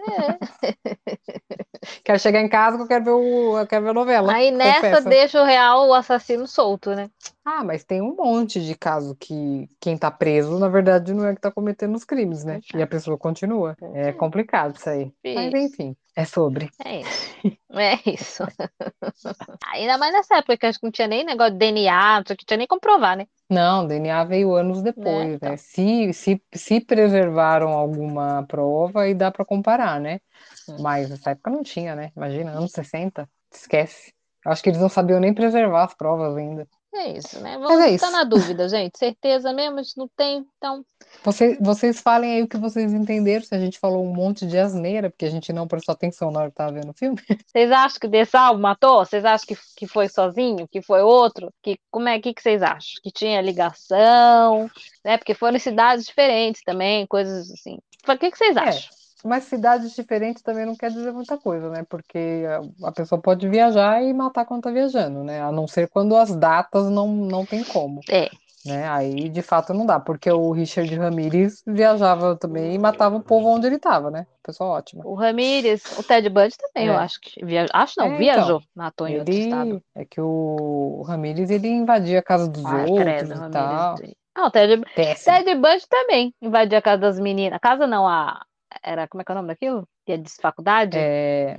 É. 0.00 0.38
Quero 2.04 2.18
chegar 2.18 2.40
em 2.40 2.48
casa 2.48 2.76
que 2.76 2.82
eu 2.82 2.88
quero 2.88 3.04
ver, 3.04 3.10
o, 3.10 3.66
quero 3.66 3.84
ver 3.84 3.90
a 3.90 3.94
novela. 3.94 4.32
Aí 4.32 4.50
nessa 4.50 4.88
Confessa. 4.88 5.08
deixa 5.08 5.42
o 5.42 5.44
real 5.44 5.88
o 5.88 5.94
assassino 5.94 6.46
solto, 6.46 6.94
né? 6.94 7.10
Ah, 7.44 7.64
mas 7.64 7.84
tem 7.84 8.00
um 8.02 8.14
monte 8.14 8.60
de 8.60 8.74
caso 8.74 9.16
que 9.18 9.68
quem 9.80 9.96
tá 9.96 10.10
preso, 10.10 10.58
na 10.58 10.68
verdade, 10.68 11.14
não 11.14 11.26
é 11.26 11.34
que 11.34 11.40
tá 11.40 11.50
cometendo 11.50 11.94
os 11.94 12.04
crimes, 12.04 12.44
né? 12.44 12.60
E 12.74 12.82
a 12.82 12.86
pessoa 12.86 13.16
continua. 13.16 13.76
É 13.94 14.12
complicado 14.12 14.76
isso 14.76 14.88
aí. 14.88 15.12
Mas 15.24 15.54
enfim, 15.54 15.96
é 16.14 16.24
sobre. 16.24 16.70
É 16.84 17.00
isso. 17.00 17.36
É 17.72 18.10
isso. 18.10 18.44
Ainda 19.72 19.96
mais 19.98 20.12
nessa 20.12 20.36
época 20.36 20.56
que 20.56 20.66
acho 20.66 20.78
que 20.78 20.86
não 20.86 20.92
tinha 20.92 21.08
nem 21.08 21.24
negócio 21.24 21.52
de 21.52 21.58
DNA, 21.58 22.16
não 22.16 22.24
tinha 22.24 22.58
nem 22.58 22.66
comprovar, 22.66 23.16
né? 23.16 23.26
Não, 23.50 23.86
DNA 23.86 24.24
veio 24.24 24.54
anos 24.54 24.82
depois, 24.82 25.40
Né, 25.40 25.50
né? 25.50 25.56
Se, 25.56 26.12
se, 26.12 26.42
se 26.54 26.80
preservaram 26.80 27.70
alguma 27.70 28.44
prova, 28.46 29.02
aí 29.02 29.14
dá 29.14 29.30
pra 29.30 29.44
comparar, 29.44 30.00
né? 30.00 30.20
Hum. 30.68 30.76
Mas 30.82 31.08
nessa 31.08 31.30
época 31.30 31.50
não 31.50 31.62
tinha, 31.62 31.94
né? 31.94 32.12
Imagina, 32.16 32.52
anos 32.52 32.72
60, 32.72 33.28
esquece. 33.52 34.12
Acho 34.44 34.62
que 34.62 34.68
eles 34.70 34.80
não 34.80 34.88
sabiam 34.88 35.20
nem 35.20 35.34
preservar 35.34 35.84
as 35.84 35.94
provas 35.94 36.36
ainda. 36.36 36.68
É 36.94 37.18
isso, 37.18 37.38
né? 37.40 37.58
Vamos 37.58 37.80
é 37.80 37.92
ficar 37.92 38.10
na 38.10 38.24
dúvida, 38.24 38.68
gente. 38.68 38.98
Certeza 38.98 39.52
mesmo, 39.52 39.78
a 39.78 39.82
gente 39.82 39.96
não 39.98 40.08
tem, 40.16 40.46
então. 40.56 40.82
Você, 41.22 41.56
vocês 41.60 42.00
falem 42.00 42.32
aí 42.32 42.42
o 42.42 42.48
que 42.48 42.56
vocês 42.56 42.92
entenderam, 42.92 43.44
se 43.44 43.54
a 43.54 43.58
gente 43.58 43.78
falou 43.78 44.04
um 44.04 44.12
monte 44.12 44.46
de 44.46 44.58
asneira, 44.58 45.10
porque 45.10 45.26
a 45.26 45.30
gente 45.30 45.52
não 45.52 45.68
prestou 45.68 45.92
atenção 45.92 46.30
na 46.30 46.40
hora 46.40 46.50
que 46.50 46.56
tava 46.56 46.72
vendo 46.72 46.90
o 46.90 46.94
filme. 46.94 47.18
Vocês 47.46 47.70
acham 47.70 47.98
que 48.00 48.06
o 48.06 48.10
De 48.10 48.24
Salvo 48.24 48.60
matou? 48.60 49.04
Vocês 49.04 49.24
acham 49.24 49.46
que, 49.46 49.56
que 49.76 49.86
foi 49.86 50.08
sozinho? 50.08 50.66
Que 50.68 50.80
foi 50.82 51.02
outro? 51.02 51.52
Que, 51.62 51.78
como 51.90 52.08
é 52.08 52.18
que, 52.20 52.32
que 52.32 52.42
vocês 52.42 52.62
acham? 52.62 53.00
Que 53.02 53.10
tinha 53.10 53.40
ligação, 53.42 54.70
né? 55.04 55.18
Porque 55.18 55.34
foram 55.34 55.56
em 55.56 55.60
cidades 55.60 56.06
diferentes 56.06 56.62
também, 56.64 57.06
coisas 57.06 57.50
assim. 57.50 57.78
O 58.06 58.16
que, 58.18 58.30
que 58.30 58.38
vocês 58.38 58.56
É. 58.56 58.60
acham? 58.60 58.97
Mas 59.24 59.44
cidades 59.44 59.94
diferentes 59.94 60.42
também 60.42 60.64
não 60.64 60.76
quer 60.76 60.90
dizer 60.90 61.12
muita 61.12 61.36
coisa, 61.36 61.68
né? 61.70 61.84
Porque 61.88 62.44
a, 62.84 62.92
pessoa 62.92 63.20
pode 63.20 63.48
viajar 63.48 64.02
e 64.02 64.12
matar 64.14 64.44
quando 64.44 64.62
tá 64.62 64.70
viajando, 64.70 65.24
né? 65.24 65.42
A 65.42 65.50
não 65.50 65.66
ser 65.66 65.88
quando 65.88 66.16
as 66.16 66.34
datas 66.36 66.88
não, 66.90 67.08
não 67.08 67.44
tem 67.44 67.64
como. 67.64 68.00
É. 68.08 68.30
né? 68.64 68.88
Aí 68.88 69.28
de 69.28 69.42
fato 69.42 69.72
não 69.74 69.86
dá, 69.86 69.98
porque 69.98 70.30
o 70.30 70.50
Richard 70.52 70.94
Ramirez 70.94 71.62
viajava 71.66 72.36
também 72.36 72.74
e 72.74 72.78
matava 72.78 73.16
o 73.16 73.22
povo 73.22 73.48
onde 73.48 73.66
ele 73.66 73.76
estava, 73.76 74.10
né? 74.10 74.26
Pessoa 74.42 74.70
ótima. 74.70 75.02
O 75.06 75.14
Ramírez, 75.14 75.82
o 75.98 76.02
Ted 76.02 76.28
Bundy 76.28 76.54
também, 76.56 76.88
eu 76.88 76.94
É. 76.94 76.96
acho 76.98 77.20
que 77.20 77.44
viajou. 77.44 77.70
Acho 77.74 77.94
não, 77.98 78.06
É, 78.06 78.08
então. 78.08 78.18
viajou, 78.18 78.62
matou 78.74 79.08
em 79.08 79.18
outro 79.18 79.34
estado. 79.34 79.68
Ele 79.70 79.82
é 79.94 80.04
que 80.04 80.20
o 80.20 81.02
Ramirez 81.06 81.50
ele 81.50 81.68
invadia 81.68 82.18
a 82.18 82.22
casa 82.22 82.48
dos 82.48 82.64
Ai, 82.64 82.86
outros 82.86 82.98
credo, 83.00 83.34
e 83.34 83.50
tal. 83.50 83.94
Ramírez. 83.94 84.14
Ah, 84.34 84.46
o 84.46 84.50
Ted, 84.52 84.82
Péssimo. 84.94 85.36
Ted 85.36 85.54
Bundy 85.56 85.88
também 85.88 86.34
invadiu 86.40 86.78
a 86.78 86.82
casa 86.82 86.98
das 87.00 87.18
meninas. 87.18 87.56
A 87.56 87.58
casa 87.58 87.86
não, 87.88 88.06
a. 88.06 88.44
Era, 88.82 89.08
como 89.08 89.22
é 89.22 89.24
que 89.24 89.32
é 89.32 89.34
o 89.34 89.36
nome 89.36 89.48
daquilo? 89.48 89.88
Que 90.04 90.12
é 90.12 90.16
de 90.16 90.30
faculdade? 90.30 90.98
É, 90.98 91.58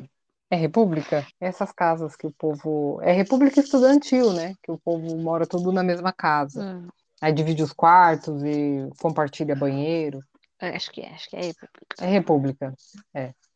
é 0.50 0.56
república? 0.56 1.26
Essas 1.40 1.72
casas 1.72 2.16
que 2.16 2.28
o 2.28 2.32
povo. 2.32 3.00
É 3.02 3.12
república 3.12 3.60
estudantil, 3.60 4.34
né? 4.34 4.56
Que 4.64 4.72
o 4.72 4.78
povo 4.78 5.18
mora 5.18 5.46
tudo 5.46 5.72
na 5.72 5.84
mesma 5.84 6.12
casa. 6.12 6.64
Hum, 6.64 6.88
Aí 7.22 7.34
divide 7.34 7.62
os 7.62 7.74
quartos 7.74 8.44
e 8.44 8.90
compartilha 9.00 9.56
banheiro. 9.56 10.24
acho 10.60 10.92
que 10.92 11.02
é, 11.02 11.14
acho 11.14 11.30
que 11.30 11.36
é. 11.36 11.52
É 12.00 12.06
república. 12.08 12.74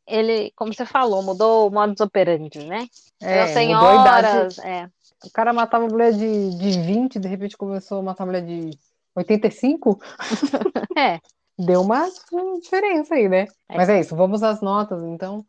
Ele, 0.05 0.51
como 0.55 0.73
você 0.73 0.85
falou, 0.85 1.23
mudou 1.23 1.69
o 1.69 1.71
modus 1.71 2.01
operandi, 2.01 2.65
né? 2.65 2.87
É, 3.21 3.43
mudou 3.43 3.53
senhoras, 3.53 4.59
é. 4.59 4.89
O 5.25 5.31
cara 5.31 5.53
matava 5.53 5.87
mulher 5.87 6.11
de, 6.11 6.57
de 6.57 6.81
20, 6.81 7.17
de 7.17 7.27
repente 7.27 7.55
começou 7.55 7.99
a 7.99 8.03
matar 8.03 8.25
mulher 8.25 8.45
de 8.45 8.77
85. 9.15 9.99
É, 10.97 11.19
Deu 11.57 11.81
uma 11.81 12.09
diferença 12.61 13.15
aí, 13.15 13.29
né? 13.29 13.47
É. 13.69 13.77
Mas 13.77 13.89
é 13.89 13.99
isso, 13.99 14.15
vamos 14.15 14.41
às 14.43 14.61
notas, 14.61 15.03
então. 15.03 15.45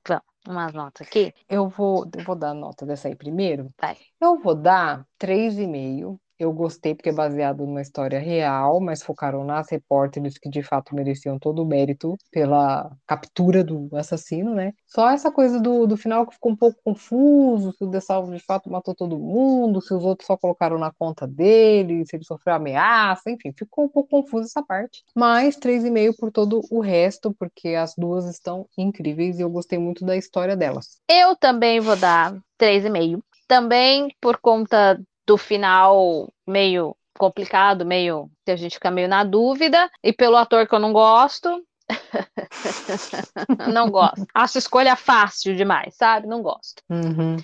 umas 0.46 0.72
notas 0.72 1.06
aqui. 1.06 1.32
Eu 1.48 1.68
vou, 1.68 2.06
eu 2.16 2.24
vou 2.24 2.36
dar 2.36 2.50
a 2.50 2.54
nota 2.54 2.84
dessa 2.84 3.08
aí 3.08 3.16
primeiro. 3.16 3.70
Vai. 3.80 3.96
Eu 4.20 4.38
vou 4.38 4.54
dar 4.54 5.06
3,5. 5.18 6.18
Eu 6.38 6.52
gostei 6.52 6.94
porque 6.94 7.10
é 7.10 7.12
baseado 7.12 7.64
numa 7.64 7.80
história 7.80 8.18
real, 8.18 8.80
mas 8.80 9.02
focaram 9.02 9.44
nas 9.44 9.70
repórteres 9.70 10.36
que 10.38 10.48
de 10.48 10.62
fato 10.62 10.94
mereciam 10.94 11.38
todo 11.38 11.62
o 11.62 11.66
mérito 11.66 12.16
pela 12.30 12.90
captura 13.06 13.62
do 13.62 13.88
assassino, 13.96 14.54
né? 14.54 14.72
Só 14.86 15.10
essa 15.10 15.30
coisa 15.30 15.60
do, 15.60 15.86
do 15.86 15.96
final 15.96 16.26
que 16.26 16.34
ficou 16.34 16.52
um 16.52 16.56
pouco 16.56 16.80
confuso, 16.82 17.72
se 17.72 17.84
o 17.84 17.90
De 17.90 18.00
Salvo 18.00 18.34
de 18.34 18.42
fato 18.44 18.70
matou 18.70 18.94
todo 18.94 19.18
mundo, 19.18 19.80
se 19.80 19.94
os 19.94 20.04
outros 20.04 20.26
só 20.26 20.36
colocaram 20.36 20.78
na 20.78 20.92
conta 20.92 21.26
dele, 21.26 22.04
se 22.06 22.16
ele 22.16 22.24
sofreu 22.24 22.54
ameaça, 22.54 23.30
enfim, 23.30 23.52
ficou 23.56 23.84
um 23.84 23.88
pouco 23.88 24.10
confuso 24.10 24.44
essa 24.44 24.62
parte. 24.62 25.04
Mas 25.14 25.56
3,5 25.56 26.14
por 26.18 26.32
todo 26.32 26.60
o 26.70 26.80
resto, 26.80 27.34
porque 27.38 27.68
as 27.68 27.94
duas 27.96 28.26
estão 28.26 28.66
incríveis 28.76 29.38
e 29.38 29.42
eu 29.42 29.50
gostei 29.50 29.78
muito 29.78 30.04
da 30.04 30.16
história 30.16 30.56
delas. 30.56 30.98
Eu 31.08 31.36
também 31.36 31.80
vou 31.80 31.96
dar 31.96 32.34
3,5. 32.58 33.22
Também 33.46 34.08
por 34.20 34.38
conta 34.38 34.98
do 35.26 35.36
final 35.36 36.32
meio 36.46 36.96
complicado, 37.18 37.84
meio 37.84 38.30
que 38.44 38.50
a 38.50 38.56
gente 38.56 38.74
fica 38.74 38.90
meio 38.90 39.08
na 39.08 39.24
dúvida, 39.24 39.90
e 40.02 40.12
pelo 40.12 40.36
ator 40.36 40.66
que 40.66 40.74
eu 40.74 40.80
não 40.80 40.92
gosto. 40.92 41.64
não 43.72 43.90
gosto. 43.90 44.26
Acho 44.34 44.58
escolha 44.58 44.96
fácil 44.96 45.54
demais, 45.54 45.94
sabe? 45.96 46.26
Não 46.26 46.42
gosto. 46.42 46.82
Uhum. 46.90 47.36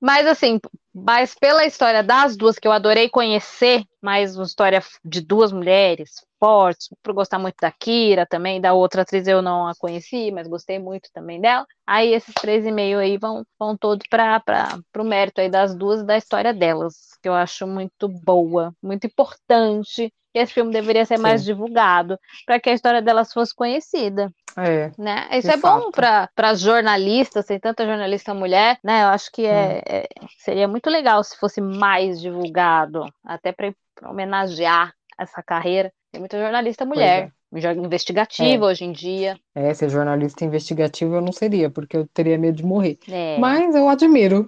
Mas 0.00 0.26
assim, 0.26 0.60
mas 0.94 1.34
pela 1.34 1.64
história 1.66 2.02
das 2.02 2.36
duas 2.36 2.58
que 2.58 2.66
eu 2.66 2.72
adorei 2.72 3.08
conhecer, 3.08 3.82
mais 4.02 4.36
uma 4.36 4.44
história 4.44 4.82
de 5.04 5.20
duas 5.20 5.52
mulheres 5.52 6.24
fortes, 6.38 6.88
por 7.02 7.12
gostar 7.14 7.38
muito 7.38 7.56
da 7.60 7.70
Kira 7.70 8.26
também, 8.26 8.60
da 8.60 8.72
outra 8.72 9.02
atriz 9.02 9.26
eu 9.26 9.42
não 9.42 9.66
a 9.68 9.74
conheci, 9.76 10.30
mas 10.30 10.46
gostei 10.48 10.78
muito 10.78 11.08
também 11.12 11.40
dela. 11.40 11.66
Aí 11.86 12.12
esses 12.14 12.34
três 12.34 12.64
e 12.64 12.70
meio 12.70 12.98
aí 12.98 13.18
vão, 13.18 13.44
vão 13.58 13.76
todos 13.76 14.06
para 14.08 14.80
o 14.96 15.04
mérito 15.04 15.40
aí 15.40 15.48
das 15.50 15.74
duas 15.74 16.00
e 16.00 16.04
da 16.06 16.16
história 16.16 16.52
delas, 16.54 16.94
que 17.22 17.28
eu 17.28 17.34
acho 17.34 17.66
muito 17.66 18.08
boa, 18.08 18.72
muito 18.82 19.06
importante. 19.06 20.12
que 20.32 20.38
Esse 20.38 20.52
filme 20.54 20.72
deveria 20.72 21.04
ser 21.04 21.18
mais 21.18 21.40
Sim. 21.40 21.46
divulgado 21.46 22.18
para 22.46 22.60
que 22.60 22.70
a 22.70 22.74
história 22.74 23.02
delas 23.02 23.32
fosse 23.32 23.54
conhecida 23.54 24.30
É, 24.56 24.90
né? 24.98 25.28
Isso 25.38 25.50
é 25.50 25.56
bom 25.56 25.90
fato. 25.90 25.92
para 25.92 26.28
as 26.50 26.60
jornalistas, 26.60 27.46
tem 27.46 27.58
tanta 27.60 27.86
jornalista 27.86 28.34
mulher, 28.34 28.78
né? 28.82 29.02
Eu 29.04 29.08
acho 29.08 29.30
que 29.32 29.46
é, 29.46 29.82
é- 29.86 30.08
seria 30.38 30.66
muito 30.68 30.77
legal 30.86 31.22
se 31.24 31.36
fosse 31.36 31.60
mais 31.60 32.20
divulgado, 32.20 33.04
até 33.24 33.52
para 33.52 33.74
homenagear 34.02 34.92
essa 35.18 35.42
carreira. 35.42 35.92
Tem 36.12 36.20
muita 36.20 36.38
jornalista 36.38 36.84
mulher, 36.84 37.32
investigativa 37.52 38.66
hoje 38.66 38.84
em 38.84 38.92
dia. 38.92 39.38
é, 39.54 39.72
ser 39.72 39.88
jornalista 39.88 40.44
investigativo 40.44 41.14
eu 41.14 41.20
não 41.20 41.32
seria, 41.32 41.70
porque 41.70 41.96
eu 41.96 42.06
teria 42.08 42.38
medo 42.38 42.56
de 42.56 42.64
morrer. 42.64 42.98
É, 43.08 43.38
Mas 43.38 43.74
eu 43.74 43.88
admiro. 43.88 44.46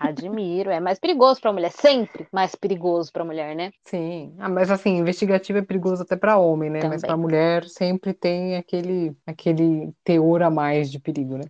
admiro, 0.00 0.70
é 0.70 0.80
mais 0.80 0.98
perigoso 0.98 1.40
para 1.40 1.52
mulher, 1.52 1.72
sempre 1.72 2.26
mais 2.32 2.54
perigoso 2.54 3.10
para 3.12 3.24
mulher, 3.24 3.54
né? 3.54 3.70
Sim, 3.84 4.34
ah, 4.38 4.48
mas 4.48 4.70
assim, 4.70 4.98
investigativo 4.98 5.58
é 5.58 5.62
perigoso 5.62 6.02
até 6.02 6.16
para 6.16 6.36
homem, 6.36 6.70
né? 6.70 6.80
Mas 6.82 7.00
Também. 7.00 7.06
para 7.06 7.16
mulher 7.16 7.64
sempre 7.64 8.12
tem 8.12 8.56
aquele, 8.56 9.16
aquele 9.26 9.92
teor 10.04 10.42
a 10.42 10.50
mais 10.50 10.90
de 10.90 10.98
perigo, 10.98 11.36
né? 11.38 11.44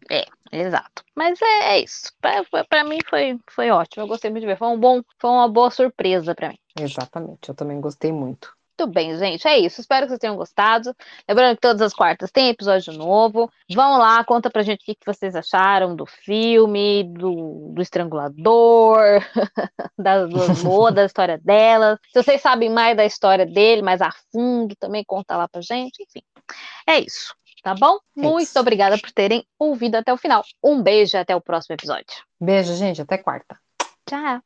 Exato. 0.53 1.03
Mas 1.17 1.41
é, 1.43 1.75
é 1.77 1.81
isso. 1.81 2.13
Para 2.69 2.85
mim 2.85 2.99
foi, 3.11 3.37
foi 3.51 3.71
ótimo. 3.71 4.05
Eu 4.05 4.07
gostei 4.07 4.31
muito 4.31 4.43
de 4.43 4.47
ver. 4.47 4.57
Foi 4.57 4.69
um 4.69 4.79
bom, 4.79 5.03
foi 5.19 5.31
uma 5.31 5.49
boa 5.49 5.69
surpresa 5.71 6.33
para 6.33 6.51
mim. 6.51 6.59
Exatamente. 6.79 7.49
Eu 7.49 7.55
também 7.57 7.81
gostei 7.81 8.13
muito. 8.13 8.54
Muito 8.77 8.93
bem, 8.93 9.17
gente. 9.17 9.47
É 9.47 9.57
isso. 9.57 9.81
Espero 9.81 10.05
que 10.05 10.11
vocês 10.11 10.19
tenham 10.19 10.37
gostado. 10.37 10.95
Lembrando 11.29 11.55
que 11.55 11.61
todas 11.61 11.81
as 11.81 11.95
quartas 11.95 12.31
tem 12.33 12.49
episódio 12.49 12.93
novo. 12.93 13.49
Vão 13.73 13.99
lá, 13.99 14.25
conta 14.25 14.51
pra 14.51 14.63
gente 14.63 14.83
o 14.83 14.85
que 14.85 14.97
vocês 15.07 15.37
acharam 15.37 15.95
do 15.95 16.05
filme, 16.05 17.05
do, 17.05 17.73
do 17.73 17.81
estrangulador, 17.81 18.99
das 19.97 20.29
duas 20.29 20.49
modas, 20.65 20.95
da 20.95 21.05
história 21.07 21.39
delas. 21.39 21.99
Se 22.13 22.21
vocês 22.21 22.43
sabem 22.43 22.69
mais 22.69 22.97
da 22.97 23.05
história 23.05 23.47
dele, 23.47 23.81
mais 23.81 24.03
a 24.03 24.11
fundo, 24.33 24.75
também 24.77 25.05
conta 25.07 25.37
lá 25.37 25.47
pra 25.47 25.61
gente. 25.61 26.03
Enfim, 26.03 26.23
é 26.87 26.99
isso. 26.99 27.33
Tá 27.63 27.75
bom? 27.75 27.97
É 28.19 28.21
Muito 28.21 28.43
isso. 28.43 28.59
obrigada 28.59 28.99
por 28.99 29.11
terem 29.13 29.47
ouvido 29.59 29.95
até 29.95 30.13
o 30.13 30.19
final. 30.19 30.45
Um 30.63 30.83
beijo 30.83 31.17
e 31.17 31.19
até 31.19 31.35
o 31.35 31.41
próximo 31.41 31.75
episódio. 31.75 32.15
Beijo, 32.41 32.75
gente. 32.75 33.01
Até 33.01 33.19
quarta. 33.19 33.57
Tchau. 34.07 34.43